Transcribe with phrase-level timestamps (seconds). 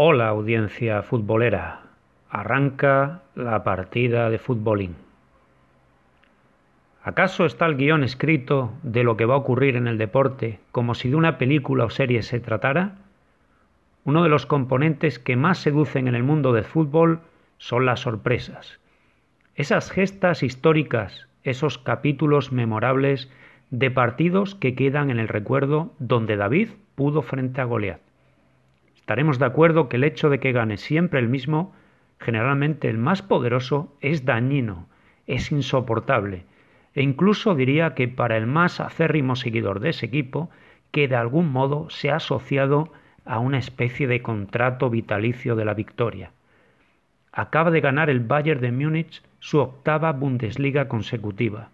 [0.00, 1.80] Hola audiencia futbolera,
[2.30, 4.94] arranca la partida de futbolín.
[7.02, 10.94] ¿Acaso está el guion escrito de lo que va a ocurrir en el deporte como
[10.94, 12.94] si de una película o serie se tratara?
[14.04, 17.18] Uno de los componentes que más seducen en el mundo del fútbol
[17.56, 18.78] son las sorpresas.
[19.56, 23.32] Esas gestas históricas, esos capítulos memorables
[23.70, 28.07] de partidos que quedan en el recuerdo donde David pudo frente a Goliat.
[29.08, 31.72] Estaremos de acuerdo que el hecho de que gane siempre el mismo,
[32.20, 34.86] generalmente el más poderoso, es dañino,
[35.26, 36.44] es insoportable,
[36.94, 40.50] e incluso diría que para el más acérrimo seguidor de ese equipo,
[40.90, 42.92] que de algún modo se ha asociado
[43.24, 46.32] a una especie de contrato vitalicio de la victoria.
[47.32, 51.70] Acaba de ganar el Bayern de Múnich su octava Bundesliga consecutiva.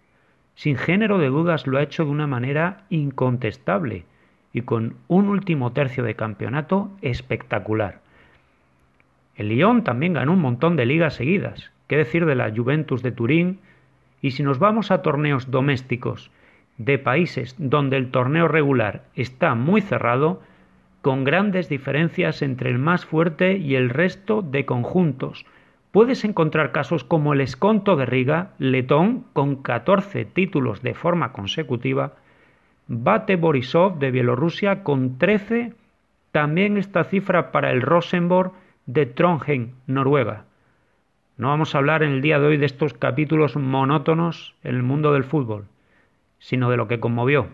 [0.53, 4.05] Sin género de dudas lo ha hecho de una manera incontestable,
[4.55, 7.99] y con un último tercio de campeonato espectacular.
[9.35, 13.11] El Lyon también ganó un montón de ligas seguidas, qué decir de la Juventus de
[13.11, 13.59] Turín,
[14.21, 16.31] y si nos vamos a torneos domésticos
[16.77, 20.41] de países donde el torneo regular está muy cerrado,
[21.01, 25.45] con grandes diferencias entre el más fuerte y el resto de conjuntos.
[25.91, 32.13] Puedes encontrar casos como el Esconto de Riga, letón, con 14 títulos de forma consecutiva,
[32.87, 35.73] Bate Borisov de Bielorrusia con 13,
[36.31, 38.51] también esta cifra para el Rosenborg
[38.85, 40.45] de Trondheim, Noruega.
[41.37, 44.83] No vamos a hablar en el día de hoy de estos capítulos monótonos en el
[44.83, 45.65] mundo del fútbol,
[46.37, 47.47] sino de lo que conmovió.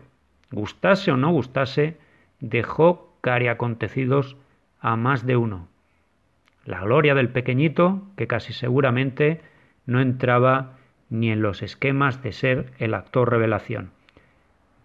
[0.52, 1.98] Gustase o no gustase,
[2.42, 4.36] dejó cariacontecidos
[4.82, 5.70] a más de uno.
[6.66, 9.40] La gloria del pequeñito, que casi seguramente
[9.86, 10.74] no entraba
[11.09, 13.92] ni en los esquemas de ser el actor revelación.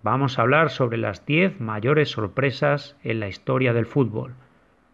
[0.07, 4.35] Vamos a hablar sobre las 10 mayores sorpresas en la historia del fútbol.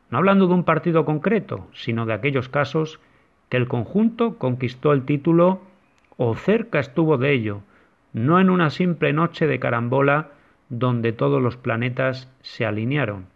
[0.09, 2.99] No hablando de un partido concreto, sino de aquellos casos
[3.51, 5.61] que el conjunto conquistó el título
[6.17, 7.61] o cerca estuvo de ello,
[8.15, 10.31] no en una simple noche de carambola
[10.71, 13.27] donde todos los planetas se alinearon,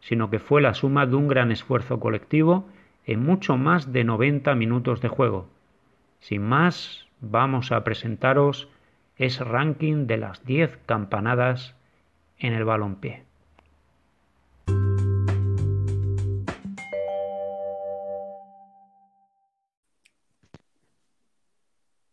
[0.00, 2.66] sino que fue la suma de un gran esfuerzo colectivo
[3.04, 5.50] en mucho más de 90 minutos de juego.
[6.18, 8.70] Sin más, vamos a presentaros
[9.16, 11.74] es ranking de las 10 campanadas
[12.38, 13.24] en el balompié.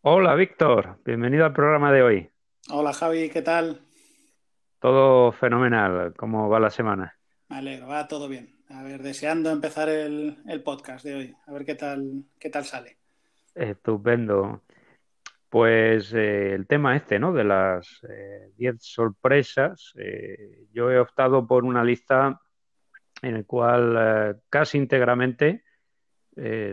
[0.06, 2.30] Hola Víctor, bienvenido al programa de hoy.
[2.70, 3.80] Hola Javi, ¿qué tal?
[4.78, 7.18] Todo fenomenal, ¿cómo va la semana?
[7.48, 8.54] Me alegro, va todo bien.
[8.70, 12.64] A ver, deseando empezar el, el podcast de hoy, a ver qué tal, qué tal
[12.64, 12.96] sale.
[13.54, 14.62] Estupendo.
[15.54, 17.32] Pues eh, el tema este, ¿no?
[17.32, 18.00] De las
[18.56, 22.40] 10 eh, sorpresas, eh, yo he optado por una lista
[23.22, 25.62] en la cual casi íntegramente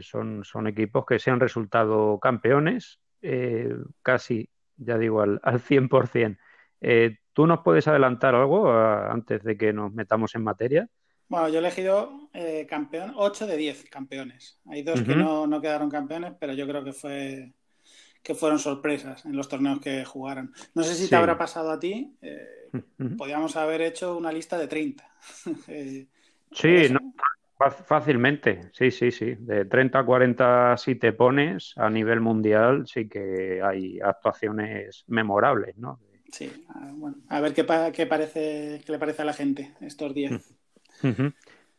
[0.01, 2.99] son, son equipos que se han resultado campeones,
[4.01, 6.39] casi, ya digo, al, al 100%.
[7.33, 10.89] ¿Tú nos puedes adelantar algo antes de que nos metamos en materia?
[11.27, 12.31] Bueno, yo he elegido
[12.67, 14.59] campeón, 8 de 10 campeones.
[14.65, 17.53] Hay dos que no, no quedaron campeones, pero yo creo que fue
[18.23, 20.53] que fueron sorpresas en los torneos que jugaron.
[20.73, 22.71] No sé si te habrá pasado a ti, eh,
[23.17, 25.07] podríamos haber hecho una lista de 30.
[25.67, 26.07] Eh,
[26.51, 26.93] sí,
[27.85, 29.35] fácilmente, sí, sí, sí.
[29.37, 35.77] De 30 a 40 si te pones a nivel mundial sí que hay actuaciones memorables,
[35.77, 35.99] ¿no?
[36.31, 40.13] Sí, ah, bueno, a ver qué, qué, parece, qué le parece a la gente estos
[40.13, 40.55] días.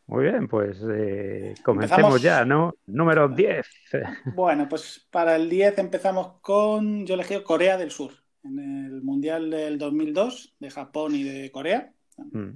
[0.07, 2.75] Muy bien, pues eh, comencemos ya, ¿no?
[2.87, 3.67] Número 10.
[4.35, 8.13] Bueno, pues para el 10 empezamos con, yo elegí Corea del Sur,
[8.45, 11.93] en el Mundial del 2002, de Japón y de Corea.
[12.17, 12.51] Mm.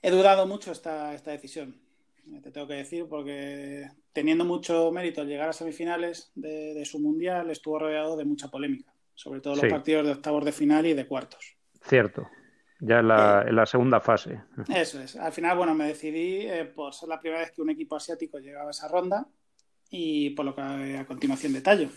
[0.00, 1.76] He dudado mucho esta, esta decisión,
[2.42, 7.50] te tengo que decir, porque teniendo mucho mérito al llegar a semifinales de, su Mundial,
[7.50, 11.06] estuvo rodeado de mucha polémica, sobre todo los partidos de octavos de final y de
[11.06, 11.56] cuartos.
[11.84, 12.28] Cierto
[12.84, 14.40] ya en la, en la, segunda fase.
[14.68, 15.14] Eso es.
[15.14, 18.38] Al final, bueno, me decidí eh, por ser la primera vez que un equipo asiático
[18.38, 19.24] llegaba a esa ronda
[19.88, 20.62] y por lo que
[20.98, 21.88] a continuación detallo.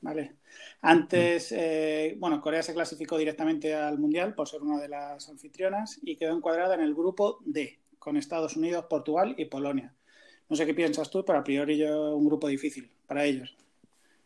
[0.00, 0.36] ¿vale?
[0.80, 6.00] Antes, eh, bueno, Corea se clasificó directamente al Mundial por ser una de las anfitrionas
[6.02, 9.92] y quedó encuadrada en el grupo D, con Estados Unidos, Portugal y Polonia.
[10.48, 13.54] No sé qué piensas tú, pero a priori yo un grupo difícil para ellos.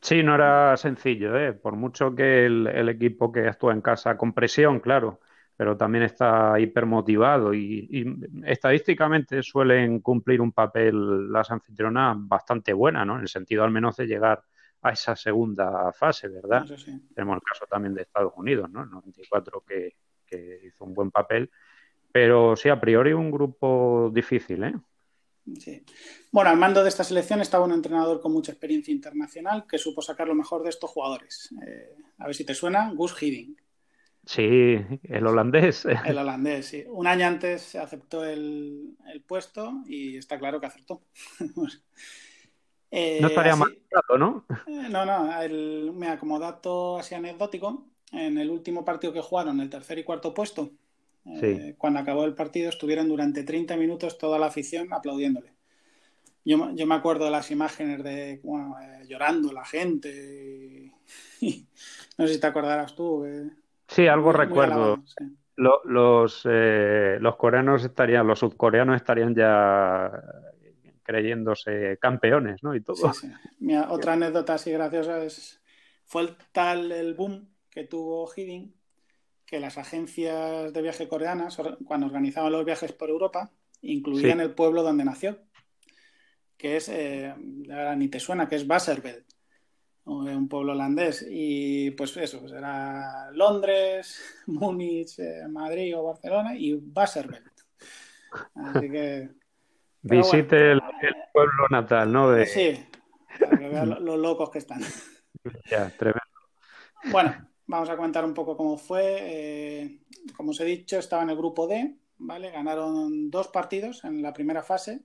[0.00, 1.54] Sí, no era sencillo, ¿eh?
[1.54, 5.18] por mucho que el, el equipo que actúa en casa con presión, claro,
[5.56, 13.04] pero también está hipermotivado y, y estadísticamente suelen cumplir un papel las anfitrionas bastante buena,
[13.04, 13.16] ¿no?
[13.16, 14.42] En el sentido al menos de llegar
[14.82, 16.66] a esa segunda fase, ¿verdad?
[17.14, 18.82] Tenemos el caso también de Estados Unidos, ¿no?
[18.82, 19.96] El 94 que,
[20.26, 21.50] que hizo un buen papel,
[22.12, 24.74] pero sí, a priori un grupo difícil, ¿eh?
[25.58, 25.84] Sí.
[26.32, 30.00] Bueno, al mando de esta selección estaba un entrenador con mucha experiencia internacional que supo
[30.00, 31.54] sacar lo mejor de estos jugadores.
[31.66, 33.60] Eh, a ver si te suena, Gus Hiddink.
[34.26, 35.84] Sí, el holandés.
[35.84, 36.84] El holandés, sí.
[36.88, 41.02] Un año antes aceptó el, puesto y está claro que acertó.
[42.96, 43.76] Eh, no estaría mal
[44.16, 44.44] ¿no?
[44.68, 45.42] Eh, no, no.
[45.42, 50.04] El, mira, como dato así anecdótico, en el último partido que jugaron, el tercer y
[50.04, 50.70] cuarto puesto,
[51.26, 55.54] eh, cuando acabó el partido estuvieron durante 30 minutos toda la afición aplaudiéndole.
[56.44, 58.40] Yo, me acuerdo de las imágenes de
[59.08, 60.92] llorando la gente.
[62.18, 63.24] no sé si te acordarás tú.
[63.88, 65.02] Sí, algo recuerdo.
[65.56, 70.10] los, eh, los coreanos estarían, los subcoreanos estarían ya
[71.02, 72.74] creyéndose campeones, ¿no?
[72.74, 72.96] Y todo.
[73.88, 75.60] otra anécdota así graciosa es
[76.04, 78.74] fue el tal el boom que tuvo Hiding
[79.46, 83.50] que las agencias de viaje coreanas, cuando organizaban los viajes por Europa,
[83.82, 85.38] incluían el pueblo donde nació,
[86.56, 87.34] que es, eh,
[87.70, 89.23] ahora ni te suena, que es Basserveld
[90.04, 91.26] un pueblo holandés.
[91.28, 97.50] Y pues eso, pues era Londres, Múnich, eh, Madrid o Barcelona y Basserveld.
[98.54, 99.30] Así que.
[100.02, 100.82] Visite el,
[101.32, 102.30] pueblo natal, ¿no?
[102.30, 102.44] De...
[102.44, 102.86] Sí,
[103.40, 104.82] para que vean los locos que están.
[105.70, 106.20] Ya, tremendo.
[107.10, 109.18] Bueno, vamos a comentar un poco cómo fue.
[109.20, 110.00] Eh,
[110.36, 112.50] como os he dicho, estaba en el grupo D, ¿vale?
[112.50, 115.04] Ganaron dos partidos en la primera fase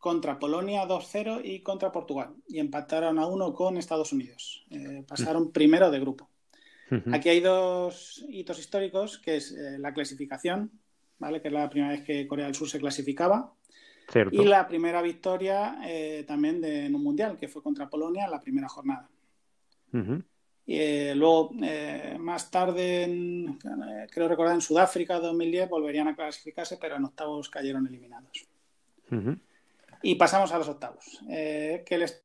[0.00, 2.30] contra Polonia 2-0 y contra Portugal.
[2.48, 4.64] Y empataron a uno con Estados Unidos.
[4.70, 6.28] Eh, pasaron primero de grupo.
[7.12, 10.72] Aquí hay dos hitos históricos, que es eh, la clasificación,
[11.20, 11.40] ¿vale?
[11.40, 13.54] que es la primera vez que Corea del Sur se clasificaba.
[14.32, 18.30] Y la primera victoria eh, también de, en un mundial, que fue contra Polonia en
[18.32, 19.08] la primera jornada.
[20.66, 21.52] Y luego,
[22.18, 23.56] más tarde,
[24.10, 28.48] creo recordar, en Sudáfrica 2010 volverían a clasificarse, pero en octavos cayeron eliminados.
[30.02, 31.22] Y pasamos a los octavos.
[31.28, 32.24] Eh, ¿qué les...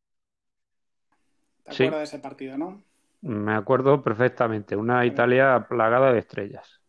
[1.64, 2.84] ¿Te acuerdas de ese partido, no?
[3.22, 4.76] Me acuerdo perfectamente.
[4.76, 6.80] Una Italia plagada de estrellas.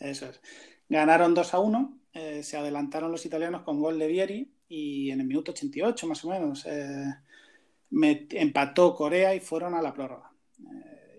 [0.00, 0.40] Eso es.
[0.88, 1.98] Ganaron 2 a 1.
[2.14, 6.24] Eh, se adelantaron los italianos con gol de Vieri y en el minuto 88 más
[6.24, 7.14] o menos eh,
[7.90, 10.30] empató Corea y fueron a la prórroga.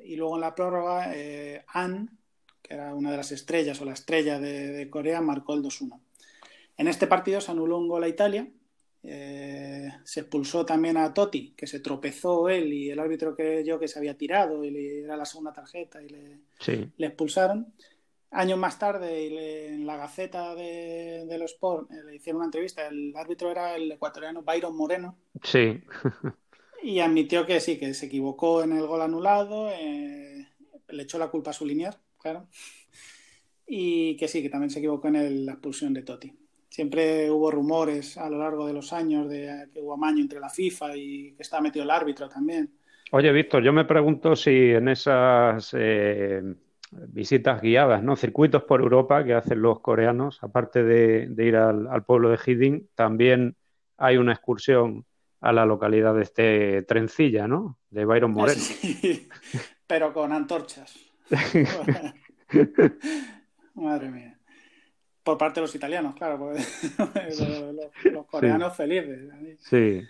[0.03, 1.11] y luego en la prórroga,
[1.67, 2.17] An,
[2.61, 5.99] que era una de las estrellas o la estrella de, de Corea, marcó el 2-1.
[6.77, 8.47] En este partido se anuló un gol a Italia
[9.05, 13.89] eh, se expulsó también a Totti, que se tropezó él y el árbitro creyó que
[13.89, 16.39] se había tirado y le era la segunda tarjeta y le,
[16.95, 17.73] le expulsaron.
[18.31, 22.87] Años más tarde, en la Gaceta de, los Sport eh, le hicieron una entrevista.
[22.87, 25.17] El árbitro era el ecuatoriano Byron Moreno.
[25.43, 25.81] Sí.
[26.83, 30.47] y admitió que sí, que se equivocó en el gol anulado, eh,
[30.87, 32.47] le echó la culpa a su linear, claro.
[33.67, 36.33] Y que sí, que también se equivocó en la expulsión de Totti.
[36.73, 40.49] Siempre hubo rumores a lo largo de los años de que hubo amaño entre la
[40.49, 42.73] FIFA y que estaba metido el árbitro también.
[43.11, 46.41] Oye, Víctor, yo me pregunto si en esas eh,
[46.89, 48.15] visitas guiadas, ¿no?
[48.15, 53.55] Circuitos por Europa que hacen los coreanos, aparte de, ir al, pueblo de Hiding, también
[53.97, 55.05] hay una excursión
[55.41, 57.77] a la localidad de este Trencilla, ¿no?
[57.91, 58.59] De Byron Moreno.
[58.59, 59.29] Sí,
[59.85, 60.97] pero con antorchas.
[63.75, 64.32] Madre mía
[65.23, 66.53] por parte de los italianos, claro,
[68.11, 69.31] los, coreanos felices.
[69.59, 70.01] Sí.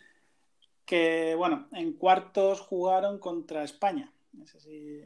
[0.86, 4.12] Que bueno, en cuartos jugaron contra España.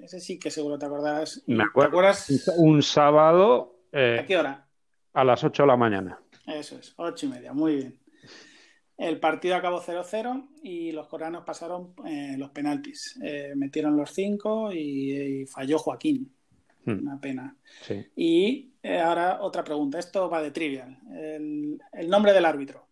[0.02, 1.44] Ese sí, que seguro te acordarás.
[1.48, 2.48] Me acuerdas?
[2.58, 3.76] Un sábado.
[3.92, 4.66] Eh, ¿A qué hora?
[5.14, 6.20] A las 8 de la mañana.
[6.48, 8.00] Eso es, ocho y media, muy bien.
[8.98, 13.20] El partido acabó 0-0 y los coreanos pasaron eh, los penaltis.
[13.22, 16.34] Eh, metieron los cinco y, falló Joaquín.
[16.86, 17.00] Hmm.
[17.02, 17.56] Una pena.
[17.82, 18.06] Sí.
[18.16, 20.00] Y eh, ahora otra pregunta.
[20.00, 20.98] Esto va de trivial.
[21.12, 22.88] El, nombre del árbitro.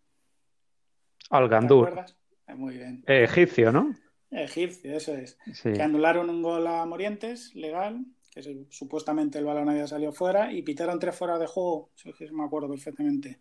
[1.84, 2.16] ¿Te acuerdas?
[2.46, 3.04] Eh, muy bien.
[3.06, 3.94] egipcio, ¿no?
[4.30, 5.38] Egipcio, eso es.
[5.62, 10.62] Que anularon un gol a Morientes, legal, que supuestamente el balón había salido fuera, y
[10.62, 13.40] pitaron tres fuera de juego, si me acuerdo perfectamente.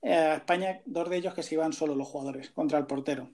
[0.00, 3.30] Eh, a España, dos de ellos que se iban solo los jugadores contra el portero.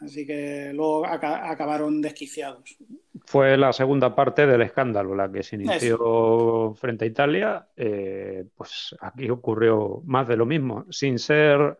[0.00, 2.76] Así que luego acabaron desquiciados.
[3.24, 7.68] Fue la segunda parte del escándalo, la que se inició frente a Italia.
[7.76, 10.86] Eh, pues aquí ocurrió más de lo mismo.
[10.90, 11.78] Sin ser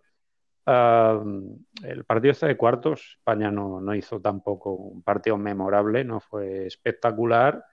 [0.64, 7.64] el partido este de cuartos, España no, hizo tampoco un partido memorable, no fue espectacular,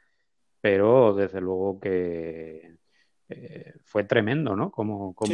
[0.60, 2.78] pero desde luego que
[3.30, 4.72] eh, fue tremendo, ¿no?
[4.72, 5.34] Como, como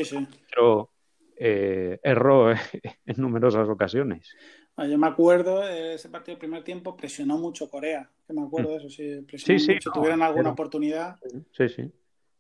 [1.38, 2.52] eh, erró
[3.06, 4.36] en numerosas ocasiones.
[4.78, 8.72] Yo me acuerdo, de ese partido del primer tiempo presionó mucho Corea, que me acuerdo
[8.72, 11.16] de eso, sí, presionó mucho, tuvieron alguna oportunidad.
[11.52, 11.92] Sí, sí.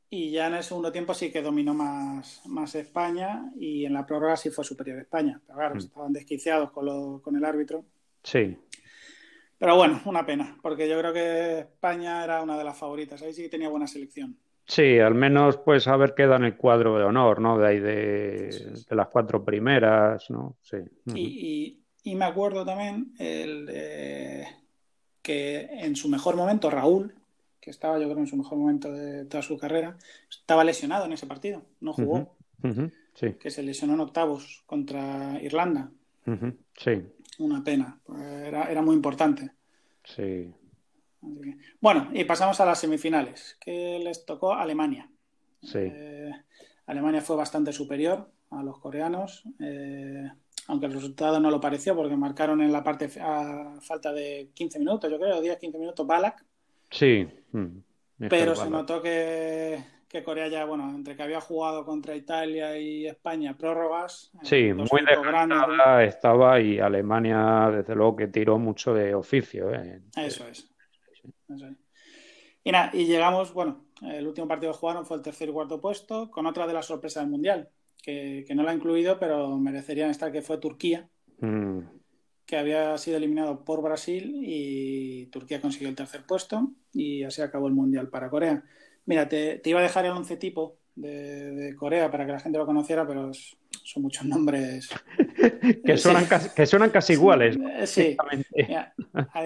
[0.09, 4.05] Y ya en el segundo tiempo sí que dominó más, más España y en la
[4.05, 5.41] prórroga sí fue superior a España.
[5.45, 5.77] Pero claro, mm.
[5.79, 7.85] estaban desquiciados con, con el árbitro.
[8.21, 8.57] Sí.
[9.57, 13.21] Pero bueno, una pena, porque yo creo que España era una de las favoritas.
[13.21, 14.37] Ahí sí que tenía buena selección.
[14.67, 17.57] Sí, al menos pues haber quedado en el cuadro de honor, ¿no?
[17.57, 20.57] De ahí de, las cuatro primeras, ¿no?
[20.61, 20.77] Sí.
[21.13, 23.67] Y, y, me acuerdo también el,
[25.21, 27.13] que en su mejor momento Raúl,
[27.61, 29.97] que estaba yo creo en su mejor momento de toda su carrera,
[30.29, 32.35] estaba lesionado en ese partido, no jugó.
[33.13, 33.33] sí.
[33.39, 35.91] Que se lesionó en octavos contra Irlanda.
[36.75, 37.03] Sí.
[37.37, 37.99] Una pena,
[38.45, 39.51] era, era muy importante.
[40.03, 40.51] Sí.
[41.79, 45.09] Bueno, y pasamos a las semifinales, que les tocó Alemania.
[45.61, 45.79] Sí.
[45.81, 46.31] Eh,
[46.87, 50.29] Alemania fue bastante superior a los coreanos, eh,
[50.67, 54.79] aunque el resultado no lo pareció porque marcaron en la parte a falta de 15
[54.79, 56.43] minutos, yo creo, 10-15 minutos Balak.
[56.89, 57.27] Sí.
[57.51, 57.77] Mm,
[58.29, 63.07] pero se notó que, que, Corea ya, bueno, entre que había jugado contra Italia y
[63.07, 64.31] España prórrogas.
[64.35, 64.87] Eh, sí, muy
[66.03, 69.71] estaba y Alemania, desde luego, que tiró mucho de oficio.
[70.15, 70.74] Eso es.
[72.63, 75.79] Y nada, y llegamos, bueno, el último partido que jugaron fue el tercer y cuarto
[75.79, 77.69] puesto, con otra de las sorpresas del Mundial,
[78.01, 81.09] que, no la ha incluido, pero merecerían estar, que fue Turquía,
[81.39, 81.79] mm.
[82.45, 87.67] que había sido eliminado por Brasil y Turquía consiguió el tercer puesto y así acabó
[87.67, 88.63] el Mundial para Corea.
[89.05, 92.65] Mira, te, iba a dejar el once tipo de, Corea para que la gente lo
[92.65, 94.89] conociera, pero son muchos nombres.
[95.85, 97.57] que, suenan casi, que suenan casi iguales.
[97.85, 98.15] Sí.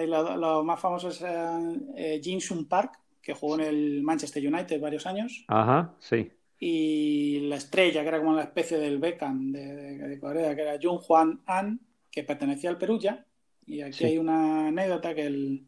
[0.06, 5.06] los más famosos eran eh, Jin Sun Park, que jugó en el Manchester United varios
[5.06, 5.44] años.
[5.48, 6.30] Ajá, sí.
[6.58, 11.00] Y la estrella, que era como una especie del Beckham de, Corea, que era Jung
[11.06, 11.80] Hwan An,
[12.10, 13.24] que pertenecía al Perugia.
[13.66, 15.66] Y aquí hay una anécdota que el,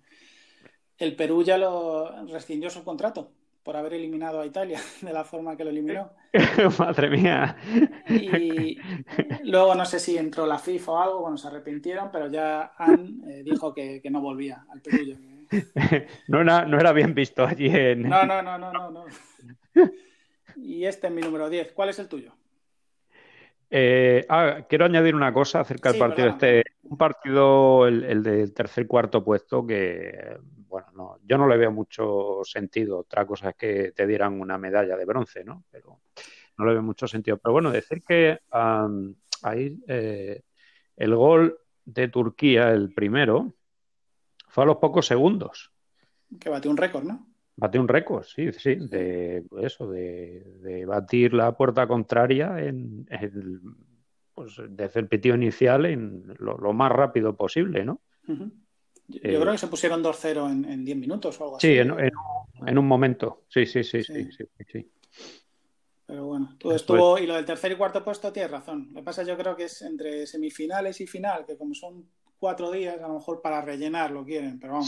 [0.98, 5.64] el Perugia lo rescindió su contrato por haber eliminado a Italia de la forma que
[5.64, 6.12] lo eliminó.
[6.78, 7.56] Madre mía.
[8.08, 8.78] Y
[9.44, 13.22] luego no sé si entró la FIFA o algo, bueno, se arrepintieron, pero ya Han
[13.28, 15.18] eh, dijo que, no volvía al Perú.
[16.28, 18.08] No era, no era bien visto allí en...
[18.08, 19.04] No, no, no, no, no.
[20.56, 21.72] Y este es mi número 10.
[21.72, 22.32] ¿Cuál es el tuyo?
[23.68, 26.62] Eh, ah, quiero añadir una cosa acerca del partido este.
[26.82, 30.36] Un partido, el, el del tercer cuarto puesto, que
[30.72, 33.00] bueno, no, yo no le veo mucho sentido.
[33.00, 35.64] Otra cosa es que te dieran una medalla de bronce, ¿no?
[35.70, 36.00] Pero
[36.56, 37.36] no le veo mucho sentido.
[37.36, 38.38] Pero bueno, decir que
[39.42, 40.40] ahí eh,
[40.96, 43.52] el gol de Turquía, el primero,
[44.48, 45.70] fue a los pocos segundos.
[46.40, 47.26] Que batió un récord, ¿no?
[47.54, 53.60] Batió un récord, sí, sí, de eso, de, batir la puerta contraria en, el,
[54.32, 58.00] pues, desde el pitido inicial en lo, más rápido posible, ¿no?
[59.12, 61.68] Yo eh, creo que se pusieron 2-0 en 10 minutos o algo así.
[61.68, 63.42] Sí, en, un momento.
[63.48, 64.28] Sí, sí, sí, sí,
[64.70, 64.90] sí,
[66.06, 67.18] Pero bueno, todo estuvo.
[67.18, 68.88] Y lo del tercer y cuarto puesto tienes razón.
[68.92, 72.06] Lo que pasa yo creo que es entre semifinales y final, que como son
[72.38, 74.86] cuatro días, a lo mejor para rellenar lo quieren, pero vamos,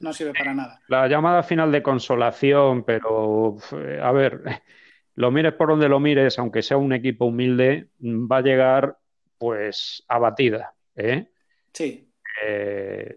[0.00, 0.80] no, sirve, para nada.
[0.86, 3.56] La llamada final de consolación, pero
[4.00, 4.40] a ver,
[5.16, 8.98] lo mires por donde lo mires, aunque sea un equipo humilde, va a llegar
[9.36, 10.74] pues abatida.
[10.94, 11.28] ¿eh?
[11.72, 12.09] Sí.
[12.42, 13.14] Eh,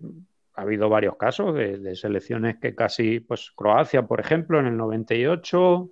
[0.56, 5.92] ha habido varios casos de, selecciones que casi, pues Croacia, por ejemplo, en el 98,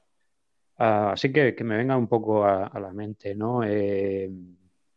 [0.77, 3.63] ah, así que que me venga un poco a, la mente, ¿no?
[3.63, 4.29] Eh,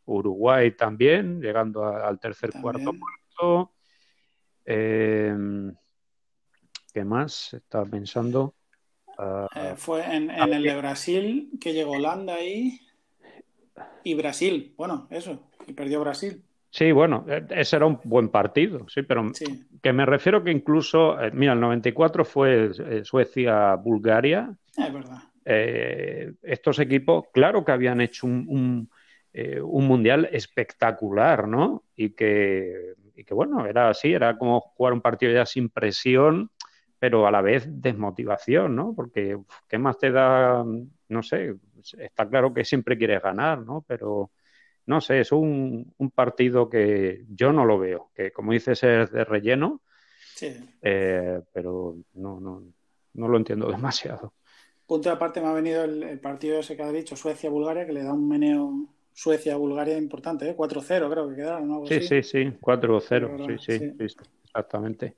[0.06, 3.72] Uruguay también, llegando al tercer cuarto puesto.
[4.66, 5.34] Eh,
[6.92, 7.54] ¿Qué más?
[7.54, 8.54] Estaba pensando.
[9.16, 12.80] Ah, fue en, en el de Brasil que llegó Holanda ahí
[14.02, 16.44] y Brasil, bueno, eso, y perdió Brasil.
[16.74, 19.30] Sí, bueno, e, ese era un buen partido, sí, pero
[19.80, 24.52] que me refiero que incluso, eh, mira, el 94 fue eh, Suecia-Bulgaria.
[24.76, 25.18] Es verdad.
[25.44, 28.90] Eh, estos equipos, claro que habían hecho un,
[29.70, 31.84] mundial espectacular, ¿no?
[31.94, 36.50] Y que, y que, bueno, era así, era como jugar un partido ya sin presión,
[36.98, 38.94] pero a la vez desmotivación, ¿no?
[38.96, 39.38] Porque,
[39.68, 40.64] ¿qué más te da?
[41.08, 41.54] No sé,
[41.98, 43.84] está claro que siempre quieres ganar, ¿no?
[43.86, 44.32] Pero
[44.86, 49.24] no sé, es un, partido que yo no lo veo, que como dices es de
[49.24, 49.80] relleno,
[50.34, 50.54] sí.
[50.82, 52.62] Eh, pero no, no,
[53.14, 54.34] no lo entiendo demasiado.
[54.86, 58.02] Punto de aparte me ha venido el, partido ese que ha dicho Suecia-Bulgaria, que le
[58.02, 60.56] da un meneo Suecia-Bulgaria importante, ¿eh?
[60.56, 61.68] 4-0 creo que quedaron.
[61.68, 61.86] ¿no?
[61.86, 63.92] Sí, sí, sí, 4-0, sí, sí,
[64.44, 65.16] exactamente.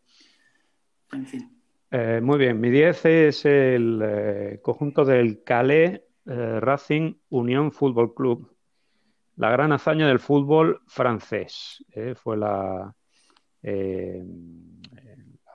[1.12, 1.50] En fin.
[1.90, 8.56] Eh, muy bien, mi 10 es el eh, conjunto del Calais Racing Unión Fútbol Club
[9.37, 11.85] la gran hazaña del fútbol francés.
[11.93, 12.14] ¿eh?
[12.14, 12.95] Fue la,
[13.62, 14.25] eh,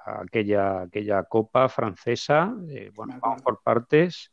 [0.05, 2.55] aquella, aquella copa francesa.
[2.69, 4.31] Eh, bueno, vamos por partes.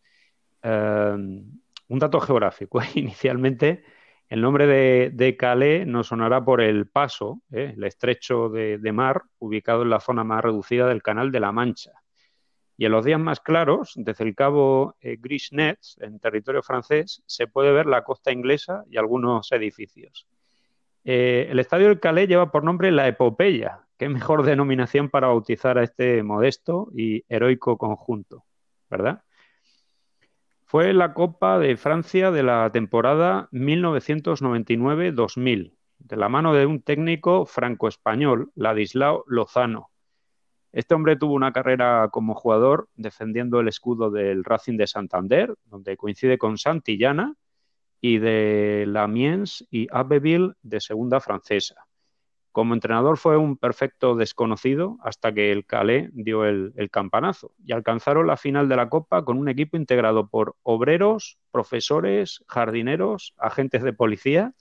[0.62, 2.81] un dato geográfico.
[2.95, 3.85] Inicialmente,
[4.28, 9.90] el nombre de, Calais nos sonará por el paso, el estrecho de, mar, ubicado en
[9.90, 11.93] la zona más reducida del Canal de la Mancha.
[12.78, 17.73] Y en los días más claros, desde el cabo eh, en territorio francés, se puede
[17.73, 20.28] ver la costa inglesa y algunos edificios.
[21.02, 25.76] Eh, el estadio del Calais lleva por nombre La Epopeya, qué mejor denominación para bautizar
[25.76, 28.44] a este modesto y heroico conjunto,
[28.88, 29.25] ¿verdad?
[30.64, 37.44] Fue la Copa de Francia de la temporada 1999-2000, de la mano de un técnico
[37.44, 39.90] franco-español, Ladislao Lozano,
[40.73, 45.97] este hombre tuvo una carrera como jugador defendiendo el escudo del Racing de Santander, donde
[45.97, 47.35] coincide con Santillana,
[48.01, 51.87] y de Lamiens y Abbeville de segunda francesa.
[52.53, 57.73] Como entrenador fue un perfecto desconocido hasta que el Calais dio el, el, campanazo y
[57.73, 63.83] alcanzaron la final de la Copa con un equipo integrado por obreros, profesores, jardineros, agentes
[63.83, 64.55] de policía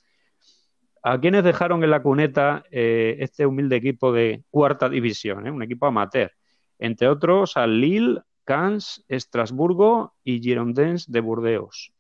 [1.04, 5.52] ¿A quiénes dejaron en la cuneta eh, este humilde equipo de cuarta división, eh?
[5.52, 6.32] un equipo amateur?
[6.80, 11.94] Entre otros al Lille, Cannes, Estrasburgo y Girondins de Burdeos.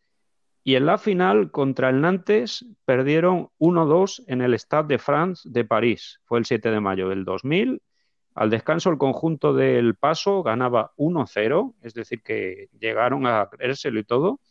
[0.63, 5.63] Y en la final contra el Nantes perdieron 1-2 en el Stade de France de
[5.63, 6.19] París.
[6.25, 7.81] Fue el 7 de mayo del 2000.
[8.35, 14.03] Al descanso el conjunto del Paso ganaba 1-0, es decir, que llegaron a creérselo y
[14.03, 14.41] todo.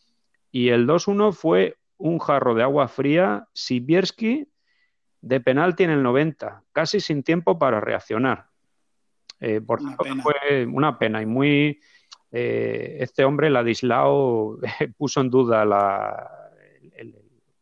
[0.51, 4.49] Y el 2-1 fue un jarro de agua fría, Sibierski
[5.21, 8.47] de penalti en el 90, casi sin tiempo para reaccionar.
[9.41, 11.81] Eh, por tanto, fue una pena y muy.
[12.31, 14.59] Eh, este hombre, Ladislao,
[14.97, 15.63] puso en duda
[16.95, 17.15] el,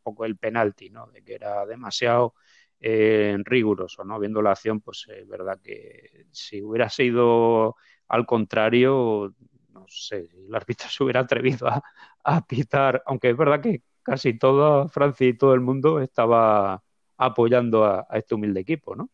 [0.03, 1.07] poco el penalti, ¿no?
[1.07, 2.35] De que era demasiado
[2.81, 4.19] eh, riguroso, ¿no?
[4.19, 7.76] Viendo la acción, pues es verdad que si hubiera sido
[8.09, 9.35] al contrario,
[9.73, 11.83] no sé, el árbitro se hubiera atrevido a,
[12.25, 16.82] a pitar, aunque es verdad que casi toda Francia y todo el mundo estaba
[17.16, 19.10] apoyando a, este humilde equipo, ¿no?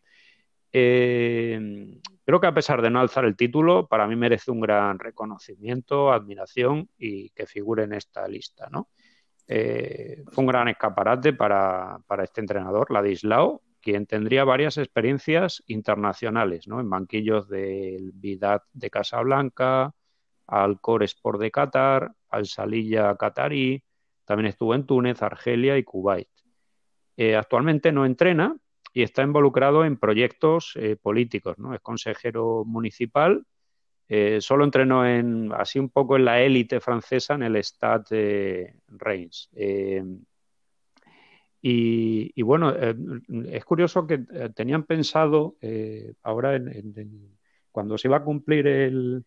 [0.73, 4.99] Eh, creo que a pesar de no alzar el título, para mí merece un gran
[4.99, 8.89] reconocimiento, admiración y que figure en esta lista, ¿no?
[9.53, 16.81] Eh, fue un gran escaparate para, este entrenador, Ladislao, quien tendría varias experiencias internacionales, ¿no?
[16.81, 19.93] En banquillos del Vidat de Casablanca,
[20.47, 23.83] al Core Sport de Qatar, al Salilla Qatarí,
[24.31, 26.29] también estuvo en Túnez, Argelia y Kuwait.
[27.17, 28.57] Eh, actualmente no entrena
[28.93, 31.57] y está involucrado en proyectos eh, políticos.
[31.75, 33.45] Es consejero municipal.
[34.09, 38.75] Eh, solo entrenó en, así un poco en la élite francesa, en el Stade de
[38.87, 39.51] Reims.
[41.61, 44.19] Y, bueno, es curioso que
[44.55, 45.57] tenían pensado
[46.23, 46.57] ahora,
[47.73, 49.25] cuando se iba a cumplir el,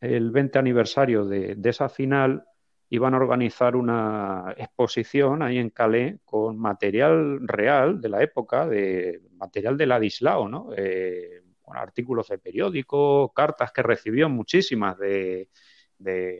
[0.00, 2.44] 20 aniversario de, esa final,
[2.88, 9.22] iban a organizar una exposición ahí en Calais con material real de la época, de
[9.32, 10.70] material de Ladislao, ¿no?
[10.76, 15.48] Eh, con artículos de periódico, cartas que recibió muchísimas de,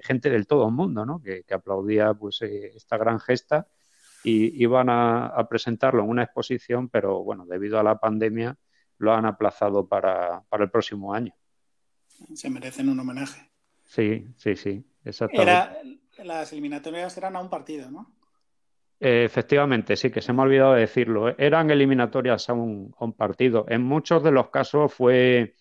[0.04, 1.20] gente del todo el mundo, ¿no?
[1.20, 3.66] Que, aplaudía pues eh, esta gran gesta
[4.22, 8.56] y iban a, presentarlo en una exposición, pero bueno, debido a la pandemia
[8.98, 11.34] lo han aplazado para, para el próximo año.
[12.34, 13.50] Se merecen un homenaje.
[13.84, 18.12] Sí, sí, sí, exactamente las eliminatorias eran a un partido, ¿no?
[18.98, 21.28] efectivamente, sí, que se me ha olvidado decirlo.
[21.38, 23.66] Eran eliminatorias a un, partido.
[23.68, 25.54] En muchos de los casos fue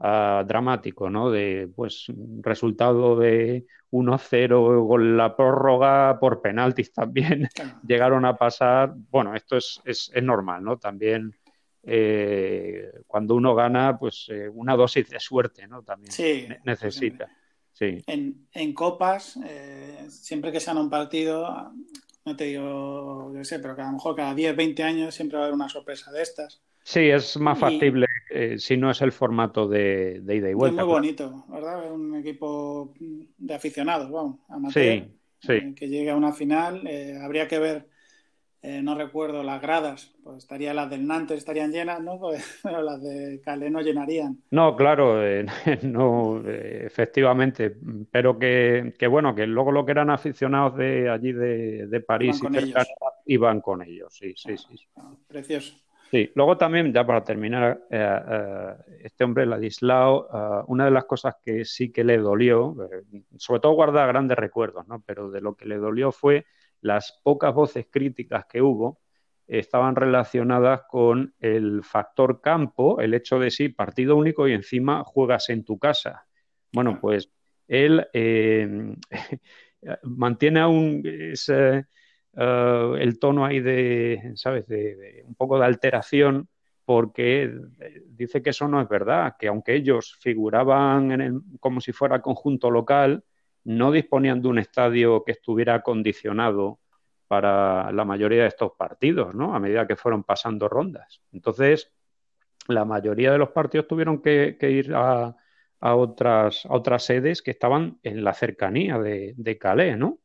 [0.00, 1.30] ah, dramático, ¿no?
[1.30, 2.06] De, pues,
[2.42, 7.48] resultado de 1-0 con la prórroga por penaltis también.
[7.86, 8.92] Llegaron a pasar.
[9.10, 10.78] Bueno, esto es, es, normal, ¿no?
[10.78, 11.34] También.
[11.86, 15.82] Eh, cuando uno gana, pues eh, una dosis de suerte, ¿no?
[15.82, 17.28] También necesita.
[17.80, 21.72] En, en, copas, eh, siempre que sean un partido,
[22.24, 25.36] no te digo, yo sé, pero que a lo mejor cada 10, 20 años siempre
[25.36, 26.62] va a haber una sorpresa de estas.
[26.82, 30.82] Sí, es más factible eh, si no es el formato de, ida y vuelta.
[30.82, 31.90] Es muy bonito, ¿verdad?
[31.90, 35.08] Un equipo de aficionados, vamos, amateur,
[35.40, 36.86] sí, eh, que llegue a una final.
[37.22, 37.93] habría que ver
[38.66, 42.18] eh, no recuerdo las gradas, pues estaría las del Nantes estarían llenas, ¿no?
[42.24, 44.38] Pues, pero las de Calais no llenarían.
[44.52, 45.44] No, claro, eh,
[45.82, 47.76] no, eh, efectivamente,
[48.10, 52.40] pero que, bueno, que luego lo que eran aficionados de allí de, París
[53.26, 54.80] y iban con ellos, sí, sí, sí.
[54.96, 55.76] Ah, precioso.
[56.10, 57.82] Sí, luego también, ya para terminar,
[59.00, 62.74] este hombre, Ladislao, una de las cosas que sí que le dolió,
[63.36, 65.02] sobre todo guarda grandes recuerdos, ¿no?
[65.04, 66.46] Pero de lo que le dolió fue
[66.84, 69.00] las pocas voces críticas que hubo
[69.46, 75.48] estaban relacionadas con el factor campo, el hecho de sí, partido único y encima juegas
[75.48, 76.26] en tu casa.
[76.72, 77.30] Bueno, pues
[77.68, 78.96] él eh,
[80.02, 81.86] mantiene aún ese,
[82.36, 86.48] eh, el tono ahí de, ¿sabes?, de, un poco de alteración
[86.84, 87.50] porque
[88.08, 92.20] dice que eso no es verdad, que aunque ellos figuraban en el, como si fuera
[92.20, 93.24] conjunto local,
[93.64, 96.80] no disponían de un estadio que estuviera acondicionado
[97.26, 99.54] para la mayoría de estos partidos, ¿no?
[99.54, 101.22] A medida que fueron pasando rondas.
[101.32, 101.92] Entonces,
[102.68, 105.34] la mayoría de los partidos tuvieron que, ir a,
[105.80, 110.18] otras, otras sedes que estaban en la cercanía de, Calais, ¿no?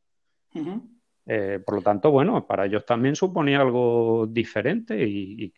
[1.26, 5.52] Eh, por lo tanto, bueno, para ellos también suponía algo diferente y,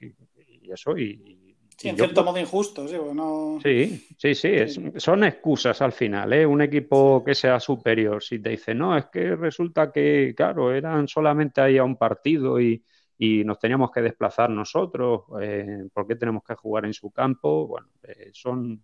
[0.71, 0.97] eso.
[0.97, 1.39] Y,
[1.83, 4.51] sí, en cierto modo injusto, sí, sí, sí,
[4.97, 6.47] son excusas al final, ¿eh?
[6.47, 11.09] Un equipo que sea superior, si te dice, no, es que resulta que, claro, eran
[11.09, 12.83] solamente ahí a un partido y,
[13.19, 17.69] nos teníamos que desplazar nosotros, eh, ¿por qué tenemos que jugar en su campo?
[17.69, 18.83] Bueno, eh, son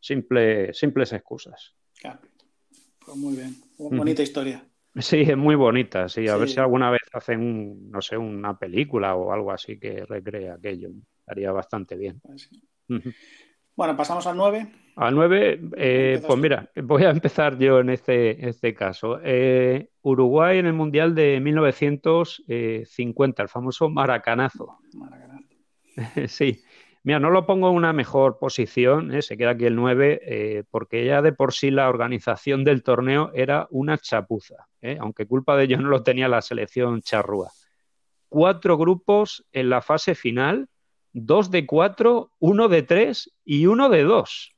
[0.00, 1.76] simples excusas.
[2.00, 2.18] Claro,
[2.98, 4.64] pues muy bien, bonita historia.
[4.98, 6.26] Sí, es muy bonita, sí.
[6.26, 10.50] A ver si alguna vez hacen, no sé, una película o algo así que recree
[10.50, 10.88] aquello.
[11.26, 12.20] Estaría bastante bien.
[12.20, 12.48] Pues
[13.74, 14.72] bueno, pasamos al 9.
[14.94, 19.18] Al 9, eh, pues mira, voy a empezar yo en este, este caso.
[19.22, 24.78] Eh, Uruguay en el Mundial de 1950, el famoso maracanazo.
[24.94, 25.48] Maracanazo.
[26.28, 26.62] sí.
[27.06, 29.22] Mira, no lo pongo en una mejor posición, ¿eh?
[29.22, 33.30] se queda aquí el 9, eh, porque ya de por sí la organización del torneo
[33.32, 34.98] era una chapuza, ¿eh?
[35.00, 37.52] aunque culpa de ello no lo tenía la selección charrúa.
[38.28, 40.68] Cuatro grupos en la fase final,
[41.16, 44.54] dos de cuatro, uno de tres y uno de dos,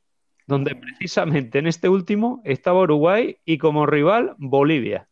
[0.47, 5.09] donde precisamente en este último estaba Uruguay y como rival Bolivia.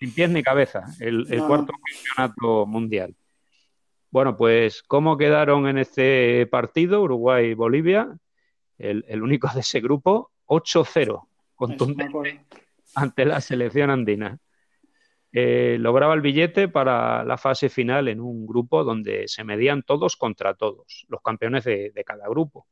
[0.00, 1.72] Sin pies ni cabeza, el, cuarto
[2.16, 3.14] campeonato mundial.
[4.10, 8.18] Bueno, pues, ¿cómo quedaron en este partido Uruguay-Bolivia?
[8.78, 12.44] El, único de ese grupo, 8-0, contundente
[12.96, 14.38] ante la selección andina.
[15.34, 20.16] Eh, lograba el billete para la fase final en un grupo donde se medían todos
[20.16, 22.66] contra todos, los campeones de, cada grupo.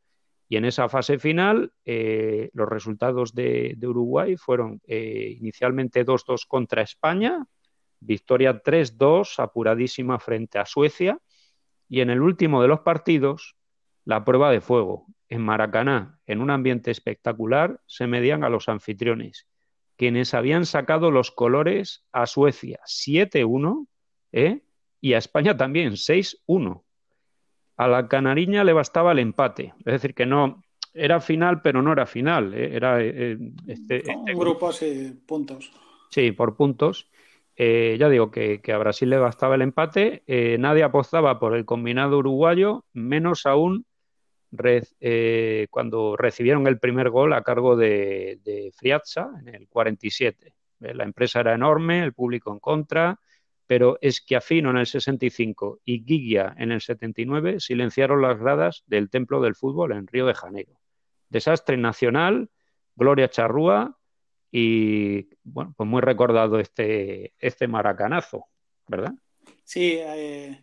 [0.46, 6.82] Y en esa fase final, eh, los resultados de, Uruguay fueron eh, inicialmente 2-2 contra
[6.82, 7.46] España,
[8.00, 11.18] victoria 3-2 apuradísima frente a Suecia
[11.88, 13.56] y en el último de los partidos,
[14.04, 15.06] la prueba de fuego.
[15.28, 19.46] En Maracaná, en un ambiente espectacular, se medían a los anfitriones,
[20.00, 23.86] quienes habían sacado los colores a Suecia 7-1
[24.32, 24.62] ¿eh?
[24.98, 26.82] y a España también 6-1.
[27.76, 30.62] A la Canariña le bastaba el empate, es decir, que no
[30.94, 32.54] era final, pero no era final.
[32.54, 32.76] ¿eh?
[32.76, 33.36] Era eh,
[33.66, 35.70] este, este grupos y puntos.
[36.08, 37.10] Sí, por puntos.
[37.54, 41.66] Eh, ya digo que, a Brasil le bastaba el empate, eh, nadie apostaba por el
[41.66, 43.84] combinado uruguayo, menos aún
[45.00, 50.54] eh, cuando recibieron el primer gol a cargo de, de Friazza en el 47.
[50.80, 53.20] la empresa era enorme, el público en contra,
[53.66, 59.40] pero Esquiafino en el 65 y Gigia en el 79 silenciaron las gradas del Templo
[59.40, 60.80] del Fútbol en Río de Janeiro.
[61.28, 62.50] Desastre nacional,
[62.96, 63.96] Gloria Charrúa,
[64.50, 68.46] y bueno, pues muy recordado este, este maracanazo,
[68.88, 69.14] ¿verdad?
[69.62, 70.60] Sí, eh,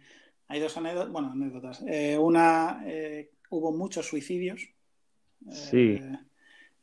[0.49, 1.83] hay dos anécdotas, bueno, anécdotas.
[1.87, 4.69] Eh, una, eh, hubo muchos suicidios
[5.51, 5.99] sí.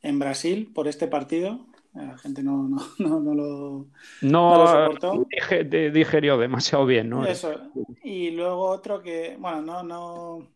[0.01, 1.67] en Brasil por este partido.
[1.93, 2.67] La gente no,
[2.99, 3.87] no, no, lo,
[4.21, 5.27] no, soportó.
[5.69, 7.25] digerió demasiado bien, ¿no?
[7.25, 7.71] Eso.
[8.03, 10.47] Y luego otro que, bueno, no, no.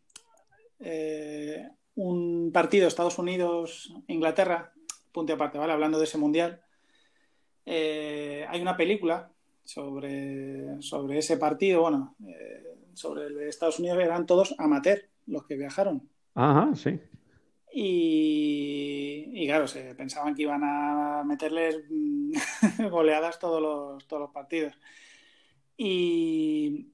[1.96, 4.74] un partido Estados Unidos-Inglaterra
[5.12, 5.74] punto aparte, ¿vale?
[5.74, 6.62] Hablando de ese mundial.
[7.66, 9.32] Eh, hay una película
[9.64, 15.46] sobre, sobre ese partido, bueno, eh, sobre el de Estados Unidos, eran todos amateur los
[15.46, 16.10] que viajaron.
[16.36, 17.00] Ajá, sí.
[17.72, 21.78] Y, claro, se pensaban que iban a meterles
[22.92, 24.74] goleadas todos los, todos los partidos.
[25.78, 26.94] Y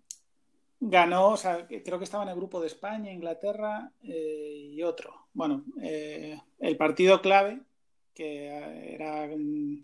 [0.80, 5.28] ganó, o sea, creo que estaba en el grupo de España, Inglaterra eh, y otro.
[5.34, 7.62] Bueno, el partido clave
[8.16, 9.84] que era mm,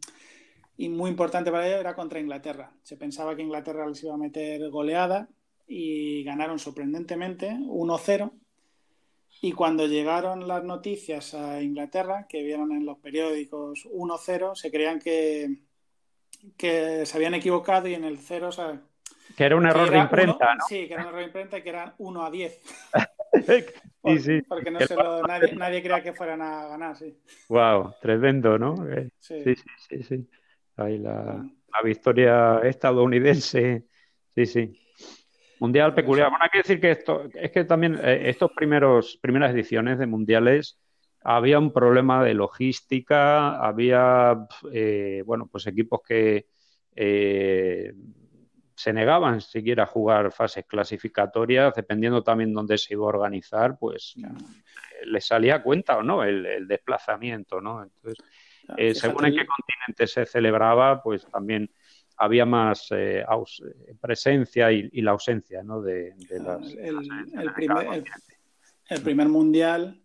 [0.78, 2.72] y muy importante para ellos, era contra Inglaterra.
[2.82, 5.30] Se pensaba que Inglaterra les iba a meter goleada
[5.68, 8.32] y ganaron sorprendentemente 1-0.
[9.44, 15.00] Y cuando llegaron las noticias a Inglaterra, que vieron en los periódicos 1-0, se creían
[15.00, 15.64] que,
[16.56, 18.80] que se habían equivocado y en el 0, o sea,
[19.36, 20.64] que era un error de imprenta, ¿no?
[20.68, 22.62] Sí, que era un error de imprenta y que era 1 a 10.
[24.06, 24.42] sí, sí.
[24.48, 27.18] Porque no se lo, nadie, nadie creía que fueran a ganar, sí.
[27.50, 28.88] Wow, tremendo, ¿no?
[28.90, 30.30] Eh, sí, sí, sí, sí.
[30.78, 33.86] Ahí la, la victoria estadounidense,
[34.36, 34.78] sí, sí.
[35.62, 36.32] Mundial peculiar.
[36.32, 40.08] Bueno, hay que decir que esto, es que también eh, estos primeros, primeras ediciones de
[40.08, 40.80] mundiales
[41.24, 46.48] había un problema de logística, había, eh, bueno, pues equipos que
[46.96, 47.94] eh,
[48.74, 54.16] se negaban siquiera a jugar fases clasificatorias, dependiendo también dónde se iba a organizar, pues
[55.06, 57.84] les salía cuenta o no el, desplazamiento, ¿no?
[57.84, 61.70] Entonces, según en qué continente se celebraba, pues también
[62.22, 65.82] había más eh, eh, presencia y, la ausencia ¿no?
[65.82, 66.72] de, las,
[68.90, 70.00] el, primer, mundial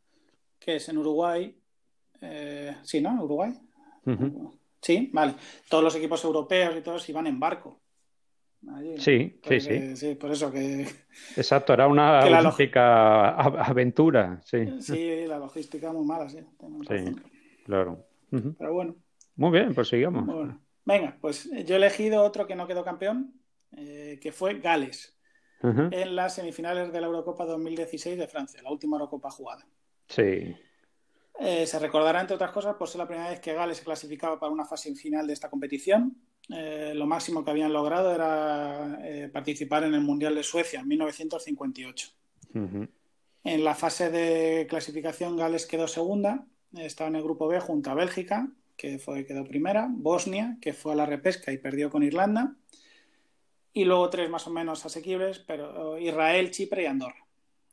[0.59, 1.55] que es en Uruguay
[2.23, 3.53] eh, sí no Uruguay.
[4.81, 5.35] Sí vale.
[5.69, 7.83] Todos los equipos europeos y todos iban en barco.
[8.97, 10.15] Sí sí sí.
[10.15, 10.87] por eso que
[11.37, 14.81] exacto era una lógica aventura sí.
[14.81, 16.39] Sí la logística muy mala sí,
[16.89, 17.15] sí
[17.65, 18.07] claro.
[18.31, 18.97] Pero bueno.
[19.37, 20.25] Muy bien pues sigamos.
[20.25, 20.66] Bueno.
[20.87, 23.35] Venga, pues yo he elegido otro que no quedó campeón,
[23.73, 25.15] eh, que fue Gales,
[25.63, 29.67] en las semifinales de la Eurocopa 2016 de Francia, la última Eurocopa jugada.
[30.09, 30.55] Sí.
[31.41, 34.39] Eh, se recordará, entre otras cosas, por ser la primera vez que Gales se clasificaba
[34.39, 36.17] para una fase final de esta competición.
[36.49, 39.01] Eh, lo máximo que habían logrado era
[39.33, 42.11] participar en el Mundial de Suecia en 1958.
[43.43, 47.95] En la fase de clasificación, Gales quedó segunda, estaba en el grupo B junto a
[47.95, 52.55] Bélgica, que fue, quedó primera, Bosnia, que fue a la repesca y perdió con Irlanda,
[53.73, 57.27] y luego tres más o menos asequibles, pero Israel, Chipre y Andorra.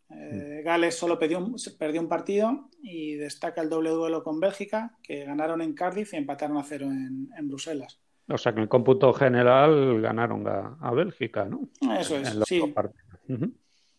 [0.10, 0.66] Eh, mm.
[0.66, 5.26] Gales solo perdió un, perdió un partido y destaca el doble duelo con Bélgica, que
[5.26, 8.00] ganaron en Cardiff y empataron a cero en, Bruselas.
[8.28, 11.70] O sea que en el cómputo general ganaron a, Bélgica, ¿no?
[11.98, 12.62] Eso es, sí.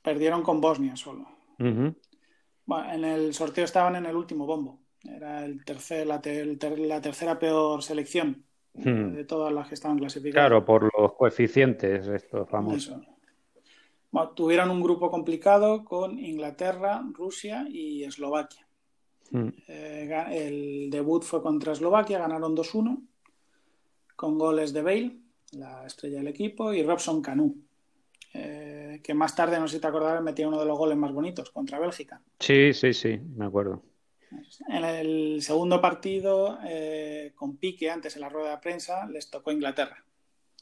[0.03, 1.27] Perdieron con Bosnia solo.
[1.59, 4.84] en el sorteo estaban en el último bombo.
[5.05, 9.15] Era el tercer, la, tercera peor selección hmm.
[9.15, 10.49] de todas las que estaban clasificadas.
[10.49, 12.97] Claro, por los coeficientes estos famosos.
[14.35, 18.67] tuvieron un grupo complicado con Inglaterra, Rusia y Eslovaquia.
[19.31, 19.49] Hmm.
[19.69, 23.03] Eh, el debut fue contra Eslovaquia, ganaron 2-1
[24.17, 25.17] con goles de Bale,
[25.53, 27.57] la estrella del equipo, y Robson Canu,
[28.33, 31.13] eh, que más tarde, no sé si te acordarás, metía uno de los goles más
[31.13, 32.21] bonitos contra Bélgica.
[32.39, 33.83] Sí, sí, sí, me acuerdo.
[34.69, 39.53] En el segundo partido, eh, con pique antes en la rueda de prensa, les tocó
[39.53, 40.05] Inglaterra.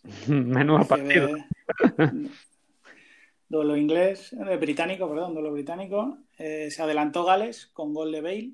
[0.28, 1.30] Menudo partido.
[3.48, 6.18] duelo inglés, eh, británico, perdón, duelo británico.
[6.38, 8.52] Eh, se adelantó Gales con gol de Bale,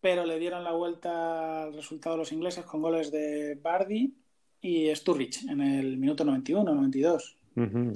[0.00, 4.14] pero le dieron la vuelta al resultado de los ingleses con goles de Bardi
[4.60, 7.36] y Sturridge en el minuto 91, 92.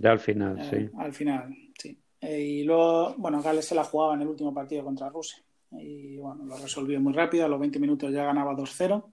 [0.01, 0.89] ya al final, sí.
[0.97, 1.99] Al final, sí.
[2.21, 5.43] y luego, bueno, Gales se la jugaba en el último partido contra Rusia
[5.79, 9.05] y bueno, lo resolvió muy rápido, a los 20 minutos ya ganaba 2-0.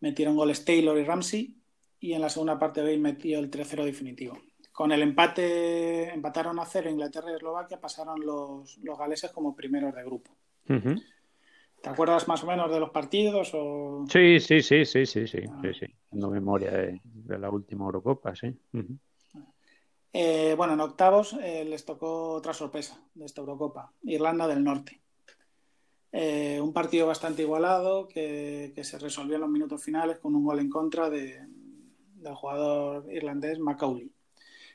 [0.00, 1.56] Metieron goles Taylor y Ramsey
[2.00, 4.38] y en la segunda parte Bale metió el 3-0 definitivo.
[4.72, 9.94] Con el empate, empataron a cero Inglaterra y Eslovaquia, pasaron los, los galeses como primeros
[9.94, 10.34] de grupo.
[11.82, 13.50] ¿Te acuerdas más o menos de los partidos?
[13.54, 14.04] O...
[14.08, 15.60] Sí, sí, sí, sí, sí, sí, ah.
[15.62, 15.86] sí, sí.
[16.12, 17.00] No memoria de,
[17.38, 18.54] la última Eurocopa, sí.
[20.12, 24.99] Eh, bueno, en octavos eh, les tocó otra sorpresa de esta Eurocopa, Irlanda del Norte.
[26.12, 30.58] Eh, un partido bastante igualado que, se resolvió en los minutos finales con un gol
[30.58, 31.40] en contra de,
[32.16, 34.10] del jugador irlandés Macaulay.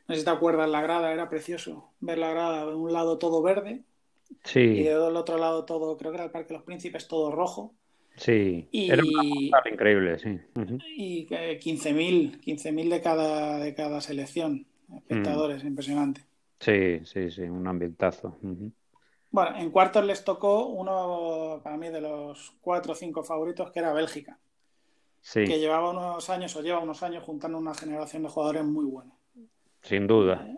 [0.08, 3.18] No sé si te acuerdas, la grada era precioso ver la grada de un lado
[3.18, 3.84] todo verde
[4.54, 7.74] y del otro lado todo, creo que era el Parque de los Príncipes, todo rojo.
[8.16, 10.40] Sí, y, era una increíble, sí.
[10.96, 15.68] Y 15.000 15 de cada, de cada selección, espectadores, mm.
[15.68, 16.22] impresionante.
[16.60, 18.38] Sí, sí, sí, un ambientazo.
[19.36, 23.80] Bueno, en cuartos les tocó uno, para mí, de los cuatro o cinco favoritos, que
[23.80, 24.40] era Bélgica.
[25.34, 29.14] Que llevaba unos años, o lleva unos años, juntando una generación de jugadores muy buenos.
[29.82, 30.48] Sin duda.
[30.48, 30.56] Eh,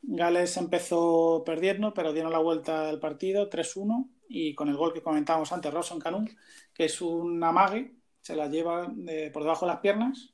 [0.00, 5.02] Gales empezó perdiendo, pero dieron la vuelta al partido, 3-1, y con el gol que
[5.02, 6.30] comentábamos antes, Rosson Canún,
[6.72, 8.86] que es un amague, se la lleva
[9.34, 10.32] por debajo de las piernas,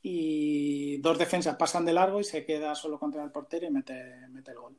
[0.00, 4.28] y dos defensas pasan de largo y se queda solo contra el portero y mete,
[4.28, 4.76] mete el gol.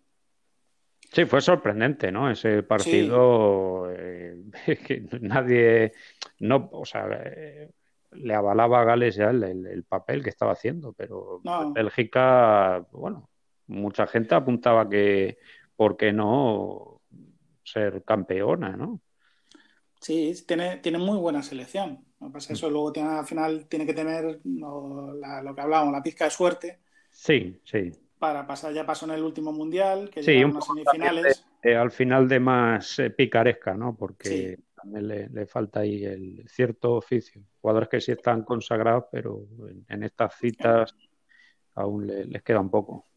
[1.11, 2.31] Sí, fue sorprendente, ¿no?
[2.31, 4.37] Ese partido eh,
[4.85, 5.91] que nadie,
[6.39, 7.69] no, o sea, eh,
[8.11, 11.41] le avalaba a Gales ya el, papel que estaba haciendo, pero
[11.73, 13.29] Bélgica, bueno,
[13.67, 15.37] mucha gente apuntaba que,
[15.75, 17.01] ¿por qué no
[17.61, 19.01] ser campeona, no?
[19.99, 22.05] Sí, tiene, tiene muy buena selección.
[22.21, 25.61] Lo que pasa es eso luego tiene, al final tiene que tener lo, lo que
[25.61, 26.79] hablábamos, la pizca de suerte.
[27.09, 27.91] Sí, sí
[28.21, 31.43] para pasar, ya pasó en el último mundial, que sí, unas semifinales.
[31.63, 33.97] al final de más eh, picaresca, ¿no?
[33.97, 37.41] Porque también le, falta ahí el cierto oficio.
[37.59, 39.47] Jugadores que sí están consagrados, pero
[39.87, 40.95] en, estas citas
[41.73, 43.07] aún les queda un poco.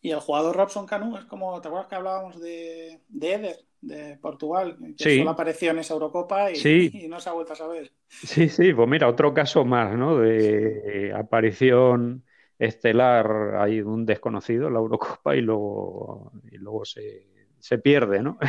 [0.00, 4.18] Y el jugador Robson Canu es como, ¿te acuerdas que hablábamos de, de Eder, de
[4.20, 4.76] Portugal?
[4.98, 7.92] Que solo apareció en esa Eurocopa y, no se ha vuelto a saber.
[8.08, 10.18] Sí, sí, pues mira, otro caso más, ¿no?
[10.18, 12.24] De aparición
[12.66, 17.26] estelar, hay un desconocido la Eurocopa y luego, y luego se,
[17.58, 18.38] se pierde, ¿no?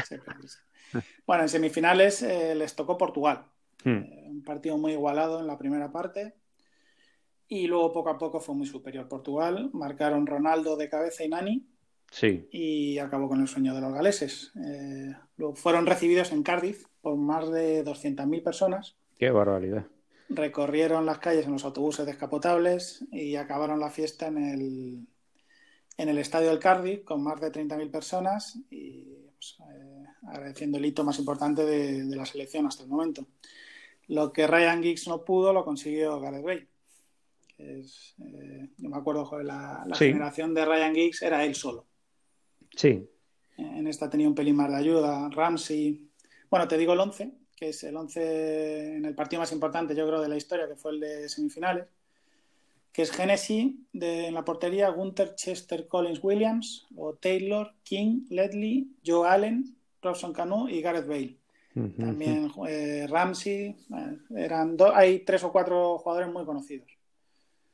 [1.26, 3.48] Bueno, en semifinales eh, les tocó Portugal.
[3.84, 3.98] Hmm.
[3.98, 6.36] Eh, un partido muy igualado en la primera parte
[7.48, 9.72] y luego poco a poco fue muy superior Portugal.
[9.74, 11.68] Marcaron Ronaldo de cabeza y Nani.
[12.12, 12.48] Sí.
[12.52, 14.52] Y acabó con el sueño de los galeses.
[14.56, 15.16] Eh,
[15.56, 18.96] fueron recibidos en Cardiff por más de 200.000 personas.
[19.18, 19.88] Qué barbaridad.
[20.30, 25.08] Recorrieron las calles en los autobuses descapotables y acabaron la fiesta en el,
[25.98, 30.86] en el estadio del Cardiff con más de 30.000 personas y pues, eh, agradeciendo el
[30.86, 33.28] hito más importante de, de, la selección hasta el momento.
[34.08, 36.74] Lo que Ryan Giggs no pudo lo consiguió Gareth Bale
[37.58, 41.86] es, eh, yo me acuerdo, joder, la, generación de Ryan Giggs era él solo.
[42.76, 43.08] Sí.
[43.58, 45.30] En esta tenía un pelín más de ayuda.
[45.30, 46.10] Ramsey.
[46.50, 47.32] Bueno, te digo el 11,
[47.64, 50.76] que es el 11 en el partido más importante, yo creo, de la historia, que
[50.76, 51.86] fue el de semifinales.
[52.92, 59.30] Que es Genesis en la portería, Gunther, Chester, Collins, Williams, o Taylor, King, Ledley, Joe
[59.30, 61.38] Allen, Robson Canu y Gareth Bale.
[61.98, 63.68] También eh, Ramsey.
[63.68, 66.90] Eh, eran hay tres o cuatro jugadores muy conocidos.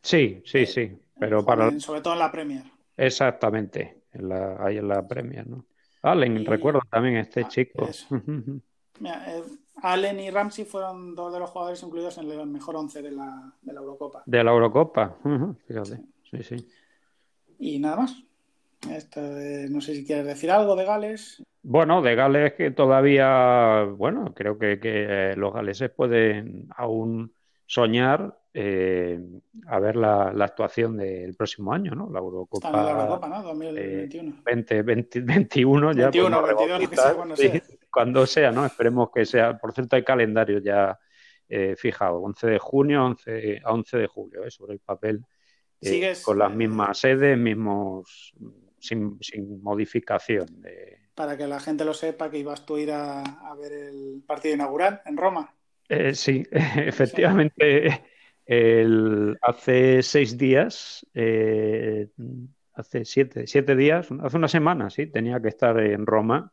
[0.04, 0.92] Sí, sí, sí.
[1.20, 1.78] Pero para...
[1.80, 2.64] Sobre todo en la Premier.
[2.96, 5.66] Exactamente, en la, ahí en la Premier, ¿no?
[6.04, 7.90] Allen, recuerdo también este ah, chico.
[9.02, 9.44] Eh,
[9.82, 13.54] Allen y Ramsey fueron dos de los jugadores incluidos en el mejor once de la,
[13.62, 14.24] de la Eurocopa.
[14.26, 15.18] De la Eurocopa,
[15.68, 16.02] fíjate.
[16.30, 16.44] Sí.
[16.44, 16.68] sí,
[17.58, 18.24] Y nada más.
[18.90, 21.44] Esto, no sé si quieres decir algo de Gales.
[21.64, 27.34] Bueno, de Gales que todavía, bueno, creo que, que los galeses pueden aún
[27.66, 29.20] soñar eh,
[29.68, 32.10] a ver la, actuación del próximo año, ¿no?
[32.10, 32.72] La Eurocopa.
[32.72, 33.44] la Eurocopa, ¿no?
[33.44, 34.30] 2021.
[34.30, 34.82] Eh, 20,
[35.22, 36.10] 21 ya.
[36.10, 38.66] 21, 22, cuando sea, ¿no?
[38.66, 39.58] Esperemos que sea.
[39.58, 40.98] Por cierto, hay calendario ya
[41.48, 44.52] eh, fijado, 11 de junio 11, a 11 de julio, ¿eh?
[44.52, 45.24] sobre el papel.
[46.24, 48.34] con las mismas sedes, mismos.
[48.82, 50.62] Sin, sin modificación.
[50.62, 51.10] De...
[51.14, 54.24] Para que la gente lo sepa, que ibas tú a ir a, a ver el
[54.26, 55.54] partido inaugural en Roma.
[56.14, 58.02] sí, efectivamente
[58.50, 62.08] el, hace seis días, eh,
[62.74, 66.52] hace siete, siete días, hace una semana, sí, tenía que estar en Roma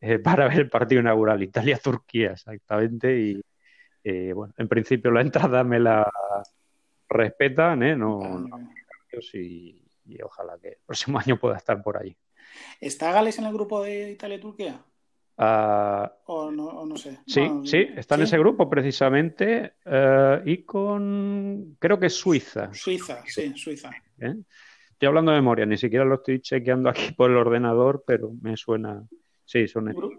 [0.00, 3.18] eh, para ver el partido inaugural, Italia-Turquía, exactamente.
[3.18, 3.40] Y
[4.04, 6.10] eh, bueno, en principio la entrada me la
[7.08, 7.96] respetan, ¿eh?
[7.96, 8.58] No, no
[9.32, 12.16] y, y, ojalá que el próximo año pueda estar por ahí.
[12.80, 14.82] ¿Está Gales en el grupo de Italia-Turquía?
[15.40, 17.20] Ah, o, no, sé.
[17.24, 22.74] Sí, sí, está en ese grupo precisamente eh, y con, creo que es Suiza.
[22.74, 23.90] Suiza, sí, Suiza.
[24.18, 24.34] ¿Eh?
[24.90, 28.56] Estoy hablando de memoria, ni siquiera lo estoy chequeando aquí por el ordenador, pero me
[28.56, 29.00] suena.
[29.48, 30.12] Sí, son estos.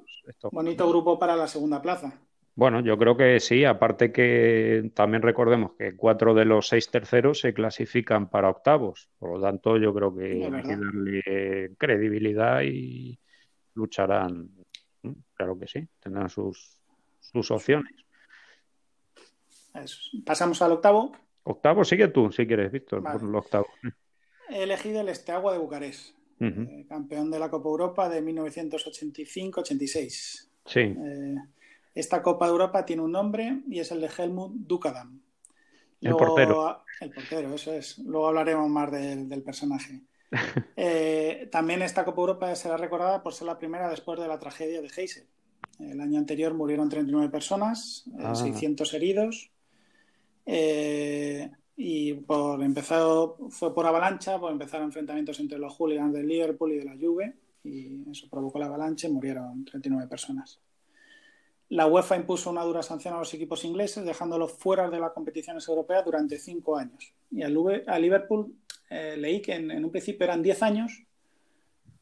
[0.51, 2.19] Bonito grupo para la segunda plaza.
[2.55, 7.39] Bueno, yo creo que sí, aparte que también recordemos que cuatro de los seis terceros
[7.39, 13.19] se clasifican para octavos, por lo tanto yo creo que hay que darle credibilidad y
[13.75, 14.49] lucharán
[15.35, 16.81] Claro que sí, tendrán sus,
[17.19, 17.93] sus opciones.
[20.25, 21.13] Pasamos al octavo.
[21.43, 23.67] Octavo, sigue tú, si quieres, Víctor, por el octavo.
[24.49, 30.49] He elegido el Esteagua de Bucarest, eh, campeón de la Copa Europa de 1985-86.
[30.65, 30.79] Sí.
[30.79, 31.35] Eh,
[31.95, 35.21] esta Copa de Europa tiene un nombre y es el de Helmut Dukadam.
[36.01, 36.83] el portero.
[37.01, 37.99] El portero, eso es.
[37.99, 40.01] Luego hablaremos más del personaje.
[40.81, 44.81] Eh, también esta Copa Europa será recordada por ser la primera después de la tragedia
[44.81, 45.25] de Heysel.
[45.79, 48.95] El año anterior murieron 39 personas, 600 ah.
[48.95, 49.51] heridos.
[50.45, 56.73] Eh, y por empezado fue por avalancha, por empezar enfrentamientos entre los hooligans del Liverpool
[56.73, 60.59] y de la Juve y eso provocó la avalancha y murieron 39 personas.
[61.69, 65.65] La UEFA impuso una dura sanción a los equipos ingleses, dejándolos fuera de las competiciones
[65.69, 67.13] europeas durante cinco años.
[67.31, 68.53] Y a Liverpool
[68.89, 71.03] eh, leí que en, un principio eran 10 años,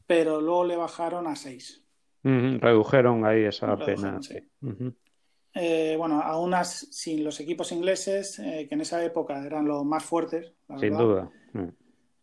[0.07, 1.83] pero luego le bajaron a 6.
[2.23, 4.19] redujeron ahí esa pena.
[5.60, 10.03] Eh, bueno, aún sin los equipos ingleses, eh, que en esa época eran los más
[10.03, 10.53] fuertes.
[10.80, 11.30] sin duda.
[11.53, 11.70] Mm.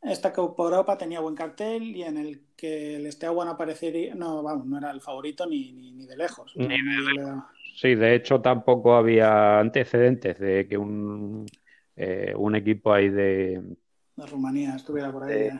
[0.02, 4.42] Esta Copa Europa tenía buen cartel y en el que el Esteagua no aparecería, no,
[4.42, 6.54] vamos, no era el favorito ni, ni, de lejos.
[7.76, 11.46] Sí, de hecho tampoco había antecedentes de que un,
[12.36, 13.62] un equipo ahí de,
[14.16, 15.50] de Rumanía estuviera por ahí.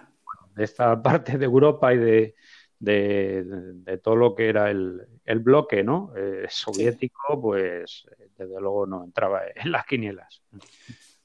[0.55, 2.35] De, esta parte de Europa y de,
[2.79, 6.12] de, todo lo que era el, el bloque ¿no?
[6.16, 8.07] Eh, soviético, pues
[8.37, 10.43] desde luego no entraba en las quinielas.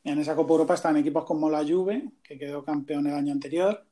[0.04, 3.86] En esa Copa Europa están equipos como la Juve, que quedó campeón el año anterior,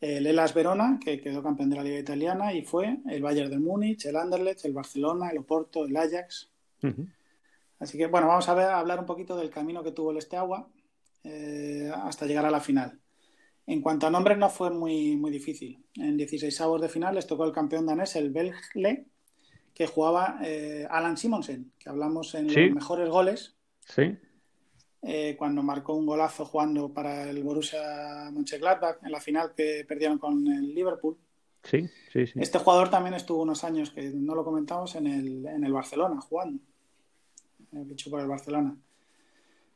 [0.00, 3.58] el Elas Verona, que quedó campeón de la Liga Italiana, y fue el Bayern de
[3.58, 6.50] Múnich, el Anderlecht, el Barcelona, el Oporto, el Ajax.
[7.78, 10.68] Así que, bueno, vamos a, ver, hablar un poquito del camino que tuvo el Esteagua
[11.24, 12.98] eh, hasta llegar a la final.
[13.66, 15.84] En cuanto a nombres, no fue muy, muy difícil.
[15.94, 19.06] En 16 avos de final les tocó el campeón danés, el Belgle,
[19.76, 23.56] que jugaba eh, Alan Simonsen, que hablamos en los mejores goles.
[23.86, 24.16] Sí.
[25.02, 30.18] Eh, cuando marcó un golazo jugando para el Borussia Mönchengladbach en la final que perdieron
[30.18, 31.18] con el Liverpool.
[31.62, 32.38] Sí, sí, sí.
[32.40, 36.22] Este jugador también estuvo unos años, que no lo comentamos, en el, en el Barcelona
[36.22, 36.58] jugando.
[37.70, 38.74] Dicho por el Barcelona.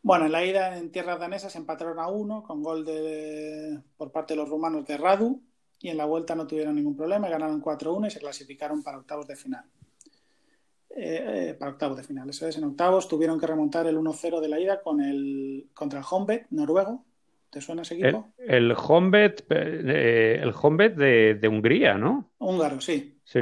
[0.03, 4.33] Bueno, en la ida en tierras danesas empataron a uno con gol de, por parte
[4.33, 5.43] de los rumanos de Radu
[5.79, 9.27] y en la vuelta no tuvieron ningún problema, ganaron 4-1 y se clasificaron para octavos
[9.27, 9.67] de final.
[10.97, 14.41] Eh, eh, para octavos de final, eso es, en octavos tuvieron que remontar el 1-0
[14.41, 17.05] de la ida con el, contra el Honved noruego.
[17.49, 18.32] ¿Te suena ese equipo?
[18.38, 22.32] El, el Honved, eh, el de, de, Hungría, ¿no?
[22.38, 23.18] Húngaro, sí.
[23.24, 23.41] Sí.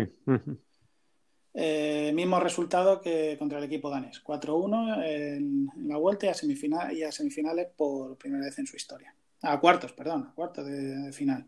[1.60, 4.22] Eh, mismo resultado que contra el equipo danés.
[4.22, 8.76] 4-1 en, la vuelta y a, semifinal, y a semifinales por primera vez en su
[8.76, 9.12] historia.
[9.42, 11.46] A cuartos, perdón, a cuartos de, final.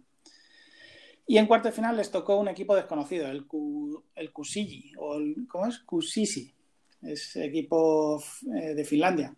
[1.30, 3.46] Y en cuartos de final les tocó un equipo desconocido, el,
[4.16, 5.16] el Kusiji, o
[5.48, 5.78] ¿cómo es?
[5.78, 6.52] Kusisi.
[7.02, 8.20] Es equipo
[8.52, 9.32] eh, de Finlandia.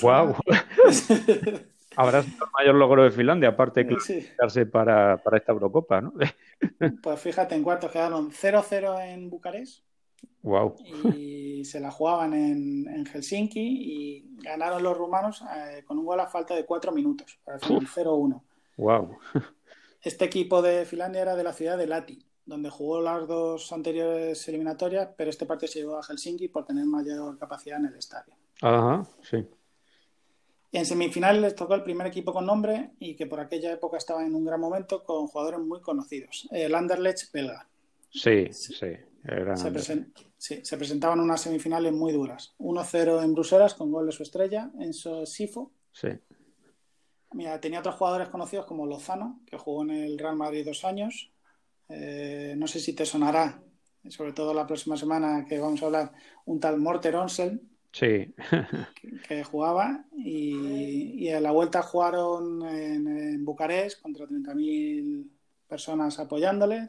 [0.00, 0.34] ¡Wow!
[1.96, 6.14] Habrá sido el mayor logro de Finlandia, aparte de clasificarse para, para, esta Eurocopa, ¿no?
[7.02, 9.84] pues fíjate, en cuartos quedaron 0-0 en Bucarest.
[10.40, 10.74] Wow.
[11.14, 16.20] Y se la jugaban en, en Helsinki y ganaron los rumanos eh, con un gol
[16.20, 18.40] a falta de 4 minutos, para el 0-1.
[18.78, 19.18] Wow.
[20.04, 24.46] Este equipo de Finlandia era de la ciudad de Lati, donde jugó las dos anteriores
[24.48, 28.34] eliminatorias, pero este partido se llevó a Helsinki por tener mayor capacidad en el estadio.
[28.60, 29.38] Ajá, sí.
[30.72, 34.26] En semifinales les tocó el primer equipo con nombre y que por aquella época estaba
[34.26, 36.46] en un gran momento con jugadores muy conocidos.
[36.50, 37.66] El Anderlecht belga.
[38.10, 38.74] Sí, sí.
[40.36, 42.54] Se, se, presentaban unas semifinales muy duras.
[42.58, 45.72] 1-0 en Bruselas con gol de su estrella, en Sifo.
[45.92, 46.08] Sí.
[47.34, 51.30] Mira, tenía otros jugadores conocidos como Lozano, que jugó en el Real Madrid dos años.
[51.88, 53.62] Eh, no sé si te sonará,
[54.08, 56.12] sobre todo la próxima semana que vamos a hablar,
[56.46, 57.60] un tal Morter Onsel,
[57.94, 58.34] Sí.
[59.28, 65.30] que, jugaba y, a la vuelta jugaron en, Bucarest contra 30.000
[65.68, 66.88] personas apoyándole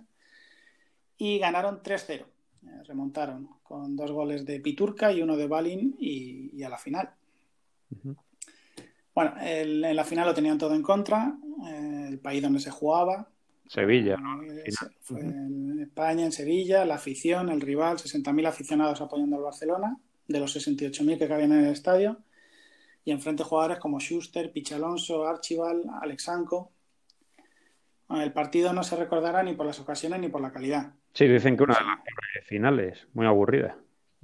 [1.15, 2.25] y ganaron 3-0.
[2.63, 7.13] Eh, remontaron con dos goles de Piturca y uno de Balin y, a la final.
[9.15, 13.29] Bueno, en la final lo tenían todo en contra, eh, el país donde se jugaba.
[13.65, 14.43] Sevilla, ¿no?
[14.43, 19.97] en España, en Sevilla, la afición, el rival, 60.000 aficionados apoyando al Barcelona
[20.27, 22.17] de los 68.000 que cabían en el estadio.
[23.05, 26.71] Y enfrente jugadores como Schuster, Pichalonso, Archibald, Alexanco.
[28.09, 30.93] el partido no se recordará ni por las ocasiones ni por la calidad.
[31.13, 33.77] Sí, dicen que una de las finales, muy aburrida.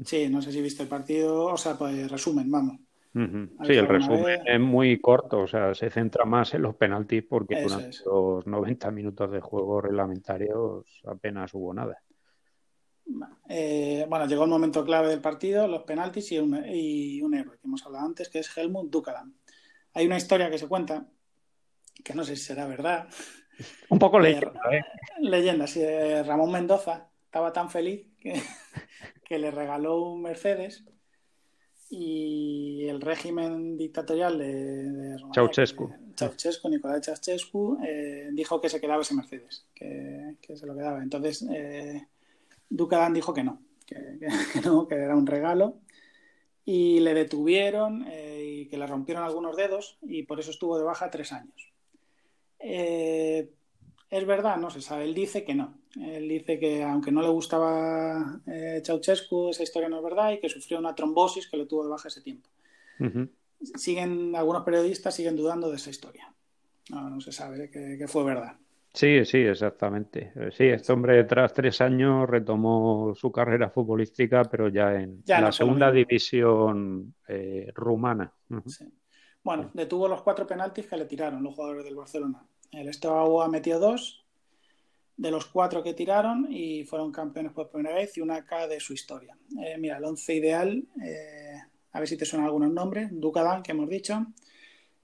[0.03, 2.79] Sí, no sé si viste el partido, o sea, pues resumen, vamos.
[3.13, 7.61] Sí, el resumen es muy corto, o sea, se centra más en los penaltis porque
[7.61, 12.01] durante los 90 minutos de juego reglamentarios apenas hubo nada.
[13.49, 17.85] Eh, bueno, llegó el momento clave del partido, los penaltis y un, héroe que hemos
[17.85, 19.35] hablado antes, que es Helmut Dukalan.
[19.93, 21.05] Hay una historia que se cuenta,
[22.03, 23.09] que no sé si será verdad.
[23.89, 24.85] Un poco eh, leyenda, ¿eh?
[25.19, 25.83] Leyenda, sí.
[26.25, 28.41] Ramón Mendoza estaba tan feliz que,
[29.37, 30.85] le regaló un Mercedes
[31.91, 37.77] y el régimen dictatorial de, de Ceausescu, Ceausescu, Nicolás Ceausescu,
[38.31, 41.03] dijo que se quedaba ese Mercedes, que, se lo quedaba.
[41.03, 41.45] Entonces,
[42.69, 45.77] Ducadan dijo que no, que, no, que era un regalo.
[46.63, 50.83] Y le detuvieron eh, y que le rompieron algunos dedos y por eso estuvo de
[50.83, 51.73] baja tres años.
[52.59, 53.49] Eh,
[54.11, 55.05] es verdad, no se sabe.
[55.05, 55.73] Él dice que no.
[55.99, 60.39] Él dice que aunque no le gustaba eh, Ceausescu, esa historia no es verdad y
[60.39, 62.49] que sufrió una trombosis que le tuvo de baja ese tiempo.
[63.75, 66.31] Siguen, algunos periodistas siguen dudando de esa historia.
[66.89, 68.57] No, no se sabe que fue verdad.
[68.93, 70.33] Sí, sí, exactamente.
[70.35, 75.51] Eh, sí, este hombre tras tres años retomó su carrera futbolística, pero ya en la
[75.51, 78.33] segunda división eh, rumana.
[79.43, 82.43] Bueno, detuvo los cuatro penaltis que le tiraron los jugadores del Barcelona.
[82.71, 84.25] El Estado metió dos
[85.17, 88.79] de los cuatro que tiraron y fueron campeones por primera vez y una K de
[88.79, 89.37] su historia.
[89.63, 90.83] Eh, mira, el once ideal,
[91.91, 93.09] a ver si te suenan algunos nombres.
[93.11, 94.25] Ducadán, que hemos dicho.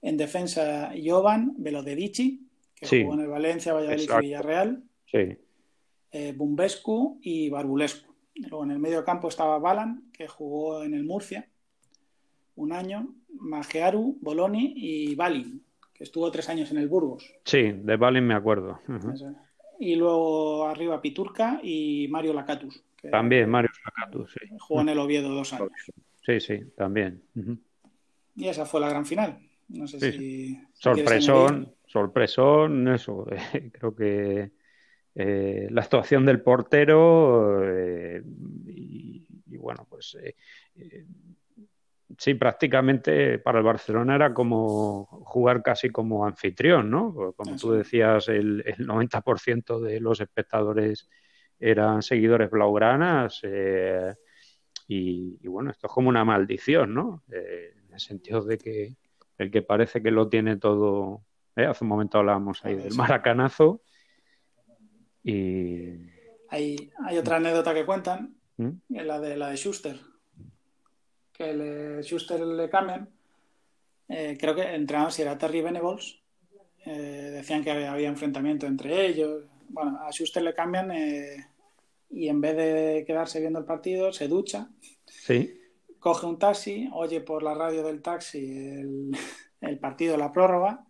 [0.00, 2.48] En defensa, Jovan Velodedici
[2.80, 4.82] que jugó en el Valencia, Valladolid y Villarreal.
[5.10, 5.36] Sí.
[6.12, 8.14] Eh, Bumbescu y Barbulescu.
[8.36, 11.48] Luego en el medio campo estaba Balan, que jugó en el Murcia
[12.56, 13.14] un año.
[13.30, 15.62] Magearu, Boloni y Balin,
[15.98, 17.34] que estuvo tres años en el Burgos.
[17.44, 18.80] Sí, de Balin me acuerdo.
[19.80, 22.84] Y luego arriba Piturca y Mario Lacatus.
[23.10, 24.48] También Mario Lacatus, sí.
[24.60, 25.72] Jugó en el Oviedo dos años.
[26.24, 27.20] Sí, sí, también.
[28.36, 29.40] Y esa fue la gran final.
[29.68, 30.60] No sé si.
[30.72, 33.26] Sorpresón, sorpresón, eso.
[33.72, 34.52] creo que
[35.16, 38.22] eh, la actuación del portero eh,
[38.66, 39.26] y,
[39.56, 40.36] bueno, pues eh,
[42.16, 47.34] sí, prácticamente para el Barcelona era como jugar casi como anfitrión, ¿no?
[47.36, 51.08] Como tú decías, el, 90% de los espectadores
[51.58, 53.42] eran seguidores blaugranas
[54.86, 57.22] y, bueno, esto es como una maldición, ¿no?
[57.28, 58.96] en el sentido de que
[59.36, 63.82] el que parece que lo tiene todo, hace un momento hablábamos ahí del maracanazo,
[65.22, 66.08] y...
[66.50, 68.70] Hay, hay otra anécdota que cuentan, ¿Mm?
[68.88, 70.00] la de la de Schuster.
[71.38, 73.08] Que le, Schuster le cambian.
[74.08, 76.18] Eh, creo que entrenaban si era Terry Venables.
[76.84, 79.44] Eh, decían que había, enfrentamiento entre ellos.
[79.68, 81.46] Bueno, a Schuster le cambian eh,
[82.10, 84.68] y en vez de quedarse viendo el partido, se ducha.
[85.06, 85.54] Sí.
[85.98, 89.10] Coge un taxi, oye por la radio del taxi el,
[89.60, 90.88] el partido la prórroga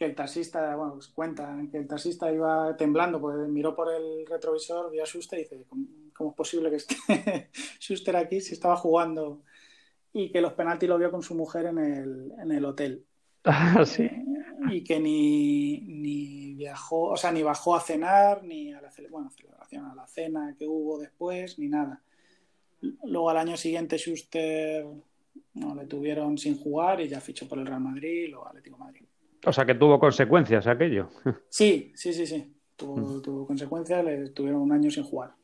[0.00, 4.24] que el taxista, bueno, pues cuenta que el taxista iba temblando, porque miró por el
[4.26, 5.66] retrovisor, vio a Schuster y dice,
[6.14, 6.96] ¿cómo, es posible que esté
[7.78, 9.42] Schuster aquí si estaba jugando?
[10.12, 13.04] Y que los penaltis lo vio con su mujer en el, en el hotel.
[13.44, 14.02] Ah, sí.
[14.02, 14.24] Eh,
[14.70, 19.30] y que ni, ni, viajó, o sea, ni bajó a cenar, ni a la bueno,
[19.30, 22.02] celebración, a la cena que hubo después, ni nada.
[23.04, 24.84] Luego al año siguiente Schuster
[25.54, 29.04] no, le tuvieron sin jugar y ya fichó por el Real Madrid, luego Atlético Madrid.
[29.44, 31.08] O sea que tuvo consecuencias aquello.
[31.48, 32.54] Sí, sí, sí, sí.
[32.76, 33.46] Tuvo, mm.
[33.46, 35.34] consecuencias, le tuvieron un año sin jugar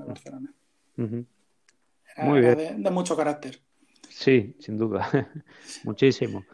[0.00, 0.52] a Barcelona.
[0.96, 2.82] Muy bien.
[2.82, 3.60] De, mucho carácter.
[4.08, 5.08] Sí, sin duda.
[5.84, 6.44] Muchísimo.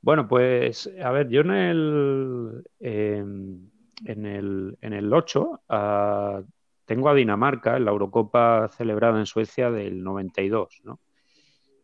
[0.00, 3.70] Bueno, pues a ver, yo en el, em,
[4.04, 6.42] en el, en el 8 ah,
[6.84, 10.80] tengo a Dinamarca en la Eurocopa celebrada en Suecia del 92.
[10.84, 11.00] ¿no?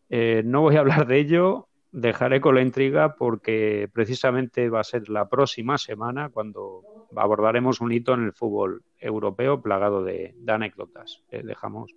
[0.09, 4.85] Eh, no voy a hablar de ello dejaré con la intriga porque precisamente va a
[4.85, 6.83] ser la próxima semana cuando
[7.17, 11.23] abordaremos un hito en el fútbol europeo plagado de, anécdotas.
[11.31, 11.95] Eh, dejamos,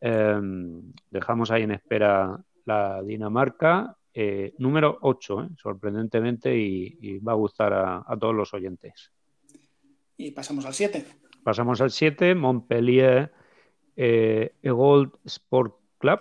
[0.00, 7.36] em, dejamos ahí en espera la Dinamarca, eh, número 8, eh, sorprendentemente, y, va a
[7.36, 9.12] gustar a, todos los oyentes.
[10.16, 11.04] Y pasamos al 7.
[11.42, 13.32] Pasamos al 7, Montpellier
[14.62, 16.20] Gold Sport Club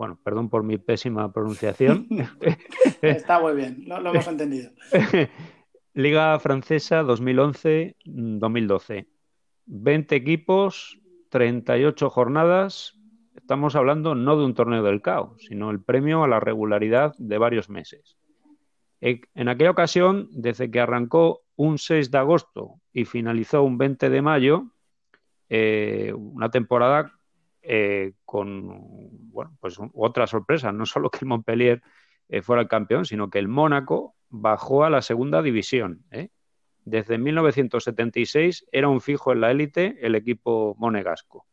[0.00, 2.08] bueno, perdón por mi pésima pronunciación.
[3.02, 4.70] Está muy bien, lo, hemos entendido.
[5.92, 9.06] Liga Francesa 2011-2012.
[9.66, 10.98] 20 equipos,
[11.28, 12.98] 38 jornadas.
[13.36, 17.38] Estamos hablando no de un torneo del caos, sino el premio a la regularidad de
[17.38, 18.16] varios meses.
[19.00, 24.22] En aquella ocasión, desde que arrancó un 6 de agosto y finalizó un 20 de
[24.22, 24.64] mayo,
[25.48, 27.12] eh, una temporada
[27.62, 28.68] eh, con
[29.32, 31.82] bueno, pues otra sorpresa, no solo que el Montpellier
[32.28, 36.04] eh, fuera el campeón, sino que el Mónaco bajó a la segunda división.
[36.84, 41.46] Desde 1976 era un fijo en la élite el equipo monegasco.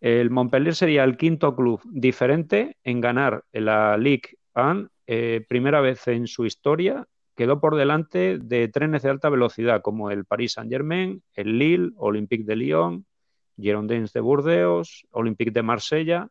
[0.00, 4.88] El Montpellier sería el quinto club diferente en ganar la Ligue 1,
[5.46, 7.06] primera vez en su historia.
[7.36, 12.44] Quedó por delante de trenes de alta velocidad como el Paris Saint-Germain, el Lille, Olympique
[12.44, 13.06] de Lyon,
[13.58, 16.28] Girondins de Burdeos, Olympique de Marsella.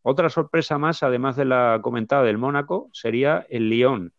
[0.00, 4.14] Otra sorpresa más, además de la comentada del Mónaco, sería el Lyon,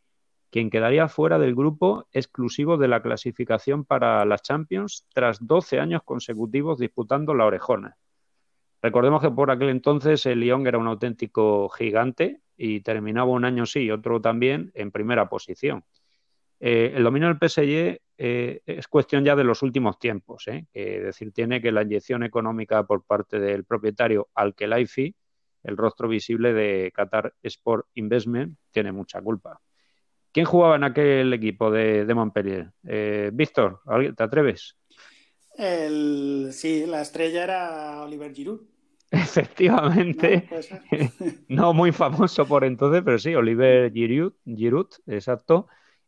[0.51, 6.01] quien quedaría fuera del grupo exclusivo de la clasificación para las Champions tras 12 años
[6.03, 7.97] consecutivos disputando la orejona.
[8.85, 13.65] Recordemos que por aquel entonces el Lyon era un auténtico gigante y terminaba un año
[13.65, 15.83] sí y otro también en primera posición.
[16.59, 20.47] Eh, el dominio del PSG eh, es cuestión ya de los últimos tiempos.
[20.49, 20.67] ¿eh?
[20.71, 25.15] Es decir, tiene que la inyección económica por parte del propietario Al-Khelaifi,
[25.63, 29.59] el rostro visible de Qatar Sport Investment, tiene mucha culpa.
[30.31, 32.71] ¿Quién jugaba en aquel equipo de, Montpellier?
[32.85, 33.81] Eh, Víctor,
[34.15, 34.77] ¿te atreves?
[35.57, 38.74] sí, la estrella era Oliver Giroud.
[39.23, 40.47] Efectivamente.
[41.47, 45.67] No, muy famoso por entonces, pero sí, Oliver Giroud, Giroud exacto.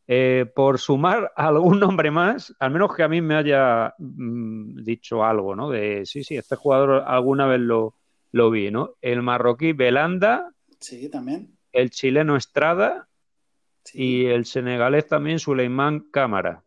[0.09, 5.23] Eh, por sumar algún nombre más, al menos que a mí me haya mm, dicho
[5.23, 5.69] algo, ¿no?
[5.69, 7.95] De sí, sí, este jugador alguna vez lo,
[8.31, 8.95] lo vi, ¿no?
[9.01, 10.51] El marroquí Belanda.
[10.79, 11.57] Sí, también.
[11.71, 13.07] El chileno Estrada.
[13.93, 16.65] Y el senegalés también Suleiman Cámara.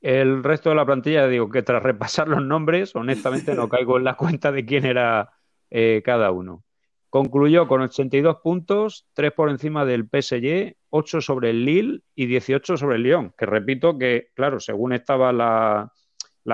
[0.00, 4.04] El resto de la plantilla, digo que tras repasar los nombres, honestamente no caigo en
[4.04, 5.30] la cuenta de quién era
[5.70, 6.64] eh, cada uno.
[7.10, 12.76] Concluyó con 82 puntos, 3 por encima del PSG, 8 sobre el Lille y 18
[12.76, 13.34] sobre el Lyon.
[13.36, 15.92] Que repito que, claro, según estaba la,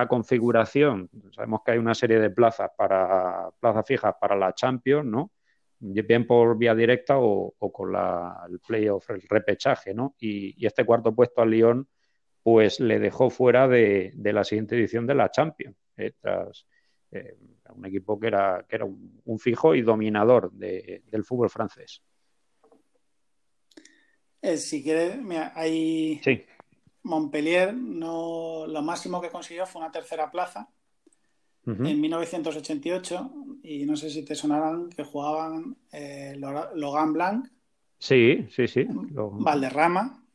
[0.09, 5.33] configuración, sabemos que hay una serie de plazas para plazas fijas para la Champions, ¿no?
[5.79, 10.15] Bien por vía directa o, con el playoff, el repechaje, ¿no?
[10.19, 11.87] Y, este cuarto puesto al Lyon,
[12.47, 15.75] pues le dejó fuera de, la siguiente edición de la Champions.
[15.97, 16.13] Eh,
[17.11, 17.37] eh,
[17.75, 22.01] un equipo que era, que era un, fijo y dominador del fútbol francés.
[24.41, 26.21] Eh, si quieres, mira, hay
[27.03, 30.69] Montpellier, no, lo máximo que consiguió fue una tercera plaza
[31.67, 33.33] en 1988
[33.65, 35.77] y no sé si te sonarán que jugaban
[36.77, 37.49] Logan Blanc.
[37.99, 38.87] Sí, sí, sí.
[38.89, 40.26] Valderrama.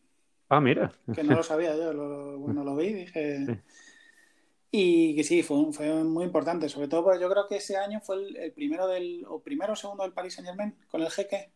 [0.51, 0.91] Ah, mira.
[1.15, 3.61] Que no lo sabía yo, lo, lo vi, dije...
[4.73, 7.99] Y que sí, fue, fue muy importante, sobre todo porque yo creo que ese año
[7.99, 11.51] fue el, primero del, o primero o segundo del Paris Saint Germain, con el jeque.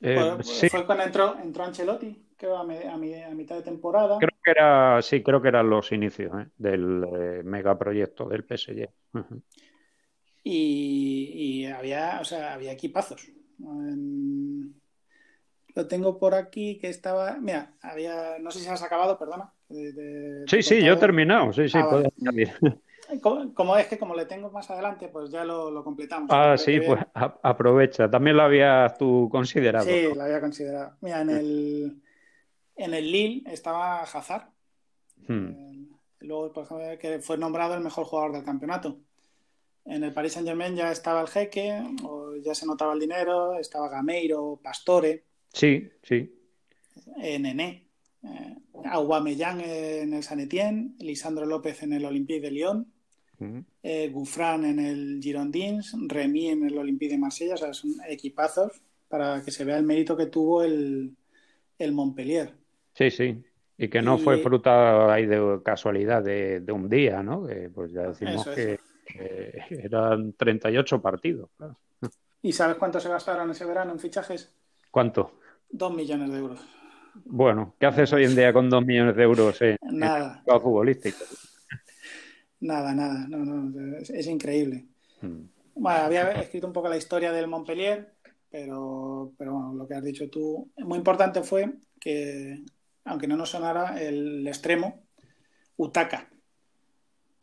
[0.00, 0.36] Eh,
[0.70, 4.18] fue, cuando entró, entró Ancelotti, creo, a, a, mitad de temporada.
[4.18, 6.48] Creo que era, sí, creo que eran los inicios ¿eh?
[6.56, 8.88] del eh, megaproyecto del PSG.
[10.44, 13.28] y, y, había, o sea, había equipazos.
[15.74, 17.38] Lo tengo por aquí que estaba.
[17.40, 18.38] Mira, había.
[18.38, 19.52] No sé si has acabado, perdona
[20.46, 21.52] sí, sí, yo he terminado.
[21.52, 22.02] Sí, sí, ah,
[23.54, 26.28] Como, es que como le tengo más adelante, pues ya lo, completamos.
[26.30, 28.10] Ah, sí, pues aprovecha.
[28.10, 29.84] También lo habías tú considerado.
[29.84, 30.96] Sí, lo había considerado.
[31.00, 32.02] Mira, en el,
[32.76, 34.48] en el Lille estaba Hazard.
[35.28, 35.48] Hmm.
[35.50, 35.88] Eh,
[36.20, 38.98] luego, por ejemplo, que fue nombrado el mejor jugador del campeonato.
[39.84, 43.58] En el Paris Saint Germain ya estaba el jeque, o ya se notaba el dinero,
[43.58, 45.24] estaba Gameiro, Pastore.
[45.52, 46.32] Sí, sí.
[47.16, 47.86] Nené.
[48.24, 52.86] Eh, en el San Etienne, Lisandro López en el Olympique de Lyon,
[53.82, 58.80] eh, Gouffran en el Girondins, Remy en el Olympique de Marsella, o sea, son equipazos
[59.08, 61.16] para que se vea el mérito que tuvo el,
[61.92, 62.52] Montpellier.
[62.94, 63.42] Sí, sí.
[63.76, 67.46] Y que no fue fruta ahí de casualidad de, un día, ¿no?
[67.74, 68.78] pues ya decimos que,
[69.70, 71.50] eran 38 partidos.
[72.42, 74.54] ¿Y sabes cuánto se gastaron ese verano en fichajes?
[74.90, 75.40] ¿Cuánto?
[75.72, 76.60] Dos millones de euros.
[77.24, 80.42] Bueno, ¿qué haces hoy en día con dos millones de euros en, nada.
[80.46, 81.18] en futbolístico?
[82.60, 84.86] Nada, nada, no, no, es, increíble.
[85.20, 85.46] Hmm.
[85.74, 88.12] Bueno, había escrito un poco la historia del Montpellier,
[88.48, 92.62] pero, pero bueno, lo que has dicho tú, muy importante fue que,
[93.04, 95.02] aunque no nos sonara, el extremo,
[95.76, 96.30] Utaka.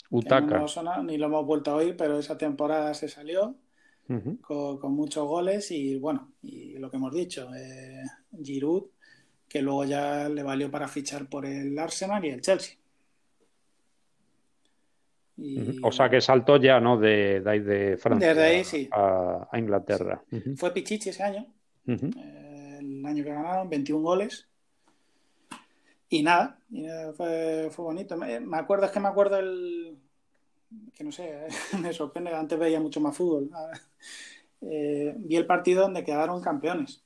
[0.09, 0.63] Utaka.
[0.81, 3.57] No ni lo hemos vuelto a oír, pero esa temporada se salió
[4.41, 8.03] con, muchos goles y bueno, y lo que hemos dicho, eh,
[8.43, 8.85] Giroud
[9.49, 12.75] que luego ya le valió para fichar por el Arsenal y el Chelsea.
[15.81, 16.97] O sea que saltó ya, ¿no?
[16.97, 18.31] De, de, de Francia
[18.91, 20.21] a, Inglaterra.
[20.55, 21.47] Fue Pichichi ese año,
[21.87, 24.47] eh, el año que ganaron, 21 goles.
[26.09, 26.59] Y nada,
[27.15, 28.17] fue, bonito.
[28.17, 29.97] Me, acuerdo, es que me acuerdo el.
[30.93, 31.47] Que no sé,
[31.81, 33.49] me sorprende, antes veía mucho más fútbol.
[34.61, 37.01] Eh, vi el partido donde quedaron campeones.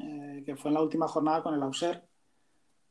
[0.00, 2.02] Eh, que fue en la última jornada con el Auser.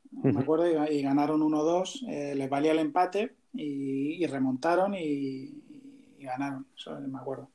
[0.09, 6.97] Me acuerdo, y, ganaron 1-2, eh, les valía el empate y, remontaron y, ganaron, eso
[7.01, 7.49] me acuerdo.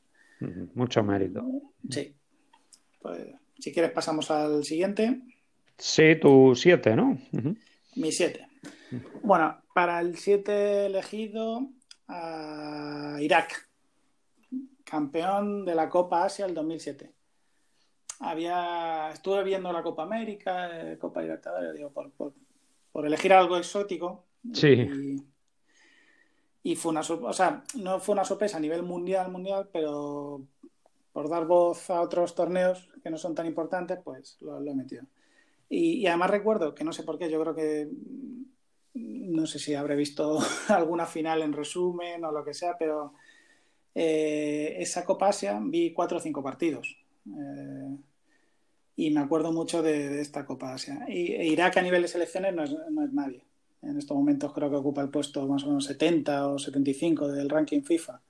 [0.74, 1.42] Mucho mérito.
[1.88, 2.14] Sí.
[3.00, 3.28] Pues,
[3.58, 5.22] si quieres pasamos al siguiente.
[5.78, 7.18] Sí, tu 7, ¿no?
[7.96, 8.46] Mi 7.
[9.22, 11.70] Bueno, para el 7 elegido
[12.08, 13.68] a Irak,
[14.84, 17.18] campeón de la Copa Asia el 2007
[18.20, 24.24] había estuve viendo la Copa América, eh, Copa Libertadores, digo, por, por, elegir algo exótico.
[24.52, 24.88] Sí.
[26.62, 30.42] Y, fue una o sea, no fue una sorpresa a nivel mundial, mundial, pero
[31.12, 35.04] por dar voz a otros torneos que no son tan importantes, pues lo, he metido.
[35.68, 37.88] Y, además recuerdo que no sé por qué, yo creo que
[38.98, 40.38] no sé si habré visto
[40.68, 43.14] alguna final en resumen o lo que sea, pero
[43.94, 46.96] eh, esa Copa Asia vi cuatro o cinco partidos.
[47.26, 47.96] Eh,
[48.96, 51.04] y me acuerdo mucho de, esta Copa Asia.
[51.08, 53.44] Y e Irak a nivel de selecciones no es, nadie.
[53.82, 57.48] En estos momentos creo que ocupa el puesto más o menos 70 o 75 del
[57.48, 58.20] ranking FIFA.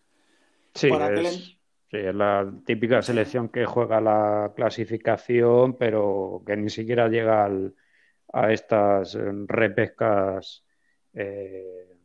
[0.74, 1.56] Sí, es,
[1.90, 7.48] es la típica selección que juega la clasificación, pero que ni siquiera llega
[8.32, 9.16] a estas
[9.46, 10.62] repescas
[11.14, 11.96] eh,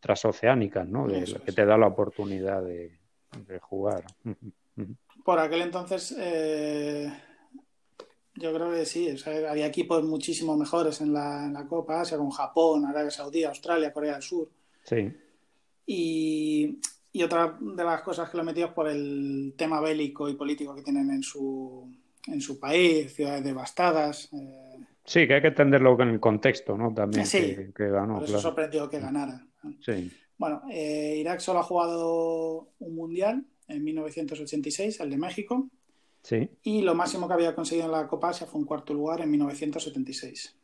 [0.00, 1.06] transoceánicas, ¿no?
[1.06, 2.98] que te da la oportunidad de,
[3.60, 4.04] jugar.
[5.24, 7.12] Por aquel entonces eh,
[8.36, 9.14] yo creo que sí,
[9.48, 13.92] había equipos muchísimo mejores en la, en la Copa sea con Japón, Arabia Saudí, Australia,
[13.92, 14.48] Corea del Sur.
[14.84, 15.12] Sí.
[15.86, 16.78] Y,
[17.12, 20.34] y otra de las cosas que lo he metido es por el tema bélico y
[20.34, 21.90] político que tienen en su,
[22.26, 24.28] en su país, ciudades devastadas.
[24.32, 24.86] Eh.
[25.06, 26.92] Sí, que hay que entenderlo en el contexto, ¿no?
[26.92, 27.24] También
[27.74, 28.16] que, ganó.
[28.16, 29.46] Por eso sorprendió que ganara.
[29.80, 30.10] Sí.
[30.36, 35.68] Bueno, eh, Irak solo ha jugado un mundial en 1986, el de México.
[36.22, 36.50] Sí.
[36.64, 39.30] Y lo máximo que había conseguido en la Copa Asia fue un cuarto lugar en
[39.30, 40.56] 1976.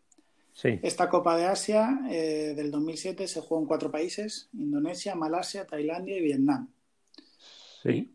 [0.65, 6.19] Esta Copa de Asia eh, del 2007 se jugó en cuatro países, Indonesia, Malasia, Tailandia
[6.19, 6.69] y Vietnam.
[7.83, 8.15] Sí.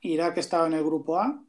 [0.00, 1.42] Irak estaba en el grupo A,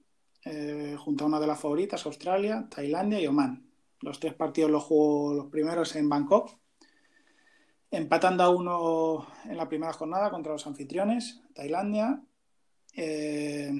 [0.45, 3.63] eh, junto a una de las favoritas, Australia, Tailandia y Oman.
[4.03, 6.51] Los tres partidos los jugó los primeros en Bangkok,
[7.89, 12.21] empatando a uno en la primera jornada contra los anfitriones, Tailandia.
[12.95, 13.71] Eh,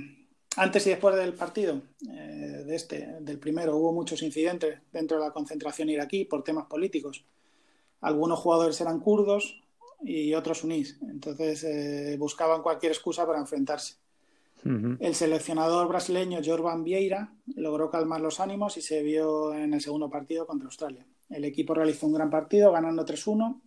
[0.55, 5.25] antes y después del partido, eh, de este, del primero, hubo muchos incidentes dentro de
[5.25, 7.25] la concentración iraquí por temas políticos.
[7.99, 9.61] Algunos jugadores eran kurdos
[10.01, 13.95] y otros sunís, entonces eh, buscaban cualquier excusa para enfrentarse.
[14.63, 20.09] El seleccionador brasileño Jorban Vieira logró calmar los ánimos y se vio en el segundo
[20.09, 21.05] partido contra Australia.
[21.29, 23.61] El equipo realizó un gran partido ganando 3-1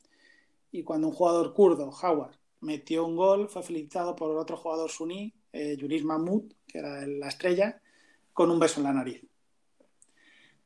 [0.73, 5.35] y cuando un jugador kurdo, Howard, metió un gol, fue felicitado por otro jugador suní,
[5.53, 7.81] eh, Yuris Mahmoud, que era la estrella,
[8.33, 9.23] con un beso en la nariz.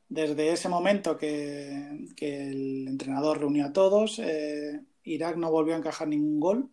[0.09, 6.07] Desde ese momento que, el entrenador reunió a todos, eh, Irak no volvió a encajar
[6.07, 6.69] ningún gol.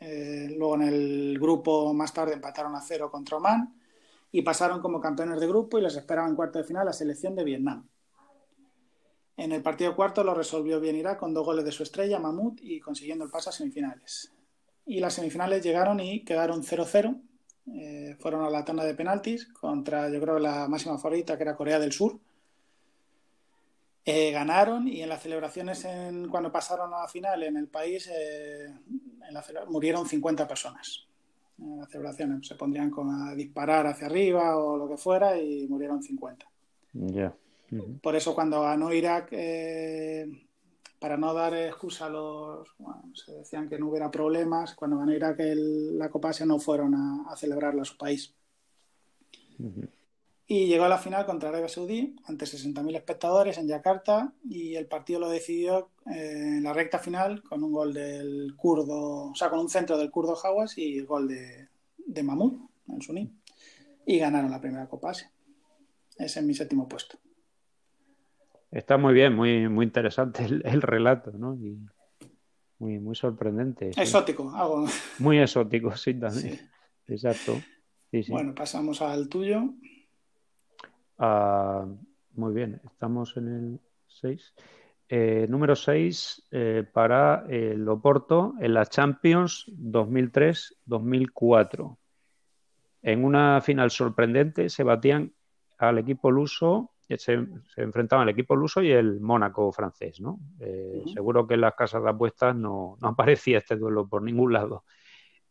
[0.00, 3.74] Eh, luego en el grupo más tarde empataron a cero contra Oman
[4.32, 7.34] y pasaron como campeones de grupo y les esperaba en cuarto de final la selección
[7.34, 7.86] de Vietnam.
[9.36, 12.58] En el partido cuarto lo resolvió bien Irak con dos goles de su estrella, Mahmoud,
[12.62, 14.32] y consiguiendo el pase a semifinales.
[14.86, 17.20] Y las semifinales llegaron y quedaron 0-0
[17.74, 21.56] eh, fueron a la tanda de penaltis contra, yo creo, la máxima favorita, que era
[21.56, 22.18] Corea del Sur.
[24.04, 28.10] Eh, ganaron y en las celebraciones, en, cuando pasaron a la final en el país,
[28.12, 28.74] eh,
[29.68, 31.06] murieron 50 personas.
[31.58, 36.02] En las celebraciones se pondrían a disparar hacia arriba o lo que fuera y murieron
[36.02, 36.46] 50.
[38.02, 39.30] Por eso cuando ganó Irak
[41.00, 42.68] para no dar excusa a los.
[43.14, 44.74] se decían que no hubiera problemas.
[44.74, 47.96] Cuando van a ir a que la Copa Asia no fueron a, celebrarla a su
[47.96, 48.34] país.
[50.52, 54.86] Y llegó a la final contra Arabia Saudí ante 60.000 espectadores en Yakarta y el
[54.86, 59.48] partido lo decidió eh, en la recta final con un gol del kurdo, o sea,
[59.48, 63.32] con un centro del kurdo Hawass y el gol de, de Mahmoud, el suní.
[64.04, 65.30] Y ganaron la primera Copa Asia.
[66.18, 67.16] Ese es mi séptimo puesto.
[68.72, 71.54] Está muy bien, muy, muy interesante el, relato, ¿no?
[71.54, 71.78] Y
[72.80, 73.90] muy, muy sorprendente.
[73.90, 74.86] Exótico, algo.
[75.20, 76.58] Muy exótico, sí, también.
[77.06, 77.56] Exacto.
[78.28, 79.74] Bueno, pasamos al tuyo.
[81.22, 81.84] Ah,
[82.32, 84.54] muy bien, estamos en el 6.
[85.08, 91.98] Eh, número 6 eh, para el Oporto en la Champions 2003-2004.
[93.02, 95.34] En una final sorprendente se batían
[95.78, 97.46] al equipo luso se,
[97.76, 100.38] enfrentaban el equipo luso y el Mónaco francés, ¿no?
[100.60, 104.84] Eh, seguro que en las casas de apuestas no, aparecía este duelo por ningún lado.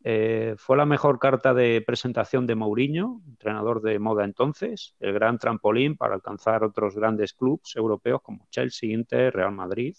[0.03, 5.37] Eh, fue la mejor carta de presentación de Mourinho, entrenador de moda entonces, el gran
[5.37, 9.95] trampolín para alcanzar otros grandes clubes europeos como Chelsea, Inter, Real Madrid.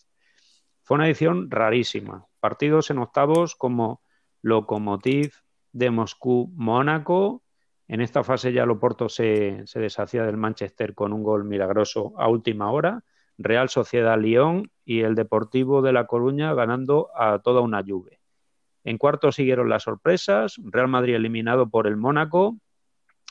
[0.83, 2.27] Fue una edición rarísima.
[2.41, 4.03] Partidos en octavos como
[4.43, 5.35] Lokomotiv
[5.73, 7.43] de Moscú, Mónaco,
[7.91, 12.29] en esta fase ya Loporto se, se deshacía del Manchester con un gol milagroso a
[12.29, 13.03] última hora.
[13.37, 18.20] Real Sociedad Lyon y el Deportivo de La Coruña ganando a toda una lluvia.
[18.85, 22.59] En cuarto siguieron las sorpresas, Real Madrid eliminado por el Mónaco,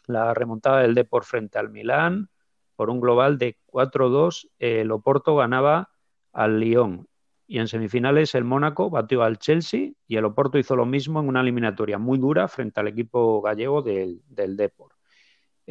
[0.07, 2.29] la remontada del Deport frente al Milán,
[2.75, 5.89] por un global de 4-2, el Oporto ganaba
[6.31, 7.07] al Lyon
[7.45, 11.27] y en semifinales el Mónaco batió al Chelsea y el Oporto hizo lo mismo en
[11.27, 14.93] una eliminatoria muy dura frente al equipo gallego del, del Depor.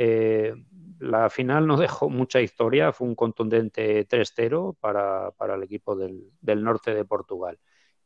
[0.01, 0.55] Eh,
[1.01, 6.95] la final no dejó mucha historia, fue un contundente 3-0 para, el equipo del, norte
[6.95, 7.59] de Portugal.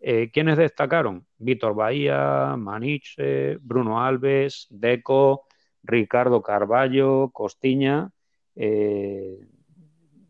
[0.05, 1.25] Eh, ¿Quiénes destacaron?
[1.39, 5.47] Víctor Bahía, Maniche, Bruno Alves, Deco,
[5.85, 8.11] Ricardo Carballo, Costiña.
[8.57, 9.47] Eh,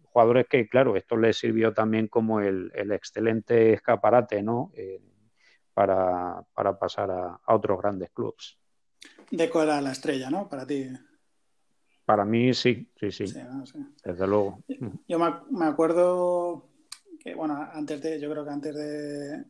[0.03, 4.73] jugadores que, claro, esto les sirvió también como el, excelente escaparate, ¿no?
[4.77, 5.01] Eh,
[5.73, 6.45] para,
[6.79, 8.59] pasar a, otros grandes clubes.
[9.31, 10.51] Deco era la estrella, ¿no?
[10.51, 10.87] Para ti.
[12.05, 13.25] Para mí sí, sí, sí.
[14.05, 14.63] Desde luego.
[15.09, 16.69] Yo me acuerdo
[17.19, 19.45] que, bueno, antes de, yo creo que antes de,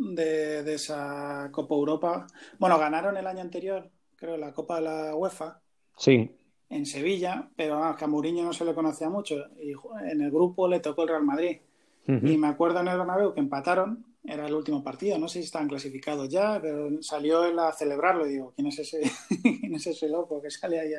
[0.00, 2.26] de, de, esa Copa Europa,
[2.58, 5.60] bueno, ganaron el año anterior, creo, la Copa de la UEFA.
[5.96, 6.36] Sí
[6.70, 9.72] en Sevilla, pero a Mourinho no se le conocía mucho y
[10.08, 11.58] en el grupo le tocó el Real Madrid.
[12.06, 15.44] Y me acuerdo en el Bernabéu que empataron era el último partido, no sé si
[15.44, 19.00] estaban clasificados ya, pero salió él a celebrarlo y digo, ¿quién es ese,
[19.60, 20.92] ¿quién es ese loco que sale ahí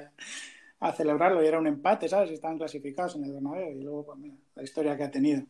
[0.80, 1.44] a, celebrarlo?
[1.44, 2.32] Y era un empate, ¿sabes?
[2.32, 5.44] Estaban clasificados en el Bernabéu y luego, pues mira, la historia que ha tenido.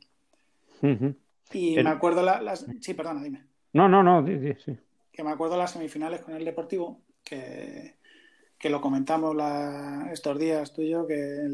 [1.54, 2.66] Y me acuerdo las...
[2.80, 3.46] Sí, perdona, dime.
[3.74, 4.78] No, no, no, sí, sí.
[5.12, 7.96] Que me acuerdo las semifinales con el Deportivo, que,
[8.58, 9.36] que lo comentamos
[10.12, 11.48] estos días tú y yo, que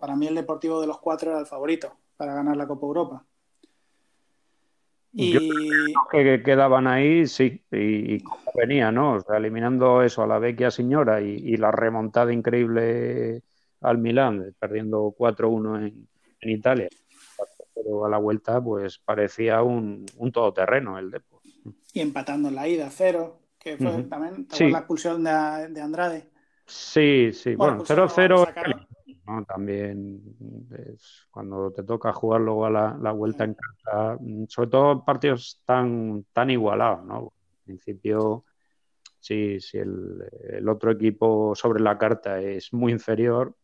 [0.00, 3.24] para mí el Deportivo de los cuatro era el favorito para ganar la Copa Europa.
[5.12, 5.50] Y
[6.12, 9.14] que quedaban ahí, sí, y, cómo venía, ¿no?
[9.14, 13.42] O sea, eliminando eso a la vecchia señora y, la remontada increíble
[13.80, 16.08] al Milán, perdiendo 4-1 en,
[16.40, 16.88] en, Italia.
[17.82, 21.40] Pero a la vuelta, pues parecía un, un todoterreno el Depor.
[21.92, 26.30] Y empatando en la ida, cero, que fue también la expulsión de, de, Andrade.
[26.66, 28.86] Sí, sí, bueno, 0-0
[29.46, 30.22] también
[31.30, 36.24] cuando te toca jugar luego a la, vuelta en casa, mm, sobre todo partidos tan,
[36.32, 37.32] tan igualados, ¿no?
[37.60, 38.44] En principio,
[39.20, 43.54] si, si el, otro equipo sobre la carta es muy inferior,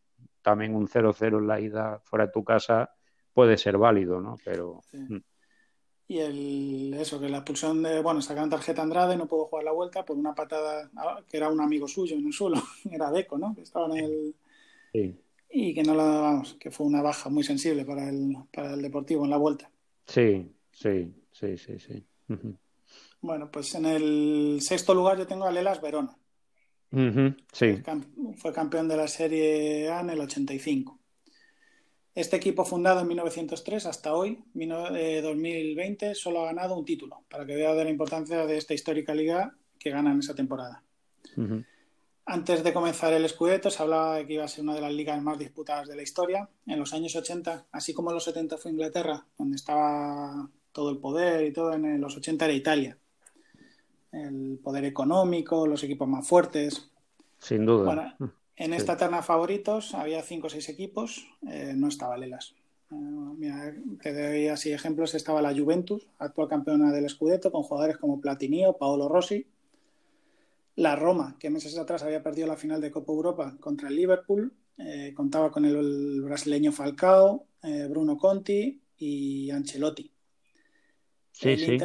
[0.41, 2.91] también un 0-0 en la ida fuera de tu casa
[3.35, 4.37] puede ser válido, ¿no?
[4.43, 4.81] Pero...
[4.91, 5.17] Mm.
[6.07, 9.71] Y el, eso, que la expulsión de, bueno, sacaron tarjeta Andrade, no pudo jugar la
[9.71, 12.61] vuelta por una patada ah, que era un amigo suyo en el suelo,
[12.91, 13.53] era Deco, ¿no?
[13.53, 14.35] Que estaba en el...
[14.91, 15.19] Sí
[15.57, 18.81] y que no la vamos, que fue una baja muy sensible para el, para el
[18.81, 19.71] Deportivo en la vuelta.
[20.05, 22.05] Sí, sí, sí, sí, sí.
[23.21, 26.13] Bueno, pues en el sexto lugar yo tengo a Lelas Verona.
[27.53, 27.81] Sí.
[28.35, 30.99] Fue campeón de la Serie A en el 85.
[32.15, 37.45] Este equipo fundado en 1903 hasta hoy, 2020, eh, solo ha ganado un título, para
[37.45, 40.81] que vea de la importancia de esta histórica liga que gana en esa temporada.
[42.25, 44.93] Antes de comenzar el Scudetto se hablaba de que iba a ser una de las
[44.93, 46.47] ligas más disputadas de la historia.
[46.65, 50.97] En los años 80, así como en los 70 fue Inglaterra, donde estaba todo el
[50.99, 52.97] poder y todo, en los 80 era Italia.
[54.13, 56.89] El poder económico, los equipos más fuertes.
[57.39, 58.15] Sin duda.
[58.17, 62.55] Bueno, en esta terna favoritos había cinco o seis equipos, eh, no estaba Lelas.
[62.91, 67.97] Eh, mira, te doy así ejemplos, estaba la Juventus, actual campeona del Scudetto, con jugadores
[67.97, 69.47] como Platinio, Paolo Rossi,
[70.75, 74.53] la Roma, que meses atrás había perdido la final de Copa Europa contra el Liverpool,
[74.77, 80.11] eh, contaba con el, brasileño Falcao, eh, Bruno Conti y Ancelotti.
[81.31, 81.77] Sí, sí.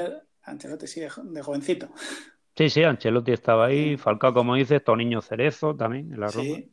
[0.43, 1.91] Ancelotti, sí, de, jovencito.
[2.57, 6.45] Sí, sí, Ancelotti estaba ahí, Falcao, como dices, Toniño Cerezo también en la Roma.
[6.45, 6.71] Sí.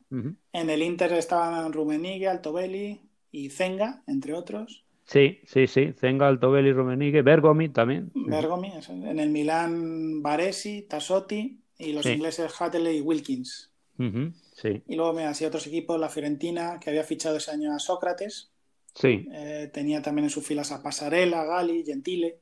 [0.54, 3.02] En el Inter estaban Rumenigue, Altobelli
[3.32, 4.84] y Zenga, entre otros.
[5.06, 8.12] Sí, sí, sí, Zenga, Altobelli, Rumenigue, Bergomi también.
[8.14, 13.72] Bergomi, en el Milán Baresi, Tassotti, y los ingleses Hatley y Wilkins.
[13.98, 14.82] sí.
[14.88, 18.52] Y luego, mira, así otros equipos, la Fiorentina, que había fichado ese año a Sócrates.
[18.94, 19.28] Sí.
[19.32, 22.40] Eh, tenía también en sus filas a Pasarela, Gali, Gentile.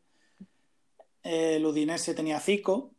[1.21, 2.95] Eh, el Udinese tenía Zico.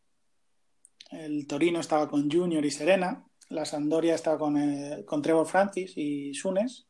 [1.25, 3.25] El Torino estaba con Junior y Serena.
[3.49, 6.87] La Sandoria estaba con, eh, con Trevor Francis y Sunes.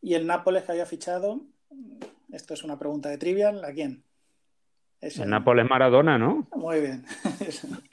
[0.00, 1.42] Y el Nápoles que había fichado,
[2.32, 4.04] esto es una pregunta de trivial, ¿a quién?
[5.00, 6.48] el Nápoles Maradona, ¿no?
[6.56, 7.04] Muy bien.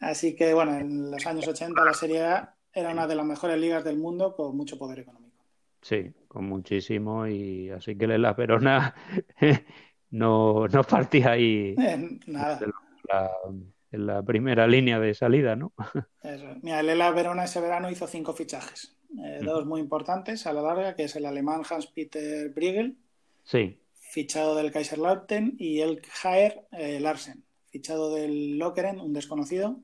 [0.00, 3.58] Así que, bueno, en los años 80 la Serie A era una de las mejores
[3.58, 5.44] ligas del mundo con mucho poder económico.
[5.82, 8.94] Sí, con muchísimo y así que la Verona
[10.10, 11.74] no, no partía ahí
[12.26, 12.60] Nada.
[13.90, 15.72] En, la, primera línea de salida, ¿no?
[16.62, 20.62] Mira, el Ela Verona ese verano hizo cinco fichajes, eh, dos muy importantes a la
[20.62, 22.96] larga, que es el alemán Hans-Peter Briegel,
[23.44, 23.80] sí.
[23.94, 29.80] fichado del Kaiserlautern, y el Jaer eh, Larsen, fichado del Lokeren, un desconocido,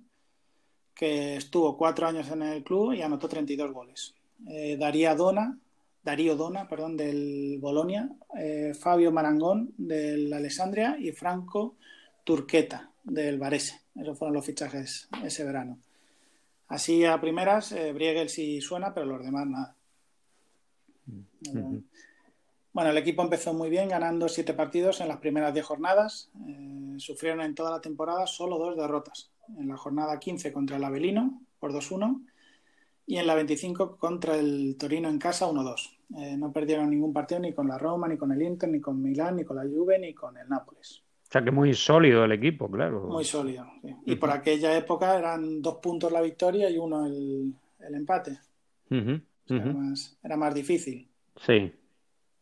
[0.95, 4.15] que estuvo cuatro años en el club y anotó 32 goles.
[4.49, 5.59] Eh, Daría Dona,
[6.03, 11.77] Darío Dona, perdón, del Bolonia, eh, Fabio Marangón del Alessandria y Franco
[12.25, 13.81] Turqueta del Varese.
[13.95, 15.79] Esos fueron los fichajes ese verano.
[16.69, 19.77] Así a primeras, eh, Briegel sí suena, pero los demás nada.
[22.73, 26.31] Bueno, el equipo empezó muy bien, ganando siete partidos en las primeras diez jornadas.
[26.45, 29.31] Eh, sufrieron en toda la temporada solo dos derrotas.
[29.59, 32.27] En la jornada 15 contra el Avelino por 2-1
[33.07, 35.99] y en la 25 contra el Torino en casa 1-2.
[36.17, 39.01] Eh, no perdieron ningún partido ni con la Roma, ni con el Inter, ni con
[39.01, 41.04] Milán, ni con la Juve, ni con el Nápoles.
[41.35, 43.09] O sea que muy sólido el equipo, claro.
[43.09, 43.66] Muy sólido.
[43.82, 43.93] Sí.
[44.07, 48.39] Y por aquella época eran dos puntos la victoria y uno el, empate.
[48.89, 51.09] era, más, era más difícil.
[51.45, 51.72] Sí.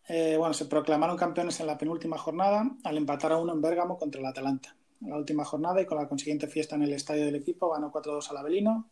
[0.08, 3.96] Eh, bueno, se proclamaron campeones en la penúltima jornada al empatar a uno en Bérgamo
[3.96, 4.76] contra el Atalanta.
[5.00, 7.90] En la última jornada y con la consiguiente fiesta en el estadio del equipo ganó
[7.90, 8.90] 4-2 al Avelino,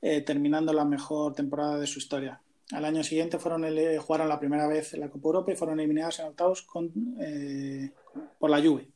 [0.00, 2.40] eh, terminando la mejor temporada de su historia.
[2.72, 3.66] Al año siguiente fueron
[3.98, 7.90] jugaron la primera vez en la Copa Europa y fueron eliminados en octavos con, eh,
[8.38, 8.95] por la Juve.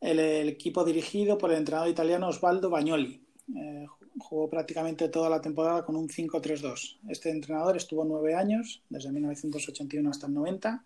[0.00, 3.22] El, equipo dirigido por el entrenador italiano Osvaldo Bagnoli.
[3.54, 3.86] Eh,
[4.18, 6.98] jugó prácticamente toda la temporada con un 5-3-2.
[7.08, 10.84] Este entrenador estuvo nueve años, desde 1981 hasta el 90.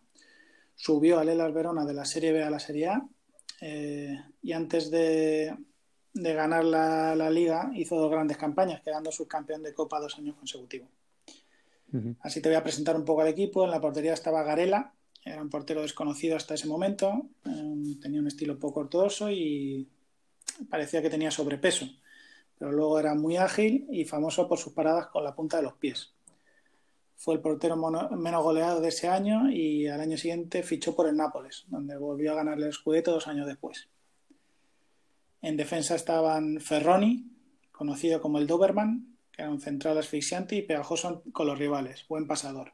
[0.75, 3.07] Subió al Elas Verona de la Serie B a la Serie A
[3.61, 5.57] eh, y antes de,
[6.13, 10.89] ganar la, liga hizo dos grandes campañas, quedando subcampeón de Copa dos años consecutivos.
[12.21, 13.65] Así te voy a presentar un poco al equipo.
[13.65, 14.93] En la portería estaba Garela,
[15.25, 19.89] era un portero desconocido hasta ese momento, em, tenía un estilo poco ortodoxo y
[20.69, 21.89] parecía que tenía sobrepeso,
[22.59, 25.75] pero luego era muy ágil y famoso por sus paradas con la punta de los
[25.75, 26.13] pies.
[27.17, 31.17] Fue el portero menos goleado de ese año y al año siguiente fichó por el
[31.17, 33.89] Nápoles, donde volvió a ganarle el Scudetto dos años después.
[35.41, 37.31] En defensa estaban Ferroni,
[37.73, 42.27] conocido como el Doberman, que era un central asfixiante y pegajoso con los rivales, buen
[42.27, 42.73] pasador.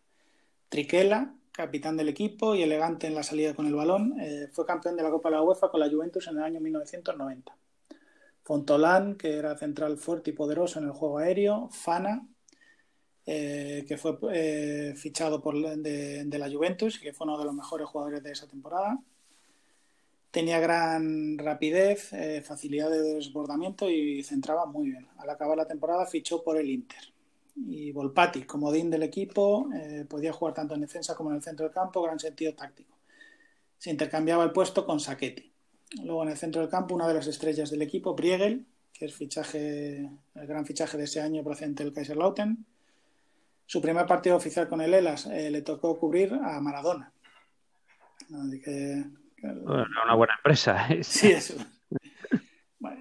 [0.69, 4.97] Triquela, capitán del equipo y elegante en la salida con el balón, eh, fue campeón
[4.97, 7.55] de la Copa de la UEFA con la Juventus en el año 1990.
[8.43, 12.27] Fontolán, que era central fuerte y poderoso en el juego aéreo, Fana,
[13.27, 17.45] eh, que fue eh, fichado por, de, de, la Juventus y que fue uno de
[17.45, 18.99] los mejores jugadores de esa temporada.
[20.31, 22.11] Tenía gran rapidez,
[22.45, 25.09] facilidad de desbordamiento y centraba muy bien.
[25.19, 27.13] Al acabar la temporada fichó por el Inter
[27.57, 31.67] y Volpati, comodín del equipo, eh, podía jugar tanto en defensa como en el centro
[31.67, 32.97] del campo, gran sentido táctico.
[33.79, 35.51] Se intercambiaba el puesto con Sacchetti.
[36.03, 39.15] Luego en el centro del campo, una de las estrellas del equipo, Briegel, que es
[39.15, 42.65] fichaje, el gran fichaje de ese año procedente del Kaiserlautern.
[43.67, 47.13] Su primer partido oficial con el Elas eh, le tocó cubrir a Maradona.
[49.43, 50.87] una buena empresa.
[50.89, 51.01] ¿eh?
[51.05, 51.55] Sí, eso.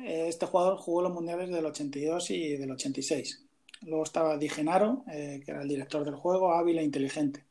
[0.05, 3.48] este jugador jugó los mundiales del 82 y del 86.
[3.81, 7.45] Luego estaba Di Genaro, eh, que era el director del juego, hábil e inteligente.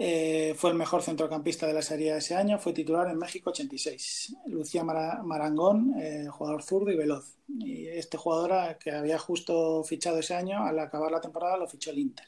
[0.00, 4.36] Eh, fue el mejor centrocampista de la serie ese año, fue titular en México 86.
[4.46, 7.36] Lucía Marangón, eh, jugador zurdo y veloz.
[7.48, 11.90] Y este jugador que había justo fichado ese año, al acabar la temporada lo fichó
[11.90, 12.26] el Inter.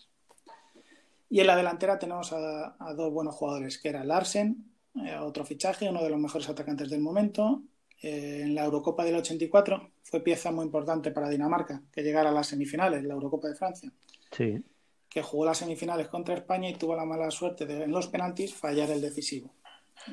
[1.28, 4.64] Y en la delantera tenemos a dos buenos jugadores, que era Larsen,
[5.20, 7.62] otro fichaje, uno de los mejores atacantes del momento,
[8.02, 12.32] eh, en la Eurocopa del 84 fue pieza muy importante para Dinamarca que llegara a
[12.32, 13.92] las semifinales, la Eurocopa de Francia.
[14.32, 14.62] Sí.
[15.08, 18.54] Que jugó las semifinales contra España y tuvo la mala suerte de en los penaltis
[18.54, 19.52] fallar el decisivo.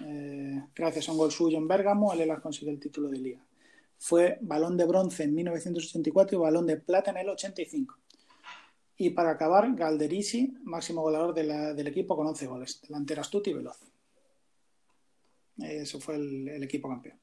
[0.05, 3.39] Eh, gracias a un gol suyo en Bérgamo, el Elas consiguió el título de liga.
[3.97, 7.97] Fue balón de bronce en 1984 y balón de plata en el 85.
[8.97, 12.81] Y para acabar, Galderisi, máximo goleador del equipo con 11 goles.
[12.81, 13.79] Delantera astuto y veloz.
[15.59, 17.17] Eso fue el equipo campeón.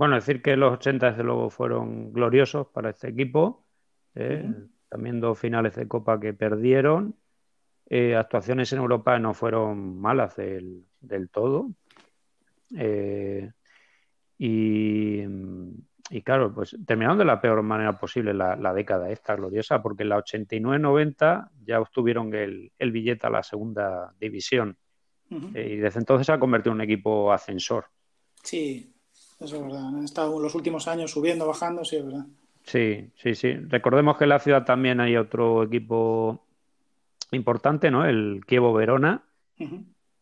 [0.00, 3.66] Bueno, decir que los 80 desde luego fueron gloriosos para este equipo.
[4.14, 4.50] ¿eh?
[4.88, 7.16] También dos finales de Copa que perdieron.
[7.86, 10.86] Eh, actuaciones en Europa no fueron malas del,
[11.30, 11.72] todo.
[12.74, 13.50] Eh,
[14.38, 15.22] y,
[16.24, 20.24] claro, pues terminaron de la peor manera posible la, década esta gloriosa, porque en la
[20.24, 24.78] 89-90 ya obtuvieron el, billete a la segunda división.
[25.28, 27.84] y desde entonces se ha convertido en un equipo ascensor.
[28.42, 28.94] Sí,
[29.40, 29.88] eso es verdad.
[29.88, 32.26] Han estado los últimos años subiendo, bajando, sí, es verdad.
[32.62, 33.54] Sí, sí, sí.
[33.54, 36.44] Recordemos que en la ciudad también hay otro equipo
[37.32, 38.04] importante, ¿no?
[38.04, 39.24] El Kievo Verona.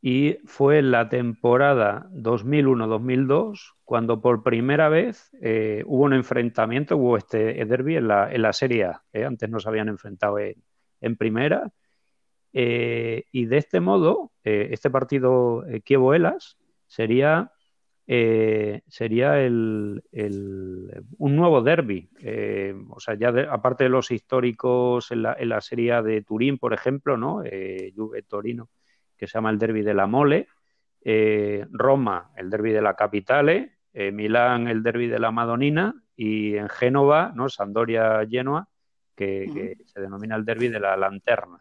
[0.00, 7.16] Y fue en la temporada 2001-2002 cuando por primera vez eh, hubo un enfrentamiento, hubo
[7.16, 9.02] este derby en la, en la Serie A.
[9.12, 9.24] ¿eh?
[9.24, 11.70] Antes no se habían enfrentado en, primera.
[12.52, 17.52] Eh, y de este modo, este partido Kievo-Elas sería
[18.10, 20.02] eh, sería el,
[21.18, 22.08] un nuevo derby.
[22.20, 26.56] Eh, o sea, ya aparte de los históricos en la, en la serie de Turín,
[26.56, 27.42] por ejemplo, ¿no?
[27.44, 28.70] Eh, Juve Torino,
[29.14, 30.48] que se llama el derby de la Mole,
[31.70, 37.32] Roma, el derby de la Capitale, Milán, el derby de la Madonina, y en Génova,
[37.34, 37.48] ¿no?
[37.48, 38.68] Sandoria Genoa,
[39.14, 41.60] que, que se denomina el derby de la Lanterna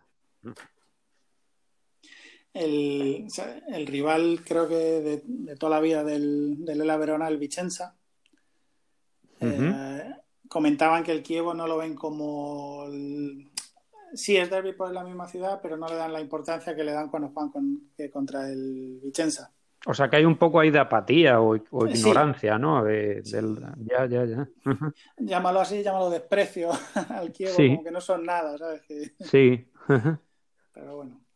[2.58, 7.96] el, rival, creo que de, toda la vida del, del Ela Verona, el Vicenza.
[9.40, 10.16] Eh,
[10.48, 12.86] comentaban que el Kievo no lo ven como.
[14.14, 16.94] Sí, es derby por la misma ciudad, pero no le dan la importancia que le
[16.94, 19.52] dan cuando juegan con, contra el Vicenza.
[19.86, 22.84] O sea que hay un poco ahí de apatía o, ignorancia, ¿no?
[22.90, 24.50] Ya, ya, ya.
[25.18, 26.72] Llámalo así, llámalo desprecio
[27.10, 28.82] al Kievo, como que no son nada, ¿sabes?
[29.20, 29.70] Sí.
[30.74, 31.27] Pero bueno.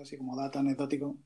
[0.00, 1.16] Así como dato anecdótico.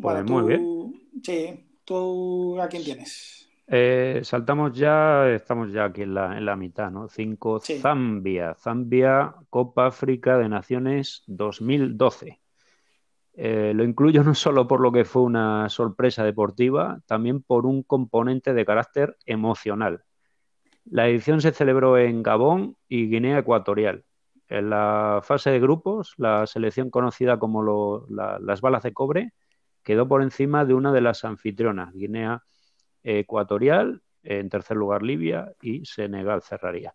[0.00, 1.08] Pues muy bien.
[1.22, 3.48] Sí, ¿tú a quién tienes?
[3.66, 7.08] Eh, saltamos ya, estamos ya aquí en la, en la mitad, ¿no?
[7.08, 8.54] Cinco, Zambia.
[8.54, 12.40] Zambia, Copa África de Naciones 2012.
[13.34, 17.82] Eh, lo incluyo no solo por lo que fue una sorpresa deportiva, también por un
[17.82, 20.02] componente de carácter emocional.
[20.84, 24.04] La edición se celebró en Gabón y Guinea Ecuatorial.
[24.48, 29.32] En la fase de grupos, la selección conocida como las balas de cobre
[29.82, 32.42] quedó por encima de una de las anfitrionas, Guinea
[33.02, 36.94] Ecuatorial, en tercer lugar Libia y Senegal cerraría.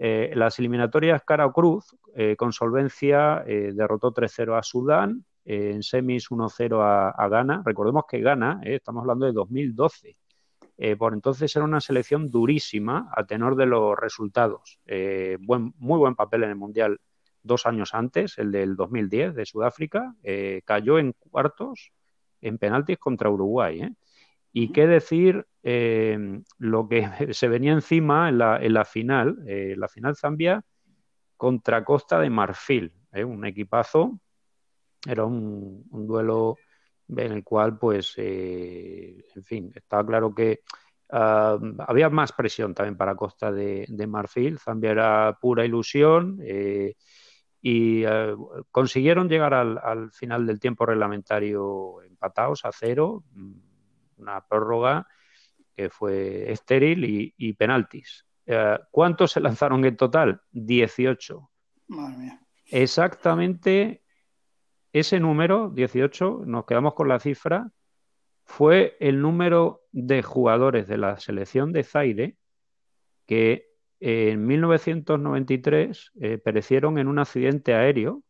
[0.00, 5.82] Eh, las eliminatorias cara o cruz, eh, con solvencia, eh, derrotó 3-0 a Sudán, en
[5.82, 7.62] semis 1-0 a, Ghana.
[7.64, 10.16] Recordemos que Ghana, estamos hablando de 2012,
[10.98, 14.78] por entonces era una selección durísima a tenor de los resultados.
[15.40, 17.00] Buen, muy buen papel en el Mundial
[17.42, 20.14] dos años antes, el del 2010 de Sudáfrica,
[20.64, 21.92] cayó en cuartos
[22.40, 23.88] en penaltis contra Uruguay.
[24.52, 29.74] Y qué decir eh, lo que se venía encima en la, en la final, eh,
[29.76, 30.62] la final Zambia
[31.36, 33.24] contra Costa de Marfil, ¿eh?
[33.24, 34.18] un equipazo,
[35.06, 36.56] era un, duelo
[37.08, 40.60] en el cual, pues, en fin, estaba claro que
[41.10, 46.40] ah, había más presión también para Costa de, Marfil, Zambia era pura ilusión
[47.60, 48.04] y
[48.70, 53.24] consiguieron llegar al, al, final del tiempo reglamentario empatados a cero
[54.18, 55.06] una prórroga
[55.74, 58.26] que fue estéril y, penaltis.
[58.46, 60.42] Eh, ¿Cuántos se lanzaron en total?
[60.50, 61.50] 18.
[61.88, 62.40] Madre mía.
[62.66, 64.02] Exactamente
[64.92, 67.70] ese número, 18, nos quedamos con la cifra,
[68.44, 72.36] fue el número de jugadores de la selección de Zaire
[73.26, 73.68] que
[74.00, 78.22] en 1993 eh, perecieron en un accidente aéreo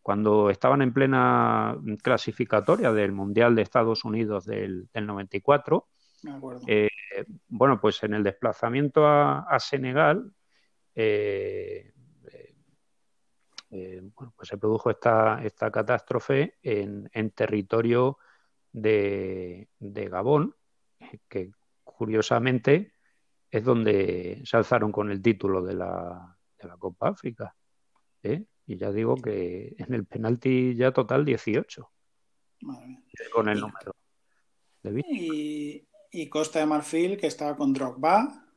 [0.00, 5.86] cuando estaban en plena clasificatoria del Mundial de Estados Unidos del, 94.
[6.66, 6.88] Eh,
[7.48, 10.32] bueno, pues en el desplazamiento a, Senegal,
[10.94, 11.92] eh,
[13.70, 18.18] eh, pues se produjo esta, esta catástrofe en, territorio
[18.72, 20.54] de, Gabón,
[21.28, 21.50] que
[21.84, 22.92] curiosamente
[23.50, 27.54] es donde se alzaron con el título de la, de la Copa África.
[28.22, 31.90] Y ya digo que en el penalti ya total 18.
[33.32, 33.94] Con el número.
[34.82, 38.47] De y, y, Costa de Marfil, que estaba con Drogba.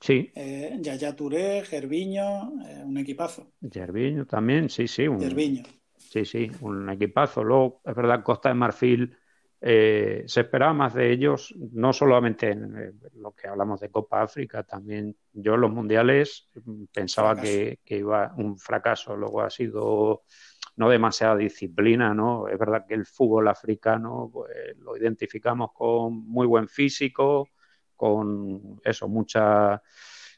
[0.00, 0.30] Sí.
[0.34, 3.52] Eh, Yaya Touré, Gerviño, eh, un equipazo.
[3.70, 5.08] Gerviño también, sí, sí.
[5.08, 5.62] Un, Gerviño.
[5.96, 7.42] Sí, sí, un equipazo.
[7.42, 9.16] Luego, es verdad, Costa de Marfil
[9.60, 14.22] eh, se esperaba más de ellos, no solamente en eh, lo que hablamos de Copa
[14.22, 16.48] África, también yo en los mundiales
[16.92, 20.22] pensaba que, iba un fracaso, luego ha sido
[20.76, 22.46] no demasiada disciplina, ¿no?
[22.46, 27.48] Es verdad que el fútbol africano pues, lo identificamos con muy buen físico,
[27.98, 29.78] con eso, muchas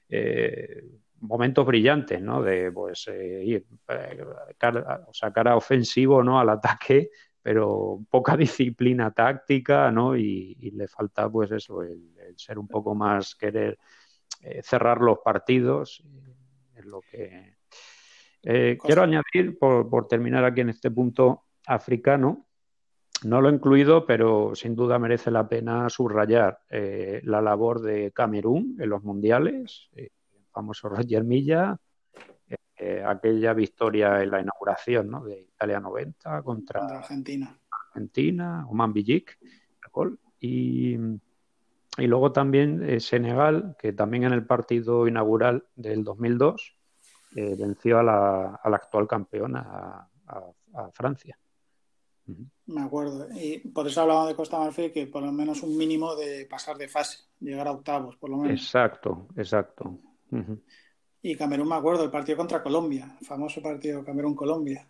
[0.08, 0.82] eh,
[1.20, 2.42] momentos brillantes, ¿no?
[2.42, 6.40] De pues ir o sea, cara ofensivo, ¿no?
[6.40, 7.10] Al ataque
[7.42, 10.16] pero poca disciplina táctica, ¿no?
[10.16, 12.00] Y, le falta, pues eso, el,
[12.36, 13.78] ser un poco más querer
[14.42, 16.02] eh, cerrar los partidos.
[16.74, 17.56] Es lo que
[18.42, 22.46] eh, quiero añadir, por, terminar aquí en este punto africano,
[23.24, 28.12] no lo he incluido, pero sin duda merece la pena subrayar eh, la labor de
[28.12, 30.10] Camerún en los mundiales, el
[30.52, 31.78] famoso Roger Milla,
[32.82, 35.22] eh, aquella victoria en la inauguración ¿no?
[35.22, 37.54] de Italia 90 contra, Argentina.
[37.88, 39.38] Argentina, Oman Bijik,
[40.40, 40.94] y,
[41.98, 46.76] y luego también eh, Senegal, que también en el partido inaugural del 2002
[47.36, 50.52] eh, venció a la, a la, actual campeona, a,
[50.92, 51.36] Francia.
[52.66, 53.28] Me acuerdo.
[53.34, 56.76] Y por eso hablaba de Costa Marfil, que por lo menos un mínimo de pasar
[56.76, 58.60] de fase, llegar a octavos, por lo menos.
[58.60, 59.98] Exacto, exacto.
[61.22, 64.88] Y Camerún, me acuerdo, el partido contra Colombia, el famoso partido Camerún-Colombia.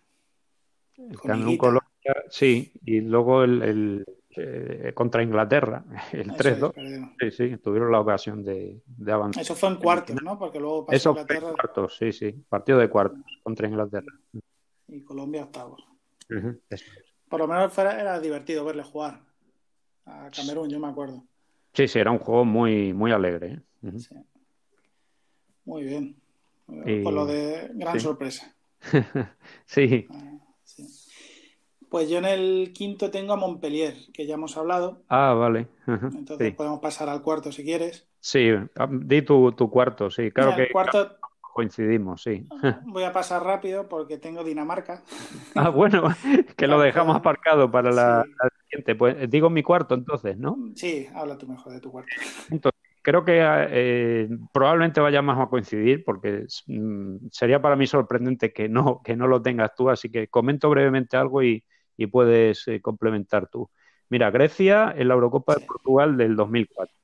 [1.23, 4.05] Camerún-Colombia, sí, y luego el,
[4.37, 5.83] eh, contra Inglaterra,
[6.13, 7.15] el 3-2.
[7.19, 9.41] sí, sí, tuvieron la ocasión de, avanzar.
[9.41, 10.37] Eso fue en cuartos, ¿no?
[10.37, 11.39] Porque luego pasó Eso Inglaterra.
[11.39, 14.13] Fue en cuartos, sí, sí, partido de cuartos contra Inglaterra.
[14.87, 15.83] Y Colombia octavos.
[17.31, 19.21] Por lo menos era divertido verle jugar
[20.05, 21.23] a Camerún, yo me acuerdo.
[21.73, 23.61] Sí, sí, era un juego muy, muy alegre.
[23.83, 23.99] ¿eh?
[23.99, 24.15] sí.
[25.63, 26.17] Muy bien.
[26.65, 28.53] Por lo de gran sorpresa.
[29.13, 29.29] Ah,
[30.65, 30.87] sí.
[31.89, 35.03] Pues yo en el quinto tengo a Montpellier, que ya hemos hablado.
[35.07, 35.67] Ah, vale.
[35.87, 38.07] Entonces podemos pasar al cuarto si quieres.
[38.19, 40.31] Sí, ah, di tu, cuarto, sí.
[40.31, 41.17] Claro que cuarto...
[41.51, 42.47] coincidimos, sí.
[42.85, 45.01] Voy a pasar rápido porque tengo Dinamarca.
[45.55, 46.03] Ah, bueno,
[46.57, 48.23] que lo dejamos aparcado para la,
[48.63, 48.95] siguiente.
[48.95, 50.57] Pues digo mi cuarto entonces, ¿no?
[50.75, 52.09] Sí, habla tú mejor de tu cuarto.
[52.49, 58.69] Entonces, creo que eh, probablemente vayamos a coincidir porque mm, sería para mí sorprendente que
[58.69, 61.65] no, que no lo tengas tú, así que comento brevemente algo y,
[61.97, 63.69] y puedes eh, complementar tú.
[64.09, 66.95] Mira, Grecia en la Eurocopa de Portugal del 2004.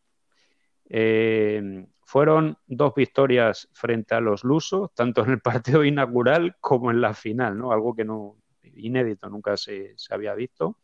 [0.90, 7.02] Eh, fueron dos victorias frente a los lusos, tanto en el partido inaugural como en
[7.02, 7.74] la final, ¿no?
[7.74, 10.78] Algo que no inédito, nunca se, había visto.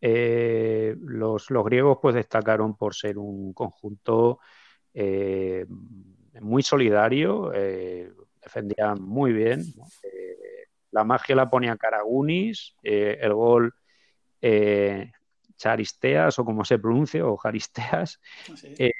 [0.00, 4.38] Eh, los, griegos pues destacaron por ser un conjunto
[4.94, 5.66] eh,
[6.40, 7.50] muy solidario,
[8.40, 9.64] defendían muy bien.
[10.92, 13.74] la magia la ponía Karagunis, el gol
[15.58, 18.20] Charisteas o como se pronuncia, o Jaristeas.
[18.48, 18.92] Ah, eh,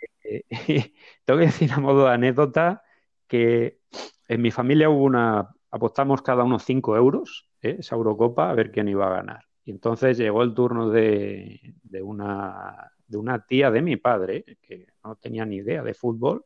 [1.25, 2.83] tengo que decir a modo de anécdota
[3.27, 3.81] que
[4.29, 7.77] en mi familia hubo una, apostamos cada uno 5 euros, ¿eh?
[7.79, 9.45] esa Eurocopa, a ver quién iba a ganar.
[9.65, 15.17] Y entonces llegó el turno de, una, de una tía de mi padre, que no
[15.17, 16.45] tenía ni idea de fútbol,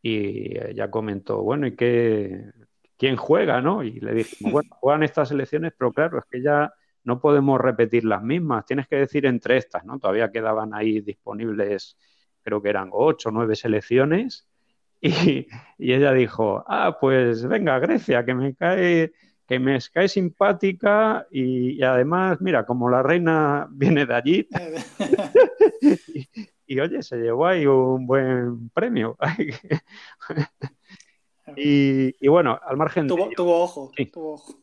[0.00, 2.52] y ella comentó, bueno, ¿y qué,
[2.96, 3.82] quién juega, no?
[3.82, 6.72] Y le dije, bueno, juegan estas elecciones, pero claro, es que ya
[7.06, 9.98] no podemos repetir las mismas, tienes que decir entre estas, ¿no?
[9.98, 11.96] Todavía quedaban ahí disponibles,
[12.42, 14.46] creo que eran ocho o nueve selecciones,
[15.00, 15.46] y,
[15.78, 19.12] ella dijo, ah, pues venga, Grecia, que me cae,
[19.46, 24.48] que me cae simpática y, además, mira, como la reina viene de allí,
[26.66, 29.16] y, oye, se llevó ahí un buen premio.
[31.54, 33.06] Y, bueno, al margen.
[33.06, 33.92] Tuvo, tuvo, ojo,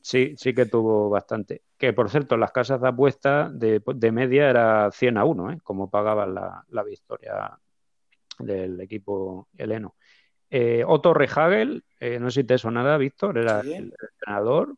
[0.02, 1.62] sí, Sí, que tuvo bastante.
[1.78, 5.58] Que por cierto, las casas de apuesta de, media era 100 a 1, ¿eh?
[5.64, 7.58] como pagaban la, victoria
[8.40, 9.96] del equipo heleno.
[10.50, 14.76] Eh, Otto Rehagel, eh, no sé si te sonará, Víctor, era el, entrenador.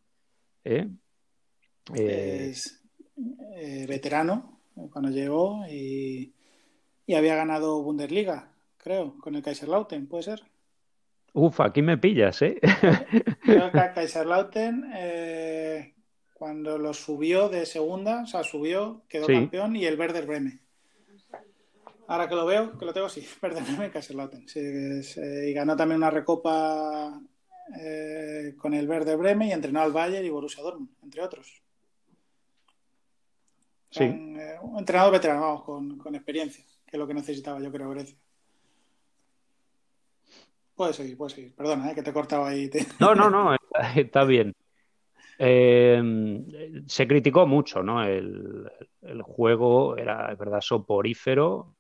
[0.64, 0.88] ¿eh?
[1.94, 2.82] Es
[3.88, 4.60] veterano
[4.92, 6.34] cuando llegó y,
[7.06, 10.44] y había ganado Bundesliga, creo, con el Kaiserlauten, ¿puede ser?
[11.38, 12.58] Uf, aquí me pillas, ¿eh?
[13.42, 15.94] Creo que Kaiserlauten, eh,
[16.34, 20.62] cuando lo subió de segunda, o sea, subió, quedó campeón y el Werder Bremen.
[22.08, 24.46] Ahora que lo veo, que lo tengo, sí, Werder Bremen, Kaiserlauten.
[24.56, 27.22] y ganó también una recopa
[27.82, 31.62] eh, con el Werder Bremen y entrenó al Bayern y Borussia Dortmund, entre otros.
[33.90, 34.06] Sí.
[34.06, 37.90] Eh, un entrenador veterano, vamos, con, con experiencia, que es lo que necesitaba yo creo
[37.90, 38.16] Grecia.
[40.76, 41.56] Puedes seguir, puedes seguir.
[41.56, 41.96] Perdona, ¿eh?
[41.96, 42.70] que te he cortado ahí.
[43.00, 43.56] No, no, no,
[43.96, 44.54] está, bien.
[45.40, 46.02] Eh,
[46.86, 48.04] se criticó mucho, ¿no?
[48.04, 48.70] El,
[49.22, 51.76] juego era, es verdad, soporífero.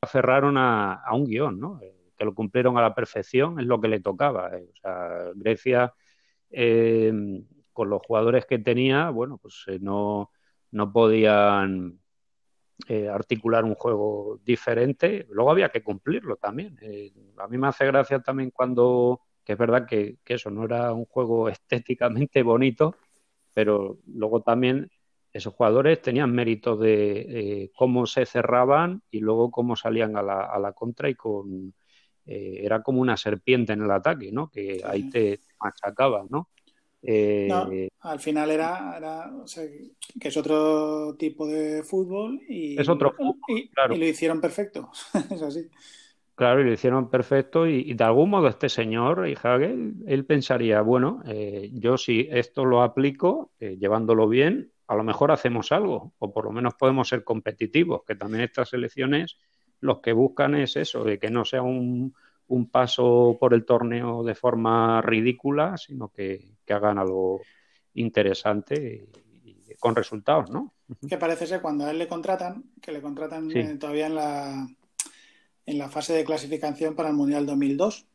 [0.00, 1.80] Aferraron a, un guion, ¿no?
[2.16, 4.56] Que lo cumplieron a la perfección, es lo que le tocaba.
[4.56, 4.68] Eh.
[4.72, 5.92] O sea, Grecia,
[7.72, 10.30] con los jugadores que tenía, bueno, pues no,
[10.70, 12.00] no podían
[12.86, 15.26] eh, articular un juego diferente.
[15.30, 16.78] Luego había que cumplirlo también.
[16.80, 20.92] Eh, a mí me hace gracia también cuando, que es verdad que, eso no era
[20.92, 22.96] un juego estéticamente bonito,
[23.52, 24.90] pero luego también
[25.32, 27.20] esos jugadores tenían mérito de
[27.64, 31.74] eh, cómo se cerraban y luego cómo salían a la, a la contra y con...
[32.24, 34.50] era como una serpiente en el ataque, ¿no?
[34.50, 36.48] Que ahí te machacaban, ¿no?
[37.02, 39.00] Eh, al final era,
[40.20, 43.14] que es otro tipo de fútbol y, es otro
[43.46, 43.94] y, claro.
[43.94, 44.90] y lo hicieron perfecto.
[45.30, 45.68] es así.
[46.38, 50.80] Claro, y lo hicieron perfecto y, de algún modo este señor, y Hagel, él pensaría,
[50.82, 56.12] bueno, eh, yo si esto lo aplico, eh, llevándolo bien, a lo mejor hacemos algo,
[56.20, 59.36] o por lo menos podemos ser competitivos, que también estas elecciones
[59.80, 62.14] los que buscan es eso, de que no sea un,
[62.48, 67.40] un paso por el torneo de forma ridícula, sino que, hagan algo
[67.94, 69.08] interesante
[69.44, 70.74] y, con resultados, ¿no?
[71.08, 74.68] Que parece ser cuando a él le contratan, que le contratan eh, todavía en la,
[75.64, 78.06] en la fase de clasificación para el Mundial 2002,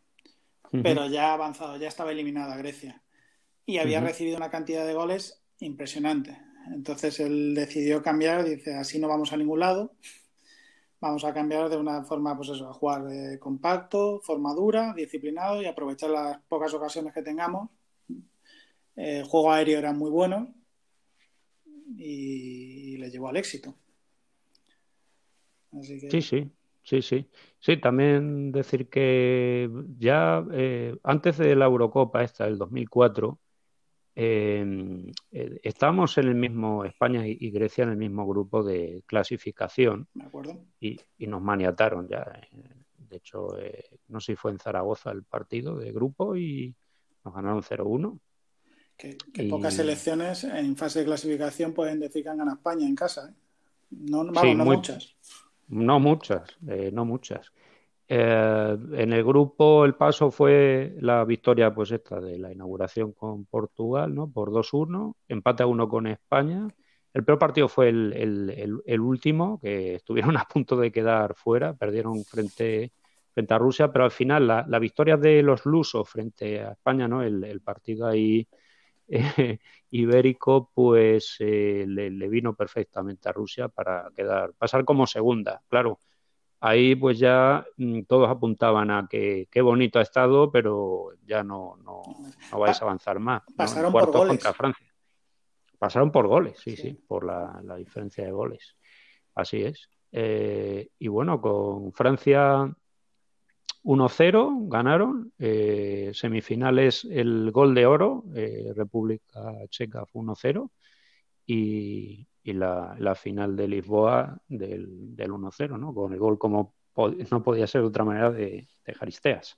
[0.83, 3.01] pero ya avanzado, ya estaba eliminada Grecia.
[3.65, 6.37] Y había recibido una cantidad de goles impresionante.
[6.71, 9.93] Entonces él decidió cambiar, dice, así no vamos a ningún lado,
[11.03, 15.61] vamos a cambiar de una forma, pues eso, a jugar eh, compacto, forma dura, disciplinado
[15.61, 17.69] y aprovechar las pocas ocasiones que tengamos.
[18.95, 20.53] Eh, el juego aéreo era muy bueno
[21.97, 23.75] y, le llevó al éxito.
[25.81, 26.49] Sí, sí,
[26.83, 27.29] sí, sí.
[27.59, 29.69] Sí, también decir que
[29.99, 33.42] ya eh, antes de la Eurocopa esta, del 2004, Em,
[34.15, 35.11] eh,
[35.63, 40.07] estábamos en el mismo, España y, Grecia en el mismo grupo de clasificación
[40.79, 42.21] Y, nos maniataron ya.
[42.21, 42.57] Eh,
[43.09, 46.75] de hecho, eh, no sé si fue en Zaragoza el partido de grupo y
[47.23, 48.19] nos ganaron 0-1.
[48.95, 49.17] Que,
[49.49, 53.33] pocas selecciones en fase de clasificación pueden decir que han ganado España en casa.
[53.89, 54.31] No, no
[54.65, 55.15] muchas.
[55.67, 57.51] No muchas, no muchas.
[58.07, 63.45] Eh, en el grupo el paso fue la victoria pues esta de la inauguración con
[63.45, 64.29] Portugal, ¿no?
[64.31, 66.67] Por 2-1, empate a 1 con España.
[67.13, 72.91] El peor partido fue el, último, que estuvieron a punto de quedar fuera, perdieron frente,
[73.33, 77.21] frente a Rusia, pero al final la, victoria de los lusos frente a España, ¿no?
[77.23, 78.47] El, partido ahí
[79.07, 79.59] eh,
[79.91, 85.61] ibérico, pues eh, le, le, vino perfectamente a Rusia para quedar, pasar como segunda.
[85.69, 85.99] Claro,
[86.63, 91.77] ahí pues ya mm, todos apuntaban a que qué bonito ha estado, pero ya no,
[91.83, 92.01] no,
[92.51, 93.43] no vais a avanzar más.
[93.55, 94.29] Pasaron por goles.
[94.29, 94.87] contra Francia.
[95.77, 98.77] Pasaron por goles, sí, sí, por la, diferencia de goles.
[99.35, 99.89] Así es.
[100.13, 102.73] Eh, y bueno, con Francia
[103.83, 105.33] 1-0 ganaron.
[105.37, 110.69] Eh, semifinales el gol de oro, eh, República Checa fue 1-0.
[111.45, 115.93] Y, y la, la final de Lisboa del, del 1-0, ¿no?
[115.93, 116.73] Con el gol como
[117.31, 119.57] no podía ser de otra manera de, de Jaristeas.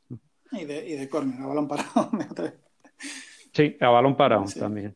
[0.52, 2.12] Y de, y de córner, a balón parado.
[3.54, 4.96] sí, a balón parado también.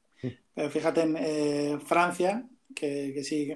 [0.53, 3.52] Pero fíjate en eh, Francia, que, que, sí,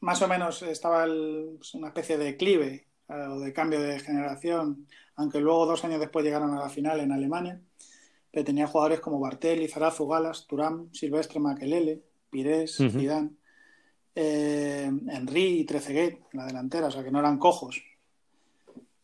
[0.00, 4.00] más o menos estaba el, pues, una especie de declive eh, o de cambio de
[4.00, 7.60] generación, aunque luego dos años después llegaron a la final en Alemania.
[8.30, 12.02] Pero tenía jugadores como Bartel, Zarazu, Galas, Turán, Silvestre, Makelele,
[12.32, 13.30] Pires, Zidane
[14.14, 17.82] eh, Henry y Trezeguet en la delantera, o sea que no eran cojos.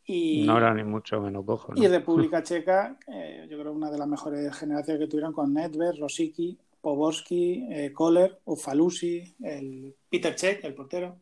[0.06, 1.78] Y, no eran ni mucho menos cojos.
[1.78, 5.98] Y República Checa, eh, yo creo una de las mejores generaciones que tuvieron con Nedved,
[5.98, 11.16] Rosicki, Poborski, eh, Kohler, Ufalusi, el Peter Check, el portero.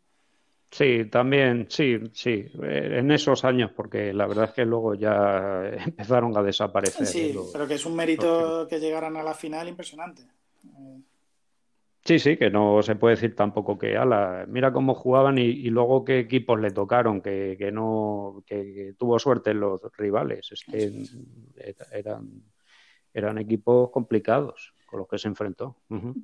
[0.71, 5.65] Sí, también, sí, sí, eh, en esos años, porque la verdad es que luego ya
[5.87, 7.07] empezaron a desaparecer.
[7.07, 10.23] Sí, pero que es un mérito que llegaran a la final impresionante.
[12.07, 16.05] Sí, sí, que no se puede decir tampoco que, ala, mira cómo jugaban y, luego
[16.05, 20.53] qué equipos le tocaron, que, que no, que, tuvo suerte en los rivales.
[20.53, 21.05] Es que
[21.91, 22.45] eran,
[23.13, 25.79] eran equipos complicados con los que se enfrentó.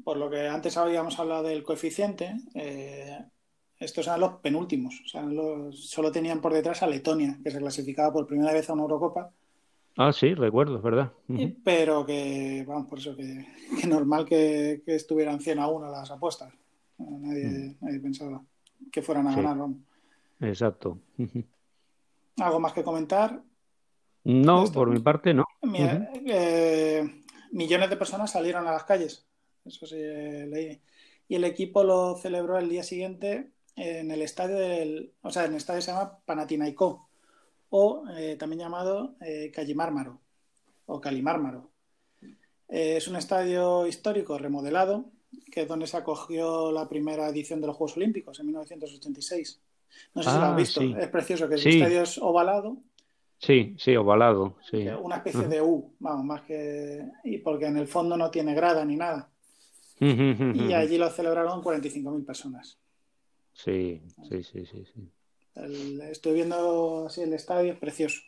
[0.04, 3.18] Por lo que antes habíamos hablado del coeficiente, eh,
[3.76, 5.02] estos eran los penúltimos.
[5.04, 5.24] O sea,
[5.72, 9.32] solo tenían por detrás a Letonia, que se clasificaba por primera vez a una Eurocopa
[9.96, 11.12] Ah, sí, recuerdo, es verdad.
[11.64, 13.46] Pero que, vamos, por eso que,
[13.80, 16.52] que normal que, que, estuvieran 100 a 1 las apuestas.
[16.98, 18.42] Nadie, nadie pensaba
[18.90, 19.78] que fueran a ganar, vamos.
[20.40, 20.98] Exacto.
[22.38, 23.42] ¿Algo más que comentar?
[24.24, 25.44] No, por mi parte no.
[25.74, 29.26] Eh, millones de personas salieron a las calles,
[29.64, 30.80] eso sí eh, leí.
[31.28, 35.52] Y el equipo lo celebró el día siguiente en el estadio del, o sea, en
[35.52, 37.00] el estadio se llama Panathinaikos
[37.74, 40.20] o eh, también llamado eh, Callimármaro
[40.86, 41.70] o Calimármaro.
[42.68, 45.06] Eh, es un estadio histórico remodelado,
[45.50, 49.62] que es donde se acogió la primera edición de los Juegos Olímpicos en 1986.
[50.14, 52.76] No sé si lo has ah, visto, es precioso, que el estadio es ovalado.
[53.38, 54.86] Sí, sí, ovalado, sí.
[55.00, 57.06] Una especie de U, vamos, más que...
[57.24, 59.30] Y porque en el fondo no tiene grada ni nada.
[59.98, 62.78] y allí lo celebraron 45.000 personas.
[63.54, 65.10] Sí, sí, sí, sí, sí
[65.54, 68.20] estoy viendo así el estadio, es precioso.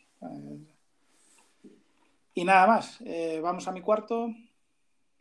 [2.33, 4.33] y nada más, eh, vamos a mi cuarto.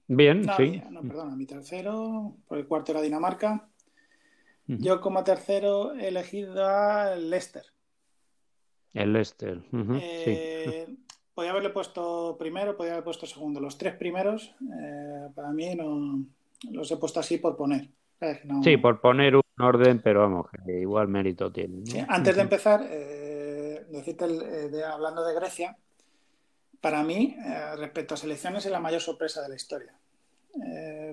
[0.07, 0.83] Bien, sí.
[0.91, 3.69] No, perdón, a mi tercero, por el cuarto era Dinamarca.
[4.67, 7.65] Yo como tercero he elegido a Leicester.
[8.95, 9.63] El Leicester.
[10.01, 10.87] Eh,
[11.35, 13.61] podía haberle puesto primero, podía haber puesto segundo.
[13.61, 16.25] Los tres primeros, eh, para mí no
[16.71, 17.89] los he puesto así por poner.
[18.63, 21.85] Sí, por poner un orden, pero vamos, que igual mérito tiene.
[22.09, 25.77] antes de empezar, eh, decirte, eh, hablando de Grecia,
[26.81, 29.95] para mí, eh, respecto a selecciones, es la mayor sorpresa de la historia.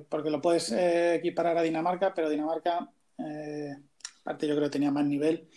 [0.07, 2.87] porque lo puedes equiparar a Dinamarca, pero Dinamarca,
[4.21, 5.47] aparte yo creo que tenía más nivel.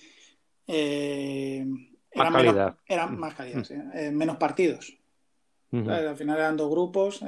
[2.14, 2.78] más calidad.
[2.86, 3.68] eran más calidad,
[4.10, 4.96] menos partidos.
[5.70, 7.22] Al final eran dos grupos.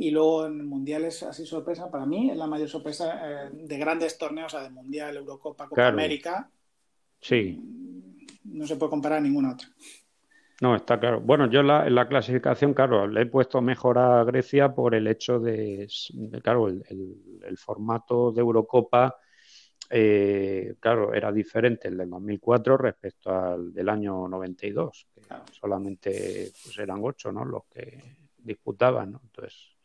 [0.00, 4.16] Y luego en mundiales, así sorpresa, para mí es la mayor sorpresa eh, de grandes
[4.16, 6.50] torneos, o sea, de Mundial, Eurocopa, Copa América.
[7.20, 7.60] Sí.
[8.44, 9.68] No se puede comparar a ninguna otra.
[10.62, 11.20] No, está claro.
[11.20, 15.06] Bueno, yo la, en la clasificación, claro, le he puesto mejor a Grecia por el
[15.06, 15.86] hecho de,
[16.42, 19.18] claro, el, formato de Eurocopa,
[19.90, 25.20] eh, claro, era diferente el del 2004 respecto al del año 92, que
[25.52, 27.44] solamente pues, eran ocho, ¿no?
[27.44, 29.20] Los que disputaban, ¿no?
[29.22, 29.76] Entonces,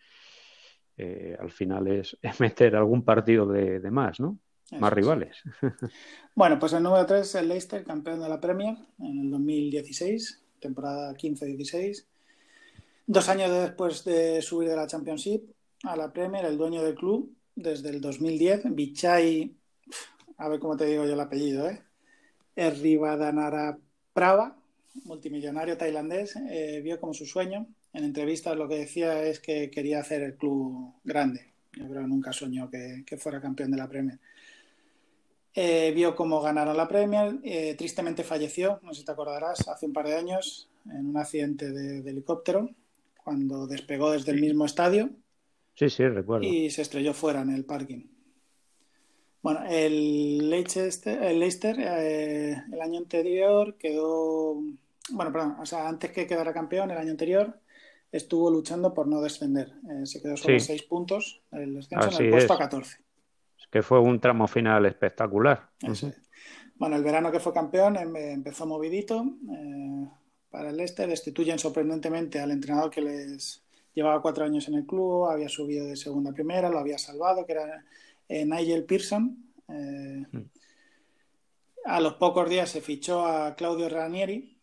[0.98, 4.40] eh, al final es, meter algún partido de, más, ¿no?
[4.80, 5.38] más rivales.
[6.38, 11.14] Bueno, pues el número 3, el Leicester, campeón de la Premier en el 2016, temporada
[11.14, 12.06] 15-16.
[13.08, 15.50] Dos años después de subir de la Championship
[15.84, 19.56] a la Premier, el dueño del club, desde el 2010, Bichai,
[20.38, 21.82] a ver cómo te digo yo el apellido, ¿eh?
[22.56, 23.78] Rivadanara
[24.12, 24.58] Prava,
[25.06, 27.68] multimillonario tailandés, eh, vio como su sueño.
[27.96, 31.54] En entrevistas lo que decía es que quería hacer el club grande.
[31.72, 34.20] Yo creo que nunca soñó que, fuera campeón de la Premier.
[35.54, 37.40] Eh, vio cómo ganaron la Premier.
[37.42, 41.16] Eh, tristemente falleció, no sé si te acordarás, hace un par de años en un
[41.16, 42.70] accidente de, helicóptero
[43.24, 45.10] cuando despegó desde el mismo estadio.
[45.76, 46.46] Sí, sí, recuerdo.
[46.46, 48.08] Y se estrelló fuera en el parking.
[49.42, 54.62] Bueno, el Leicester, el, Leicester, el año anterior quedó
[55.12, 57.60] bueno, perdón, o sea, antes que quedara campeón el año anterior,
[58.12, 59.74] estuvo luchando por no descender.
[59.90, 62.98] Eh, se quedó solo seis puntos el descenso en el puesto a 14.
[63.60, 65.70] Es que fue un tramo final espectacular.
[66.76, 70.10] Bueno, el verano que fue campeón em, empezó movidito eh,
[70.50, 71.08] para el Leicester.
[71.08, 73.64] Destituyen sorprendentemente al entrenador que les
[73.94, 77.46] llevaba cuatro años en el club, había subido de segunda a primera, lo había salvado,
[77.46, 77.86] que era
[78.28, 79.38] eh, Nigel Pearson.
[79.68, 80.42] Mm.
[81.86, 84.58] A los pocos días se fichó a Claudio Ranieri,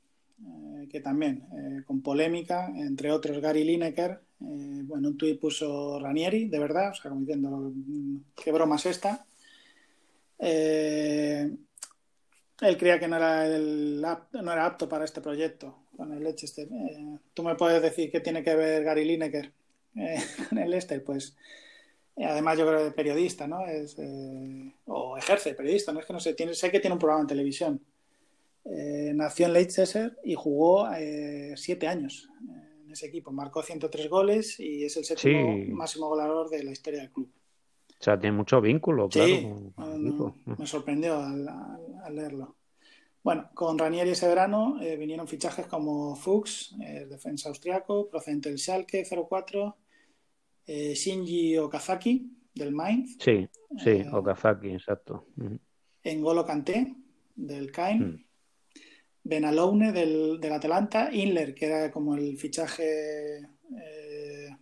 [0.82, 5.98] eh, que también, eh, con polémica, entre otros Gary Lineker, eh, bueno, un tuit puso
[5.98, 9.24] Ranieri, de verdad, o sea, como diciendo, mm, qué broma es esta.
[10.38, 11.58] él
[12.78, 16.68] creía que no era, el, no era apto para este proyecto con el Leicester.
[17.34, 19.52] Tú me puedes decir qué tiene que ver Gary Lineker
[20.48, 21.36] con el Leicester, pues
[22.16, 23.66] además yo creo de periodista, ¿no?
[23.66, 23.96] Es,
[24.86, 27.80] o ejerce periodista, no es que no sé, sé que tiene un programa en televisión
[28.64, 32.28] eh, nació en Leicester y jugó eh, siete años
[32.84, 33.32] en ese equipo.
[33.32, 37.30] Marcó 103 goles y es el séptimo máximo goleador de la historia del club.
[37.88, 39.72] O sea, tiene mucho vínculo, claro.
[40.58, 42.56] me sorprendió al, leerlo.
[43.22, 46.74] Bueno, con Ranieri ese verano eh, vinieron fichajes como Fuchs,
[47.08, 49.76] defensa austriaco, procedente del Schalke 04,
[50.66, 53.16] Shinji Okazaki del Mainz.
[53.20, 53.48] Sí,
[53.78, 55.26] sí, Okazaki, exacto.
[56.02, 56.96] Engolo Kanté
[57.36, 58.00] del Caen.
[58.00, 58.24] Mm.
[59.24, 64.56] Benalone del, del Atalanta, Inler, que era como el fichaje, eh,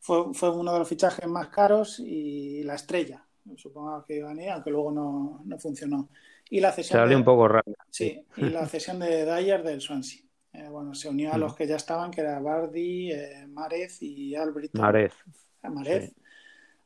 [0.00, 3.24] fue, fue, uno de los fichajes más caros, y la estrella,
[3.56, 6.08] supongo que iban a ir, aunque luego no, no funcionó.
[6.50, 7.64] Y la cesión de, un poco raro.
[7.90, 10.22] Sí, y la cesión de Dyer del Swansea.
[10.52, 11.56] Eh, bueno, se unió a los mm.
[11.56, 14.80] que ya estaban, que era Bardi, eh, Marez y Albritton.
[14.80, 15.14] Marez.
[15.62, 16.14] Marez.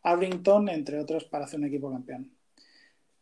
[0.02, 2.30] Abrington, entre otros, para hacer un equipo campeón.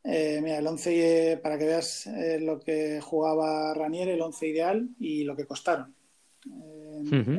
[0.08, 4.46] Eh, mira, el 11, eh, para que veas eh, lo que jugaba Ranier, el 11
[4.46, 5.94] ideal y lo que costaron.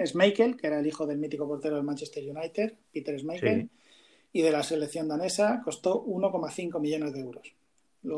[0.02, 3.70] Es Michael, que era el hijo del mítico portero del Manchester United, Peter Schmeichel,
[4.34, 7.56] y de la selección danesa costó 1,5 millones de euros.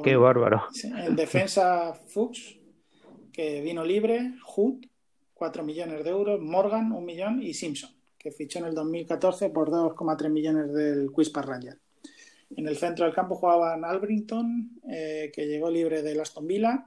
[0.04, 0.64] Qué bárbaro.
[0.84, 2.58] En defensa, Fuchs,
[3.32, 4.86] que vino libre, Hood,
[5.34, 9.70] 4 millones de euros, Morgan, 1 millón, y Simpson, que fichó en el 2014 por
[9.70, 11.78] 2,3 millones del Quispa Ranger.
[12.56, 16.86] En el centro del campo jugaban Albrington, eh, que llegó libre del Aston Villa.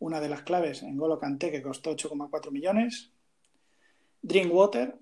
[0.00, 3.10] Una de las claves en Golo Kanté, que costó 8,4 millones.
[4.22, 4.96] Drinkwater,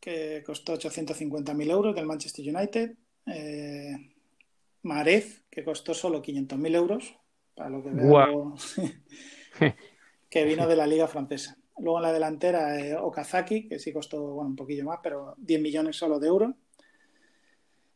[0.00, 2.94] que costó 850.000 euros del Manchester United.
[3.26, 3.96] Eh,
[4.82, 7.14] Marez, que costó solo 500.000 euros,
[7.54, 8.54] para lo que veo,
[10.28, 11.56] que vino de la Liga Francesa.
[11.78, 15.60] Luego en la delantera, eh, Okazaki, que sí costó bueno, un poquillo más, pero 10
[15.60, 16.54] millones solo de euros.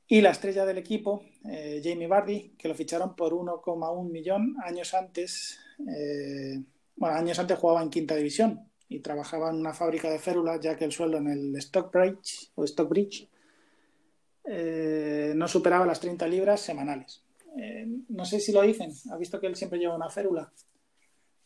[0.08, 4.94] Y la estrella del equipo, eh, Jamie Vardy, que lo ficharon por 1,1 millón años
[4.94, 5.58] antes.
[5.80, 6.62] Eh,
[6.94, 10.76] bueno, años antes jugaba en quinta división y trabajaba en una fábrica de férulas, ya
[10.76, 13.28] que el sueldo en el Stockbridge o Stockbridge
[14.44, 17.22] eh, no superaba las 30 libras semanales.
[18.08, 18.92] no sé si lo dicen.
[19.10, 20.52] ¿Ha visto que él siempre lleva una férula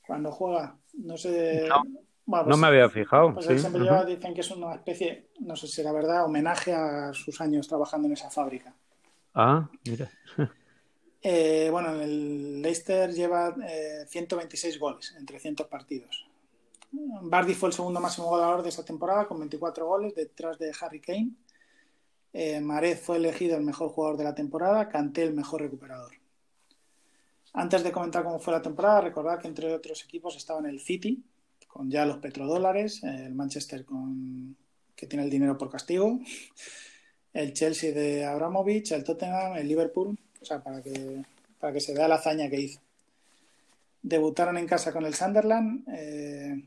[0.07, 0.79] cuando juega?
[0.95, 1.67] No sé.
[2.25, 3.35] Pues me había fijado.
[3.35, 7.41] Pues siempre dicen que es una especie, no sé si era verdad, homenaje a sus
[7.41, 8.75] años trabajando en esa fábrica.
[9.35, 10.11] Ah, mira.
[11.23, 13.55] Eh, bueno, el Leicester lleva
[14.07, 16.27] 126 eh, goles en 300 partidos.
[16.93, 21.01] Bardi fue el segundo máximo goleador de esa temporada con 24 goles detrás de Harry
[21.01, 21.33] Kane.
[22.33, 26.13] Eh, Marez fue elegido el mejor jugador de la temporada, Canté el mejor recuperador.
[27.53, 31.23] Antes de comentar cómo fue la temporada, recordad que entre otros equipos estaban el City,
[31.73, 34.57] con ya los petrodólares, el Manchester con,
[34.97, 36.21] que tiene el dinero por castigo,
[37.33, 41.25] el Chelsea de Abramovich, el Tottenham, el Liverpool, o sea, para que,
[41.59, 42.81] para que se vea la hazaña que hizo.
[44.03, 46.65] Debutaron en casa con el Sunderland, eh,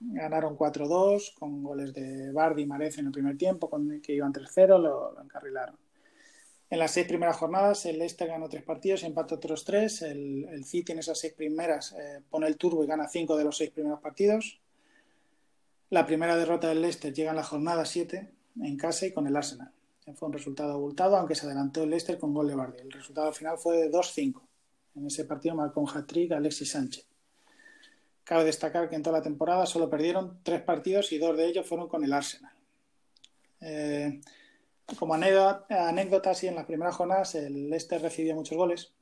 [0.00, 4.32] ganaron 4-2 con goles de Bardi y Marez en el primer tiempo, con, que iban
[4.32, 5.76] 3-0, lo, lo encarrilaron.
[6.74, 10.02] En las seis primeras jornadas, el Leicester ganó tres partidos y empató otros tres.
[10.02, 13.44] El, el City en esas seis primeras eh, pone el turbo y gana cinco de
[13.44, 14.58] los seis primeros partidos.
[15.90, 18.28] La primera derrota del Leicester llega en la jornada 7
[18.60, 19.70] en casa y con el Arsenal.
[20.16, 22.80] Fue un resultado abultado, aunque se adelantó el Leicester con gol de Bardi.
[22.80, 24.42] El resultado final fue de 2-5.
[24.96, 27.06] En ese partido marcó un hat-trick Alexis Sánchez.
[28.24, 31.68] Cabe destacar que en toda la temporada solo perdieron tres partidos y dos de ellos
[31.68, 32.52] fueron con el Arsenal.
[33.60, 34.20] Eh,
[34.98, 38.92] como anécdota, anécdota, en las primeras jornadas el Leicester recibió muchos goles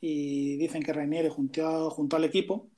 [0.00, 2.68] y dicen que Reinieri juntó, junto al equipo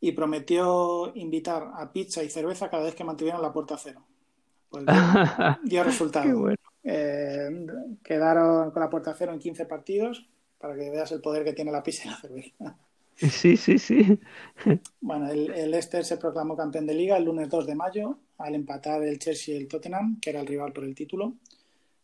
[0.00, 4.04] y prometió invitar a pizza y cerveza cada vez que mantuvieran la puerta a cero.
[4.68, 4.84] Pues
[5.64, 6.50] dio, resultado.
[6.82, 7.66] Eh,
[8.02, 10.28] quedaron con la puerta a cero en 15 partidos
[10.58, 12.76] para que veas el poder que tiene la pizza y la cerveza.
[13.16, 14.18] Sí, sí, sí.
[15.00, 18.54] Bueno, el, el Leicester se proclamó campeón de liga el lunes 2 de mayo al
[18.54, 21.34] empatar el Chelsea y el Tottenham, que era el rival por el título,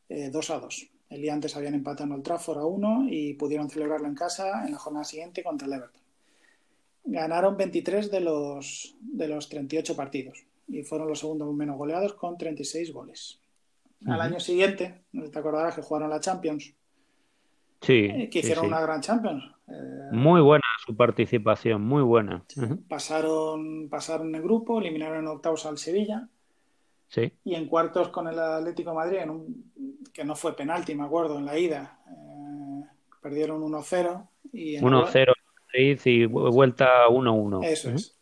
[0.09, 0.89] 2 eh, a 2.
[1.11, 4.65] El día antes habían empatado en el Trafford a 1 y pudieron celebrarlo en casa
[4.65, 6.01] en la jornada siguiente contra el Everton
[7.05, 12.39] ganaron 23 de los, de los 38 partidos y fueron los segundos menos goleados con
[12.39, 13.41] 36 goles.
[14.07, 16.73] Al año siguiente, te acordarás que jugaron la Champions.
[17.81, 18.09] Sí.
[18.11, 19.45] Eh, que hicieron una gran Champions.
[19.69, 22.45] Eh, muy buena su participación, muy buena.
[22.89, 26.29] pasaron, pasaron el grupo, eliminaron en octavos al Sevilla.
[27.09, 27.33] Sí.
[27.45, 29.19] Y en cuartos con el Atlético de Madrid,
[30.13, 31.99] que no fue penalti, me acuerdo, en la ida.
[32.09, 32.85] Eh,
[33.23, 34.29] perdieron 1-0.
[34.53, 35.35] 1-0
[36.05, 37.65] y vuelta 1-1.
[37.65, 38.17] Eso es.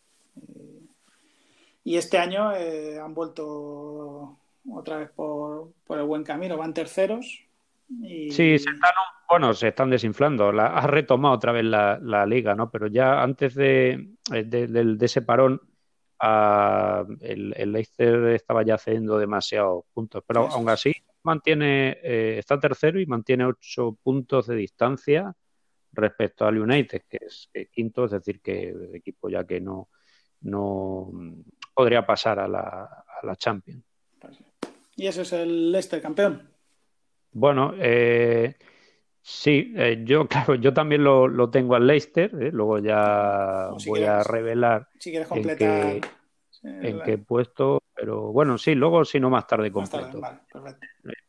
[1.88, 4.36] Y este año eh, han vuelto
[4.70, 7.47] otra vez por, el buen camino, van terceros.
[7.88, 8.30] Y...
[8.30, 8.92] Sí, se están,
[9.28, 10.52] bueno, se están desinflando.
[10.52, 12.70] La, ha retomado otra vez la, liga, ¿no?
[12.70, 15.60] Pero ya antes de, de, ese parón,
[16.20, 20.22] el, el, Leicester estaba ya cediendo demasiados puntos.
[20.26, 20.92] Pero aún así,
[21.22, 25.34] mantiene, eh, está tercero y mantiene ocho puntos de distancia
[25.92, 29.88] respecto al United, que es quinto, es decir, que el equipo ya que no,
[30.40, 31.10] no
[31.74, 33.84] podría pasar a la, a la Champions.
[34.96, 36.50] ¿Y ese es el Leicester campeón?
[37.32, 38.56] Bueno, eh,
[39.22, 44.22] sí, eh, yo claro, yo también lo, tengo al Leicester, eh, luego ya voy a
[44.22, 46.00] revelar si quieres completar
[46.62, 50.20] en qué, puesto, pero bueno, sí, luego si no más tarde completo.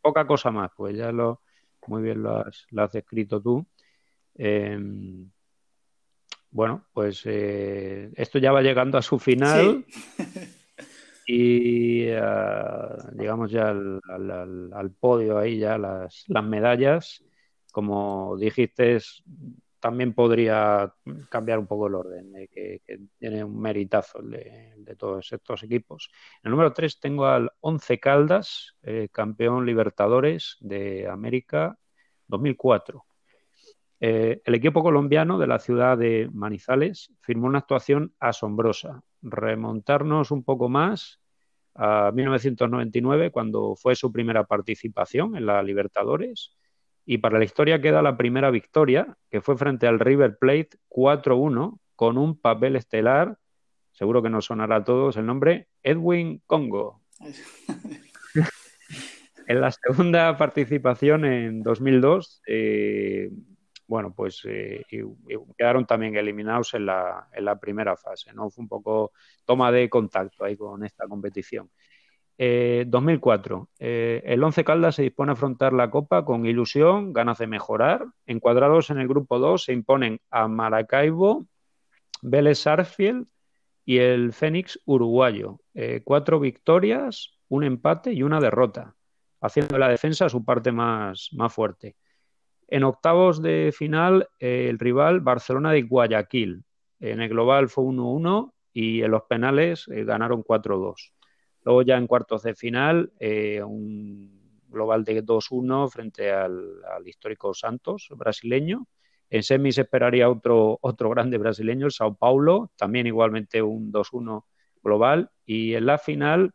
[0.02, 1.42] Poca cosa más, pues ya lo
[1.88, 3.66] muy bien lo has, lo has descrito tú.
[4.36, 5.30] Em,
[6.52, 9.86] bueno, pues eh, esto ya va llegando a su final.
[11.32, 17.24] y llegamos ya al, podio ahí, ya las, medallas.
[17.72, 18.98] Como dijiste,
[19.80, 20.92] también podría
[21.30, 22.82] cambiar un poco el orden, que,
[23.20, 26.10] tiene un meritazo de, de, todos estos equipos.
[26.42, 31.78] En el número 3 tengo al Once Caldas, eh, campeón Libertadores de América
[32.28, 33.06] 2004.
[34.00, 39.04] Eh, el equipo colombiano de la ciudad de Manizales firmó una actuación asombrosa.
[39.22, 41.20] Remontarnos un poco más
[41.76, 46.56] a 1999, cuando fue su primera participación en la Libertadores.
[47.06, 51.80] Y para la historia queda la primera victoria, que fue frente al River Plate 4-1,
[51.96, 53.38] con un papel estelar,
[53.92, 57.02] seguro que nos sonará a todos el nombre, Edwin Congo.
[59.48, 63.32] en la segunda participación en 2002, eh,
[63.90, 64.86] bueno, pues eh,
[65.58, 68.52] quedaron también eliminados en la, en la, primera fase, ¿no?
[68.52, 69.14] Fue un poco
[69.44, 71.72] toma de contacto ahí con esta competición.
[72.38, 73.70] 2004.
[73.80, 77.48] Eh, eh, el Once Caldas se dispone a afrontar la Copa con ilusión, ganas de
[77.48, 78.06] mejorar.
[78.28, 81.48] Encuadrados en el grupo 2 se imponen a Maracaibo,
[82.22, 83.26] Vélez Sarsfield
[83.86, 85.62] y el Fénix uruguayo.
[86.04, 88.96] cuatro victorias, un empate y una derrota,
[89.42, 91.96] haciendo la defensa su parte más, más fuerte.
[92.72, 96.64] En octavos de final, eh, el rival Barcelona de Guayaquil.
[97.00, 101.12] En el global fue 1-1 y en los penales eh, ganaron 4-2.
[101.64, 106.62] Luego ya en cuartos de final, eh, un global de 2-1 frente al,
[107.08, 108.86] histórico Santos brasileño.
[109.32, 114.46] En semis esperaría otro, otro grande brasileño, el Sao Paulo, también igualmente un 2-1
[114.84, 115.32] global.
[115.44, 116.52] Y en la final,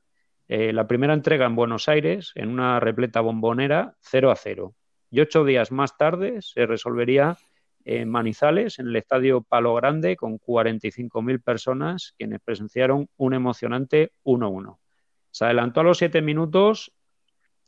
[0.47, 4.75] la primera entrega en Buenos Aires, en una repleta bombonera, 0-0
[5.15, 7.39] y ocho días más tarde se resolvería
[7.85, 14.79] en Manizales, en el estadio Palo Grande, con 45.000 personas, quienes presenciaron un emocionante 1-1.
[15.31, 16.93] Se adelantó a los siete minutos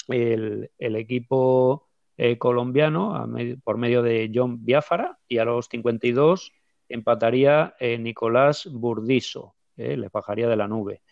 [0.09, 1.87] el, equipo
[2.17, 3.29] eh, colombiano
[3.63, 6.53] por medio de John Biafara y a los 52
[6.89, 11.03] empataría eh, Nicolás Burdiso, eh, le bajaría de la nube.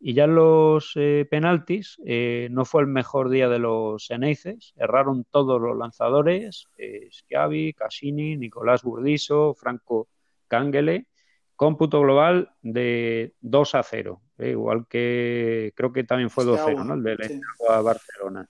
[0.00, 4.72] Y ya en los eh, penaltis eh, no fue el mejor día de los Eneices,
[4.76, 10.08] erraron todos los lanzadores, eh, Schiavi, Cassini, Nicolás Burdiso, Franco
[10.46, 11.08] Cangele,
[11.56, 16.84] cómputo global de 2 a 0, igual que creo que también fue 2 a 0,
[16.84, 16.94] ¿no?
[16.94, 18.48] El de a Barcelona.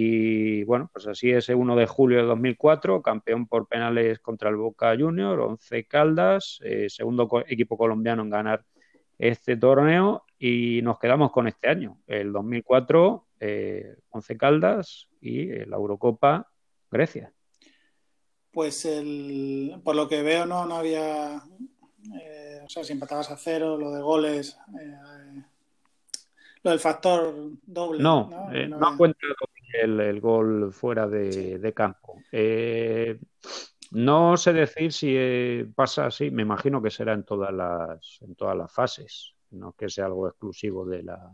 [0.00, 4.56] Y bueno, pues así ese 1 de julio de 2004, campeón por penales contra el
[4.56, 8.64] Boca Junior, 11 Caldas, eh, segundo equipo colombiano en ganar
[9.18, 15.76] este torneo y nos quedamos con este año, el 2004, eh, 11 Caldas y la
[15.76, 16.48] Eurocopa
[16.90, 17.32] Grecia.
[18.50, 21.42] Pues el, por lo que veo no, no había,
[22.20, 25.44] eh, o sea, si empatabas a cero, lo de goles, eh,
[26.62, 28.02] lo del factor doble.
[28.02, 29.18] No, no, eh, no, cuenta
[29.74, 32.20] el, gol fuera de, campo.
[33.90, 38.56] No sé decir si pasa así, me imagino que será en todas las, en todas
[38.56, 41.32] las fases, no que sea algo exclusivo de la,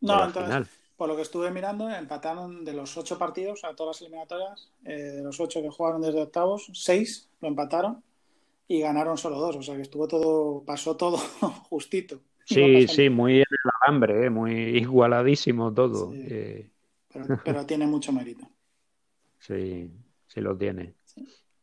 [0.00, 4.02] no, final por lo que estuve mirando, empataron de los ocho partidos a todas las
[4.02, 8.02] eliminatorias, eh, de los ocho que jugaron desde octavos, seis lo empataron
[8.66, 9.54] y ganaron solo dos.
[9.54, 11.16] O sea que estuvo todo, pasó todo
[11.70, 12.20] justito.
[12.44, 16.10] Sí, sí, muy en el alambre, eh, muy igualadísimo todo.
[16.12, 16.68] Eh.
[17.44, 18.44] Pero, tiene mucho mérito.
[19.40, 19.88] Sí,
[20.26, 20.96] sí lo tiene.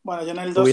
[0.06, 0.69] Bueno, yo en el 2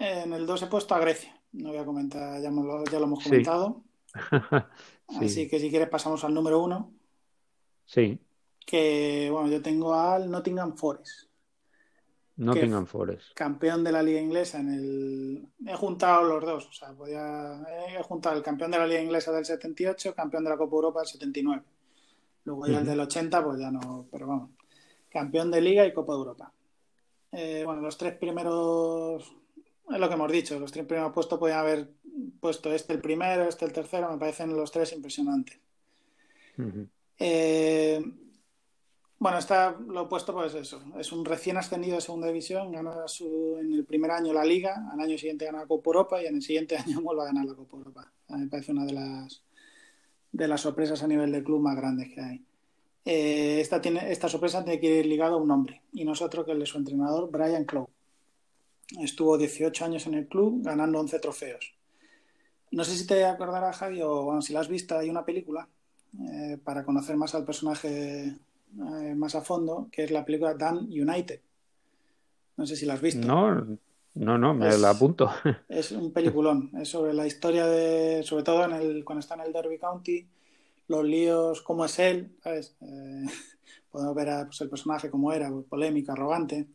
[0.00, 1.40] en el 2 he puesto a Grecia.
[1.52, 3.84] No voy a comentar, ya, lo, ya lo hemos comentado.
[5.06, 6.92] Así que si quieres pasamos al número uno.
[7.84, 8.18] Sí.
[8.66, 11.28] Que, bueno, yo tengo al Nottingham Forest.
[12.38, 13.34] Nottingham Forest.
[13.36, 15.48] Campeón de la Liga Inglesa en el.
[15.64, 17.62] He juntado los dos, o sea, podía...
[17.88, 21.00] he juntado el campeón de la Liga Inglesa del 78, campeón de la Copa Europa
[21.02, 21.62] del 79.
[22.46, 24.50] Luego ya el del 80, pues ya no, pero vamos.
[25.08, 26.52] Campeón de Liga y Copa Europa.
[27.32, 29.34] Eh, bueno, los tres primeros.
[29.90, 31.88] Es lo que hemos dicho, los tres primeros puestos podían haber
[32.40, 35.58] puesto este el primero, este el tercero, me parecen los tres impresionantes.
[37.18, 38.02] Eh,
[39.18, 40.82] bueno, está lo opuesto, pues eso.
[40.98, 44.88] Es un recién ascendido de segunda división, gana su, en el primer año la Liga,
[44.92, 47.46] al año siguiente gana la Copa Europa y en el siguiente año vuelve a ganar
[47.46, 48.12] la Copa Europa.
[48.28, 49.42] A mí me parece una de las,
[50.32, 52.44] de las sorpresas a nivel de club más grandes que hay.
[53.04, 56.52] Eh, esta, tiene, esta sorpresa tiene que ir ligada a un hombre, y nosotros que
[56.52, 57.88] es el de su entrenador, Brian Clough.
[59.00, 61.74] Estuvo 18 años en el club, ganando 11 trofeos.
[62.70, 65.68] No sé si te acordarás, Javi, o bueno, si la has visto, hay una película
[66.20, 68.36] eh, para conocer más al personaje
[68.78, 71.40] eh, más a fondo, que es la película Dan United.
[72.56, 73.26] No sé si la has visto.
[73.26, 73.78] No,
[74.14, 75.30] no, no, me la apunto.
[75.68, 76.70] Es un peliculón.
[76.78, 80.26] Es sobre la historia de, sobre todo en el, cuando está en el Derby County,
[80.92, 82.76] los líos, cómo es él, ¿sabes?
[82.80, 83.26] Eh,
[83.90, 86.68] podemos ver a, pues, el personaje cómo era, polémico, arrogante,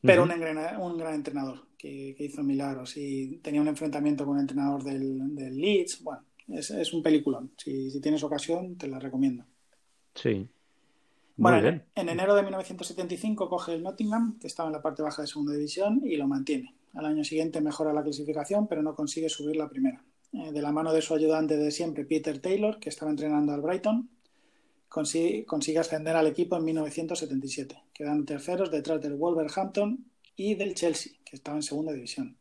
[0.00, 4.82] pero un, un, gran entrenador que, hizo milagros y tenía un enfrentamiento con el entrenador
[4.84, 6.02] del, del Leeds.
[6.02, 7.52] Bueno, es, un peliculón.
[7.56, 9.44] Si, tienes ocasión, te la recomiendo.
[10.14, 10.48] Sí.
[11.36, 15.28] bueno, En, enero de 1975 coge el Nottingham, que estaba en la parte baja de
[15.28, 16.74] segunda división, y lo mantiene.
[16.94, 20.02] Al año siguiente mejora la clasificación, pero no consigue subir la primera.
[20.32, 23.62] Eh, de la mano de su ayudante de siempre, Peter Taylor, que estaba entrenando al
[23.62, 24.10] Brighton,
[24.88, 27.82] consigue, consigue ascender al equipo en 1977.
[27.94, 30.04] Quedan terceros detrás del Wolverhampton
[30.36, 32.36] y del Chelsea, que estaba en segunda división.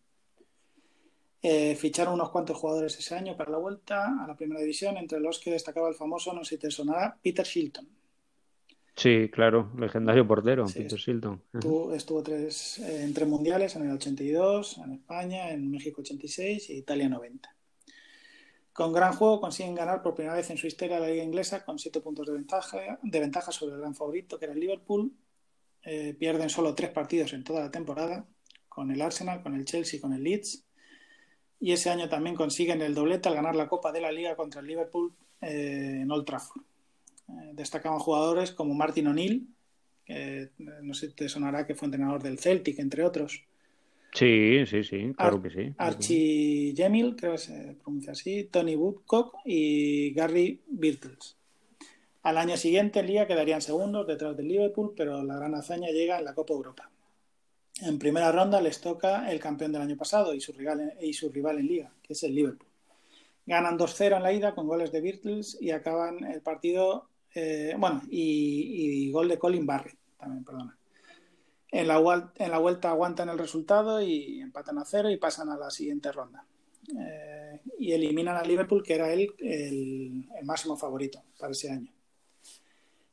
[1.42, 5.20] Eh, ficharon unos cuantos jugadores ese año para la vuelta a la primera división, entre
[5.20, 7.88] los que destacaba el famoso, no sé si te sonará, Peter Shilton.
[8.96, 11.42] Sí, claro, legendario portero, Peter Shilton.
[11.94, 16.78] Estuvo, tres, eh, en tres mundiales, en el 82, en España, en México 86 y
[16.80, 17.57] Italia 90.
[18.78, 21.80] Con gran juego consiguen ganar por primera vez en su historia la liga inglesa con
[21.80, 25.12] siete puntos de ventaja, sobre el gran favorito que era el Liverpool.
[25.82, 28.28] Eh, pierden solo tres partidos en toda la temporada,
[28.70, 30.64] con el Arsenal, con el Chelsea con el Leeds
[31.60, 34.62] y ese año también consiguen el doblete al ganar la Copa de la Liga contra
[34.62, 36.62] el Liverpool eh, en Old Trafford.
[37.30, 39.56] Eh, destacaban jugadores como Martin O'Neill,
[40.06, 40.52] que
[40.84, 43.44] no sé si te sonará que fue entrenador del Celtic, entre otros.
[44.18, 45.74] Sí, sí, sí, claro que sí.
[45.78, 51.38] Archie Gemil, creo que se pronuncia así, Tony Woodcock y Gary Birtles.
[52.24, 56.18] Al año siguiente, en Liga quedarían segundos detrás del Liverpool, pero la gran hazaña llega
[56.18, 56.90] en la Copa Europa.
[57.82, 61.14] En primera ronda les toca el campeón del año pasado y su rival en, y
[61.14, 62.68] su rival en liga, que es el Liverpool.
[63.46, 68.02] Ganan 2-0 en la ida con goles de Beatles y acaban el partido, eh, bueno,
[68.10, 70.77] y, gol de Colin Barrett, también, perdona.
[71.70, 76.12] En la, vuelta aguantan el resultado y empatan a cero y pasan a la siguiente
[76.12, 76.46] ronda.
[76.98, 81.92] Eh, y eliminan a Liverpool, que era el, el máximo favorito para ese año.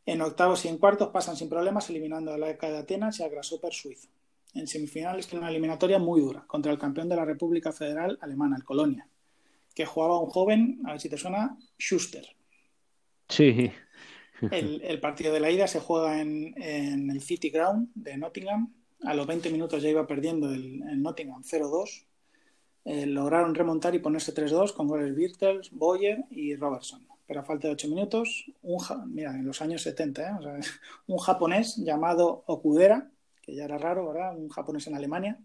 [0.06, 3.22] En octavos y en cuartos pasan sin problemas, eliminando a la ECA de Atenas y
[3.22, 4.08] al Grasshopper suizo
[4.54, 8.56] en semifinales tiene una eliminatoria muy dura contra el campeón de la República Federal Alemana,
[8.56, 9.08] el Colonia,
[9.74, 12.24] que jugaba un joven, a ver si te suena, Schuster.
[13.28, 13.72] Sí.
[14.50, 18.72] El, partido de la ida se juega en, el City Ground de Nottingham.
[19.04, 22.06] A los 20 minutos ya iba perdiendo el, Nottingham 0-2.
[22.84, 27.06] Eh, lograron remontar y ponerse 3-2 con goles Birtels, Boyer y Robertson.
[27.26, 28.78] pero a falta de 8 minutos, un,
[29.14, 30.60] mira, en los años 70, ¿eh?
[31.06, 34.36] un japonés llamado Okudera, que ya era raro, ¿verdad?
[34.36, 35.38] Un japonés en Alemania.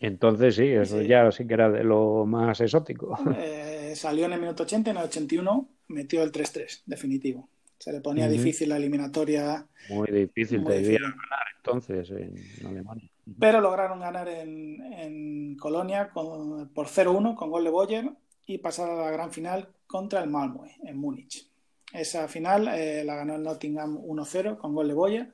[0.00, 3.16] Entonces sí, eso ya sí que era de lo más exótico.
[3.38, 7.48] Eh, salió en el minuto 80, en el 81 metió el 3-3, definitivo.
[7.78, 9.66] Se le ponía difícil la eliminatoria.
[9.90, 13.10] Muy difícil, debía ganar entonces en Alemania.
[13.38, 18.10] Pero lograron ganar en, Colonia por 0-1 con gol de Boyer
[18.46, 21.48] y pasar a la gran final contra el Malmö en Múnich.
[21.92, 25.32] Esa final eh, la ganó el Nottingham 1-0 con gol de Boyer,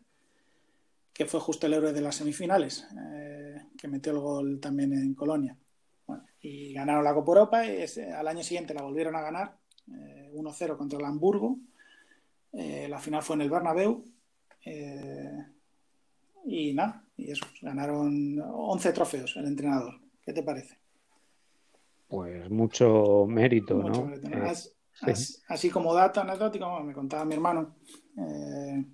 [1.13, 5.15] que fue justo el héroe de las semifinales, eh, que metió el gol también en
[5.15, 5.57] Colonia.
[6.43, 9.57] y ganaron la Copa Europa y al año siguiente la volvieron a ganar
[9.89, 11.59] 1-0 eh, contra el Hamburgo.
[12.53, 14.05] La final fue en el Bernabéu.
[16.47, 20.01] y nada, y eso, ganaron 11 trofeos el entrenador.
[20.23, 20.79] ¿Qué te parece?
[22.11, 24.13] Pues mucho mérito, ¿no?
[24.13, 24.53] Eh,
[25.49, 27.77] así, como dato anecdótico, me contaba mi hermano
[28.19, 28.85] eh,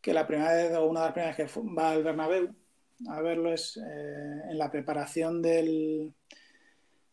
[0.00, 2.54] que la primera vez o una de las primeras que va al Bernabéu
[3.08, 6.14] a verlo es eh, en la preparación del,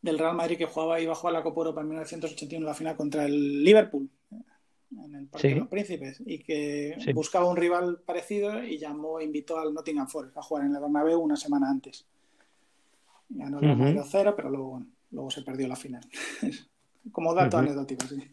[0.01, 2.95] del Real Madrid que jugaba iba a jugar la Copa Europa en 1981 la final
[2.95, 4.09] contra el Liverpool
[4.91, 9.59] en el Parque de los Príncipes y que buscaba un rival parecido y llamó invitó
[9.59, 12.05] al Nottingham Forest a jugar en el Bernabéu una semana antes
[13.29, 16.01] Ganó el uh 0 pero luego, luego se perdió la final.
[17.11, 18.23] Como dato anecdótico, sí.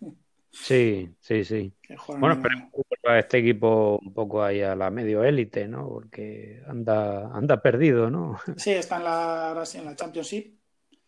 [0.50, 1.72] Sí, sí, sí.
[2.18, 5.88] Bueno, pero a este equipo un poco ahí a la medio élite, ¿no?
[5.88, 8.38] Porque anda, anda perdido, ¿no?
[8.56, 10.56] Sí, está en la, en la Championship.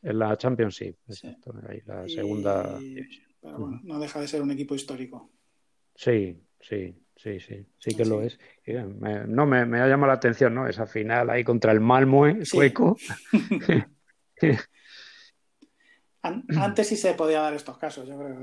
[0.03, 1.55] En la Championship, exacto.
[1.69, 2.79] Ahí la segunda.
[3.41, 5.31] Pero bueno, no deja de ser un equipo histórico.
[5.97, 8.39] Sí, sí, sí, sí, sí que lo es.
[9.27, 10.69] no, me, me, ha llamado la atención, ¿no?
[10.69, 12.97] Esa final ahí contra el Malmö sueco.
[16.59, 18.37] Antes sí se podía dar estos casos, yo creo.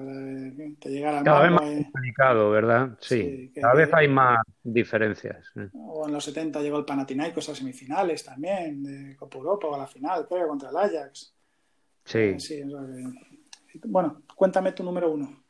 [0.80, 1.62] Te Cada vez más
[1.92, 2.98] complicado, ¿verdad?
[3.00, 3.52] Sí.
[3.60, 5.52] Cada vez hay más diferencias.
[5.74, 9.80] O en los 70 llegó el Panathinaikos a semifinales también, de Copa Europa o a
[9.80, 11.34] la final, creo, contra el Ajax.
[12.06, 12.36] Sí.
[12.52, 12.66] Eh,
[13.86, 15.43] bueno, cuéntame tu número uno.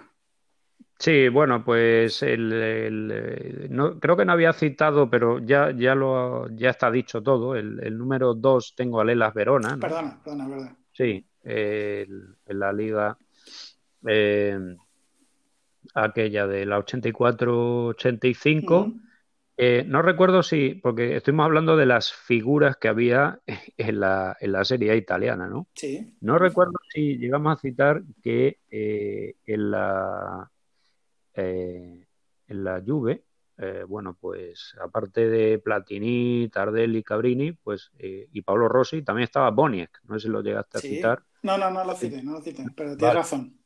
[1.04, 6.70] Sí, bueno, pues el, no, creo que no había citado, pero ya, ya, lo, ya
[6.70, 7.58] está dicho todo.
[7.58, 9.78] El, número dos tengo a Lelas Verona.
[9.78, 10.78] Perdona, perdona, verdad.
[10.94, 13.18] Sí, en la liga
[14.08, 14.58] eh,
[15.94, 19.02] aquella de la 84-85.
[19.58, 23.42] Eh, no recuerdo si, porque estuvimos hablando de las figuras que había
[23.78, 25.68] en la, en la serie italiana, ¿no?
[25.76, 26.16] Sí.
[26.22, 30.50] No recuerdo si llegamos a citar que eh, en la
[31.36, 32.08] eh,
[32.48, 33.24] en la Juve,
[33.58, 39.52] eh, bueno, pues aparte de Platini, Tardelli, Cabrini, pues eh, y Pablo Rossi, también estaba
[39.52, 41.24] Boniek, no sé si lo llegaste a citar.
[41.44, 43.60] No, no, no lo cité, no lo cité, pero tienes razón.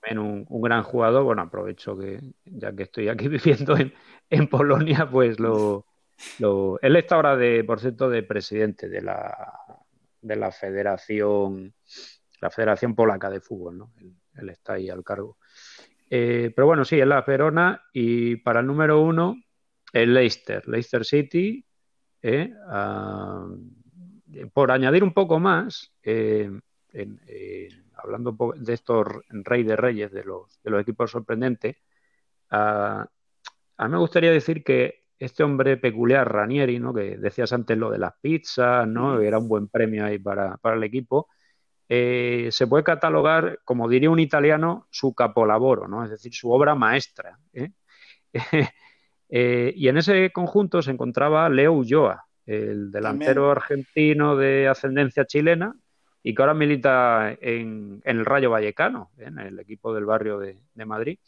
[0.00, 3.92] También un, gran jugador, bueno, aprovecho que ya que estoy aquí viviendo en,
[4.30, 5.84] en Polonia, pues lo,
[6.38, 9.84] lo, él está ahora de, por cierto, de presidente de la
[10.20, 11.74] de la Federación,
[12.40, 13.92] la Federación Polaca de Fútbol, ¿no?
[14.34, 15.38] él está ahí al cargo.
[16.10, 19.36] Eh, pero bueno, sí, es la Verona y para el número uno,
[19.92, 21.64] el Leicester, Leicester City.
[22.22, 23.46] Eh, ah,
[24.52, 26.50] por añadir un poco más, eh,
[27.96, 31.76] hablando de estos rey de reyes, de los, de los equipos sorprendentes,
[32.50, 33.06] ah,
[33.76, 36.94] a mí me gustaría decir que este hombre peculiar, Ranieri, ¿no?
[36.94, 39.20] que decías antes lo de las pizzas, ¿no?
[39.20, 41.28] era un buen premio ahí para, para el equipo,
[41.88, 46.04] eh, se puede catalogar, como diría un italiano, su capolavoro, ¿no?
[46.04, 47.38] es decir, su obra maestra.
[47.52, 47.70] ¿eh?
[49.30, 55.74] Eh, y en ese conjunto se encontraba Leo Ulloa, el delantero argentino de ascendencia chilena
[56.22, 61.18] y que ahora milita en, el Rayo Vallecano, en el equipo del barrio de, Madrid.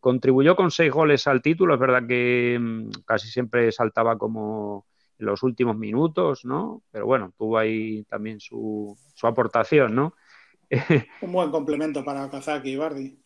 [0.00, 4.84] contribuyó con seis goles al título, es verdad que mm, casi siempre saltaba como
[5.18, 6.82] en los últimos minutos, ¿no?
[6.90, 10.14] Pero bueno, tuvo ahí también su, su aportación, ¿no?
[11.20, 13.18] Un buen complemento para Kazaki y Bardi.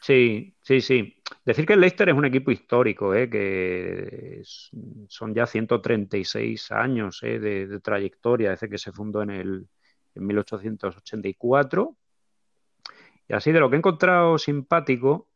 [0.00, 1.16] Sí, sí, sí.
[1.44, 3.30] Decir que el Leicester es un equipo histórico, ¿eh?
[3.30, 4.42] que
[5.08, 7.38] son ya 136 años ¿eh?
[7.38, 9.68] de, trayectoria desde que se fundó en, el,
[10.14, 11.96] en 1884.
[13.28, 15.28] Y así de lo que he encontrado simpático,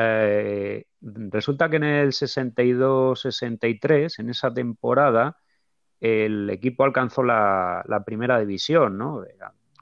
[0.00, 5.36] eh, resulta que en el 62-63, en esa temporada,
[6.00, 9.24] el equipo alcanzó la, primera división, ¿no?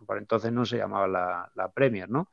[0.06, 2.30] Por entonces no se llamaba la, Premier, ¿no?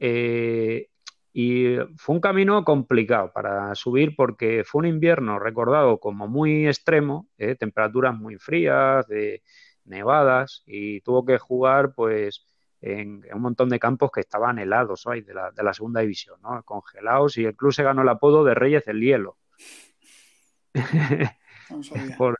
[0.00, 0.88] Eh,
[1.32, 7.28] y fue un camino complicado para subir porque fue un invierno recordado como muy extremo,
[7.38, 7.54] ¿eh?
[7.54, 9.42] temperaturas muy frías, de
[9.84, 12.44] nevadas, y tuvo que jugar pues
[12.82, 16.40] en, un montón de campos que estaban helados hoy de la, de la segunda división,
[16.42, 16.62] ¿no?
[16.64, 19.38] Congelados y el club se ganó el apodo de Reyes del Hielo.
[22.18, 22.38] Por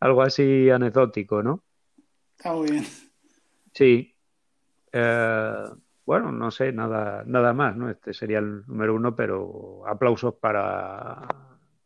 [0.00, 1.62] algo así anecdótico, ¿no?
[2.36, 2.84] Está muy bien.
[3.72, 4.14] Sí.
[4.92, 5.64] Eh,
[6.04, 7.88] bueno, no sé, nada, nada más, ¿no?
[7.88, 11.26] Este sería el número uno, pero aplausos para,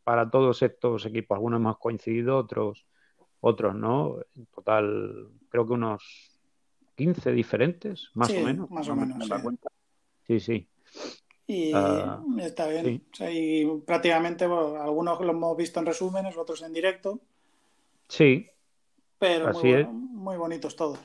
[0.04, 1.36] para todos estos equipos.
[1.36, 2.86] Algunos hemos coincidido, otros,
[3.40, 4.16] otros no.
[4.34, 6.29] En total, creo que unos
[7.00, 8.70] 15 diferentes, más o menos.
[8.70, 9.26] Más o menos.
[10.26, 10.68] Sí, sí.
[11.46, 13.02] Y ah, está bien.
[13.86, 17.18] prácticamente algunos lo hemos visto en resúmenes, otros en directo.
[18.06, 18.46] Sí.
[19.18, 20.98] Pero muy, muy bonitos todos.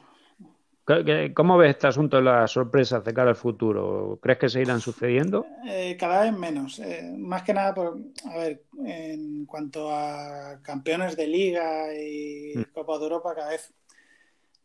[1.33, 4.19] ¿Cómo ves este asunto de las sorpresas de cara al futuro?
[4.21, 5.45] ¿Crees que se irán sucediendo?
[5.65, 6.77] Eh, cada vez menos.
[6.79, 7.97] Eh, más que nada, por,
[8.29, 12.63] a ver, en cuanto a campeones de liga y mm.
[12.73, 13.73] Copa de Europa, cada vez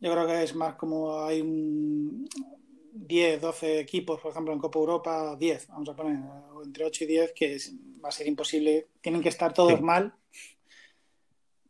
[0.00, 2.26] yo creo que es más como hay un
[2.92, 6.18] 10, 12 equipos, por ejemplo, en Copa Europa, 10, vamos a poner,
[6.64, 7.58] entre 8 y 10, que
[8.02, 8.88] va a ser imposible.
[9.00, 10.14] Tienen que estar todos mal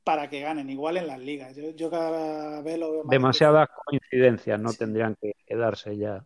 [0.05, 1.57] para que ganen, igual en las ligas.
[1.77, 6.25] Yo, cada vez lo veo más Demasiadas coincidencias no tendrían que quedarse ya.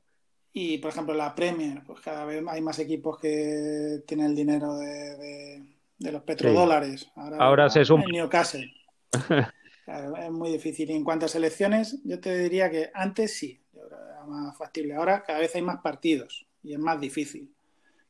[0.53, 4.77] Y, por ejemplo, la Premier, pues cada vez hay más equipos que tienen el dinero
[4.77, 5.65] de,
[5.99, 7.11] los petrodólares.
[7.17, 8.05] Ahora, Ahora se suma.
[8.07, 8.73] Newcastle.
[9.85, 10.91] Claro, es muy difícil.
[10.91, 14.95] Y en cuanto a selecciones, yo te diría que antes sí, era más factible.
[14.95, 17.53] Ahora cada vez hay más partidos y es más difícil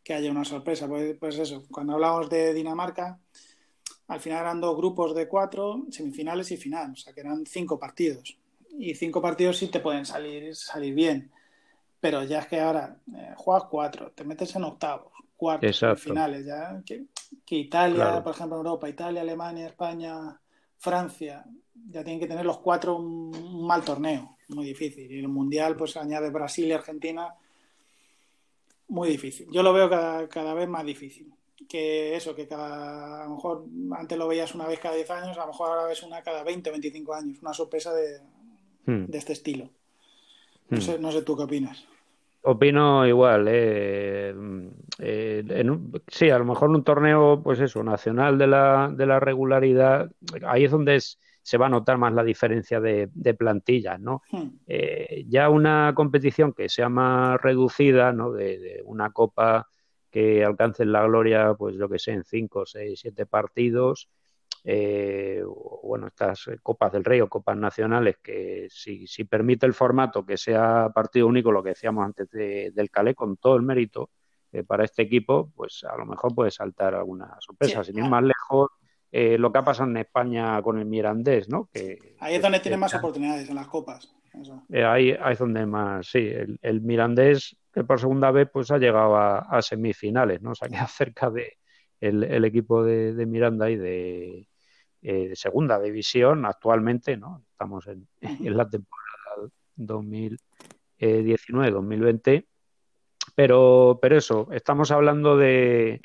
[0.05, 0.87] que haya una sorpresa.
[0.87, 3.19] Pues, pues eso, cuando hablamos de Dinamarca,
[4.07, 7.79] al final eran dos grupos de cuatro, semifinales y final, o sea que eran cinco
[7.79, 8.39] partidos.
[8.79, 11.33] Y cinco partidos sí te pueden salir, salir bien.
[12.01, 16.83] Pero ya es que ahora eh, juegas cuatro, te metes en octavos, cuartos, finales, ya
[16.85, 17.07] que,
[17.49, 20.39] Italia, por ejemplo, Europa, Italia, Alemania, España,
[20.77, 21.47] Francia,
[21.91, 25.11] ya tienen que tener los cuatro un, mal torneo, muy difícil.
[25.11, 27.35] Y el Mundial, pues añade Brasil y Argentina,
[28.89, 29.49] muy difícil.
[29.51, 31.33] Yo lo veo cada, vez más difícil.
[31.69, 33.65] Que eso, que cada, a lo mejor
[33.97, 36.43] antes lo veías una vez cada 10 años, a lo mejor ahora ves una cada
[36.43, 38.21] 20 o 25 años, una sorpresa de,
[38.87, 39.07] hmm.
[39.07, 39.71] de este estilo.
[40.69, 40.81] No, hmm.
[40.81, 41.87] sé, no sé tú qué opinas.
[42.43, 43.47] Opino igual.
[43.49, 44.35] Eh,
[44.99, 45.65] eh
[46.09, 50.11] sí, a lo mejor un torneo, pues eso, nacional de la, de la regularidad,
[50.47, 53.09] ahí es donde es, se va a notar más la diferencia de,
[53.39, 54.23] plantillas, ¿no?
[54.33, 54.49] Hmm.
[54.67, 58.33] Eh, ya una competición que sea más reducida, ¿no?
[58.33, 59.69] De, una copa
[60.11, 64.09] que alcance la gloria, pues yo que sé, en cinco, seis, siete partidos,
[64.65, 65.43] eh,
[65.83, 70.39] bueno, estas copas del rey o copas nacionales, que si, si, permite el formato que
[70.39, 74.09] sea partido único, lo que decíamos antes del Calé, con todo el mérito
[74.51, 77.85] eh, para este equipo, pues a lo mejor puede saltar alguna sorpresa.
[77.85, 78.71] Sin ir más lejos,
[79.17, 81.69] eh, lo que ha pasado en España con el Mirandés, ¿no?
[81.73, 84.13] Que, ahí es donde tiene más oportunidades, en las copas.
[84.69, 89.17] Eh, ahí, es donde más, sí, el, Mirandés, que por segunda vez pues ha llegado
[89.17, 90.51] a, semifinales, ¿no?
[90.51, 91.59] O sea, queda cerca de
[92.01, 94.49] el, equipo de, Miranda y eh,
[95.01, 97.45] de, segunda división actualmente, ¿no?
[97.53, 102.47] Estamos en, en la temporada 2019-2020.
[103.37, 106.01] Pero, pero eso, estamos hablando de,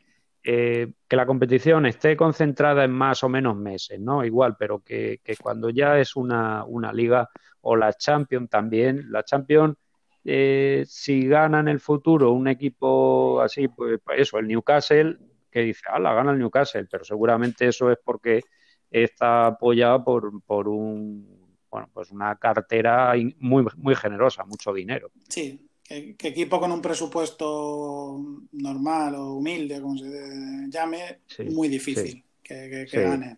[0.52, 4.26] eh, que la competición esté concentrada en más o menos meses, ¿no?
[4.26, 7.30] Igual, pero que, cuando ya es una, liga
[7.62, 9.78] o la Champions también, la Champions,
[10.26, 15.20] eh, si gana en el futuro un equipo así, pues, pues eso, el Newcastle,
[15.52, 18.42] que dice, ah, la gana el Newcastle, pero seguramente eso es porque
[18.90, 25.12] está apoyado por, por un, bueno, pues una cartera muy, muy generosa, mucho dinero.
[25.28, 28.20] Sí, que, equipo con un presupuesto
[28.52, 33.38] normal o humilde, como se llame, muy difícil que, gane.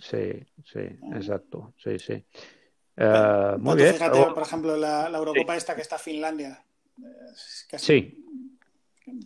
[0.00, 0.32] Sí,
[0.64, 0.80] sí,
[1.14, 1.74] exacto.
[1.82, 2.24] Sí, sí.
[2.96, 3.94] Uh, muy bien.
[3.94, 6.64] Fíjate, por ejemplo, la, Eurocopa esta que está Finlandia.
[7.76, 8.20] sí.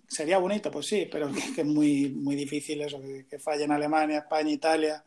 [0.09, 4.51] Sería bonito, pues sí, pero que es muy, muy difícil eso, que, fallen Alemania, España,
[4.51, 5.05] Italia.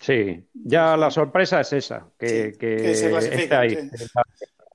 [0.00, 3.90] Sí, ya la sorpresa es esa, que, que, se clasifica ahí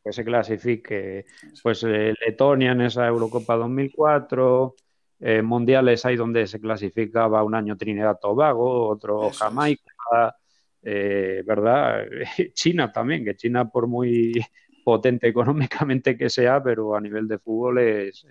[0.04, 1.26] que se clasifique
[1.62, 4.76] pues eh, Letonia en esa Eurocopa 2004,
[5.20, 10.36] eh, mundiales ahí donde se clasificaba un año Trinidad Tobago, otro Jamaica,
[10.82, 12.06] eh, ¿verdad?
[12.54, 14.34] China también, que China por muy
[14.84, 18.26] potente económicamente que sea, pero a nivel de fútbol es,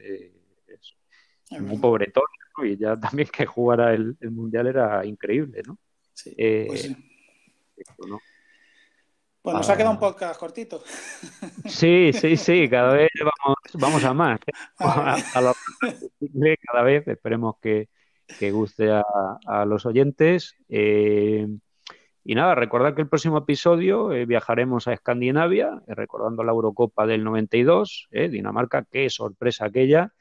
[1.60, 2.24] muy pobretón,
[2.64, 5.78] Y ya también que jugara el, mundial era increíble, ¿no?
[6.12, 6.96] Sí, pues
[8.06, 8.18] ¿no?
[9.42, 10.00] Pues nos ha quedado un ah.
[10.00, 10.82] podcast cortito.
[11.66, 14.40] Sí, sí, sí, cada vez vamos, vamos a más.
[14.46, 14.52] ¿eh?
[16.66, 17.88] cada vez esperemos que,
[18.50, 20.56] guste a, los oyentes.
[20.68, 21.46] Eh,
[22.22, 27.24] Y nada, recordad que el próximo episodio eh, viajaremos a Escandinavia, recordando la Eurocopa del
[27.24, 30.12] 92, eh, Dinamarca, qué sorpresa aquella.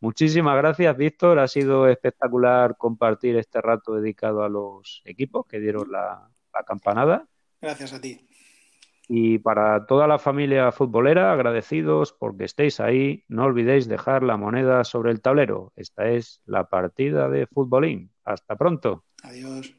[0.00, 1.38] Muchísimas gracias, Víctor.
[1.38, 7.26] Ha sido espectacular compartir este rato dedicado a los equipos que dieron la, la campanada.
[7.60, 8.27] Gracias a ti.
[9.08, 13.24] Y para toda la familia futbolera, agradecidos porque estéis ahí.
[13.28, 15.72] No olvidéis dejar la moneda sobre el tablero.
[15.76, 18.12] Esta es la partida de futbolín.
[18.24, 19.04] Hasta pronto.
[19.22, 19.77] Adiós.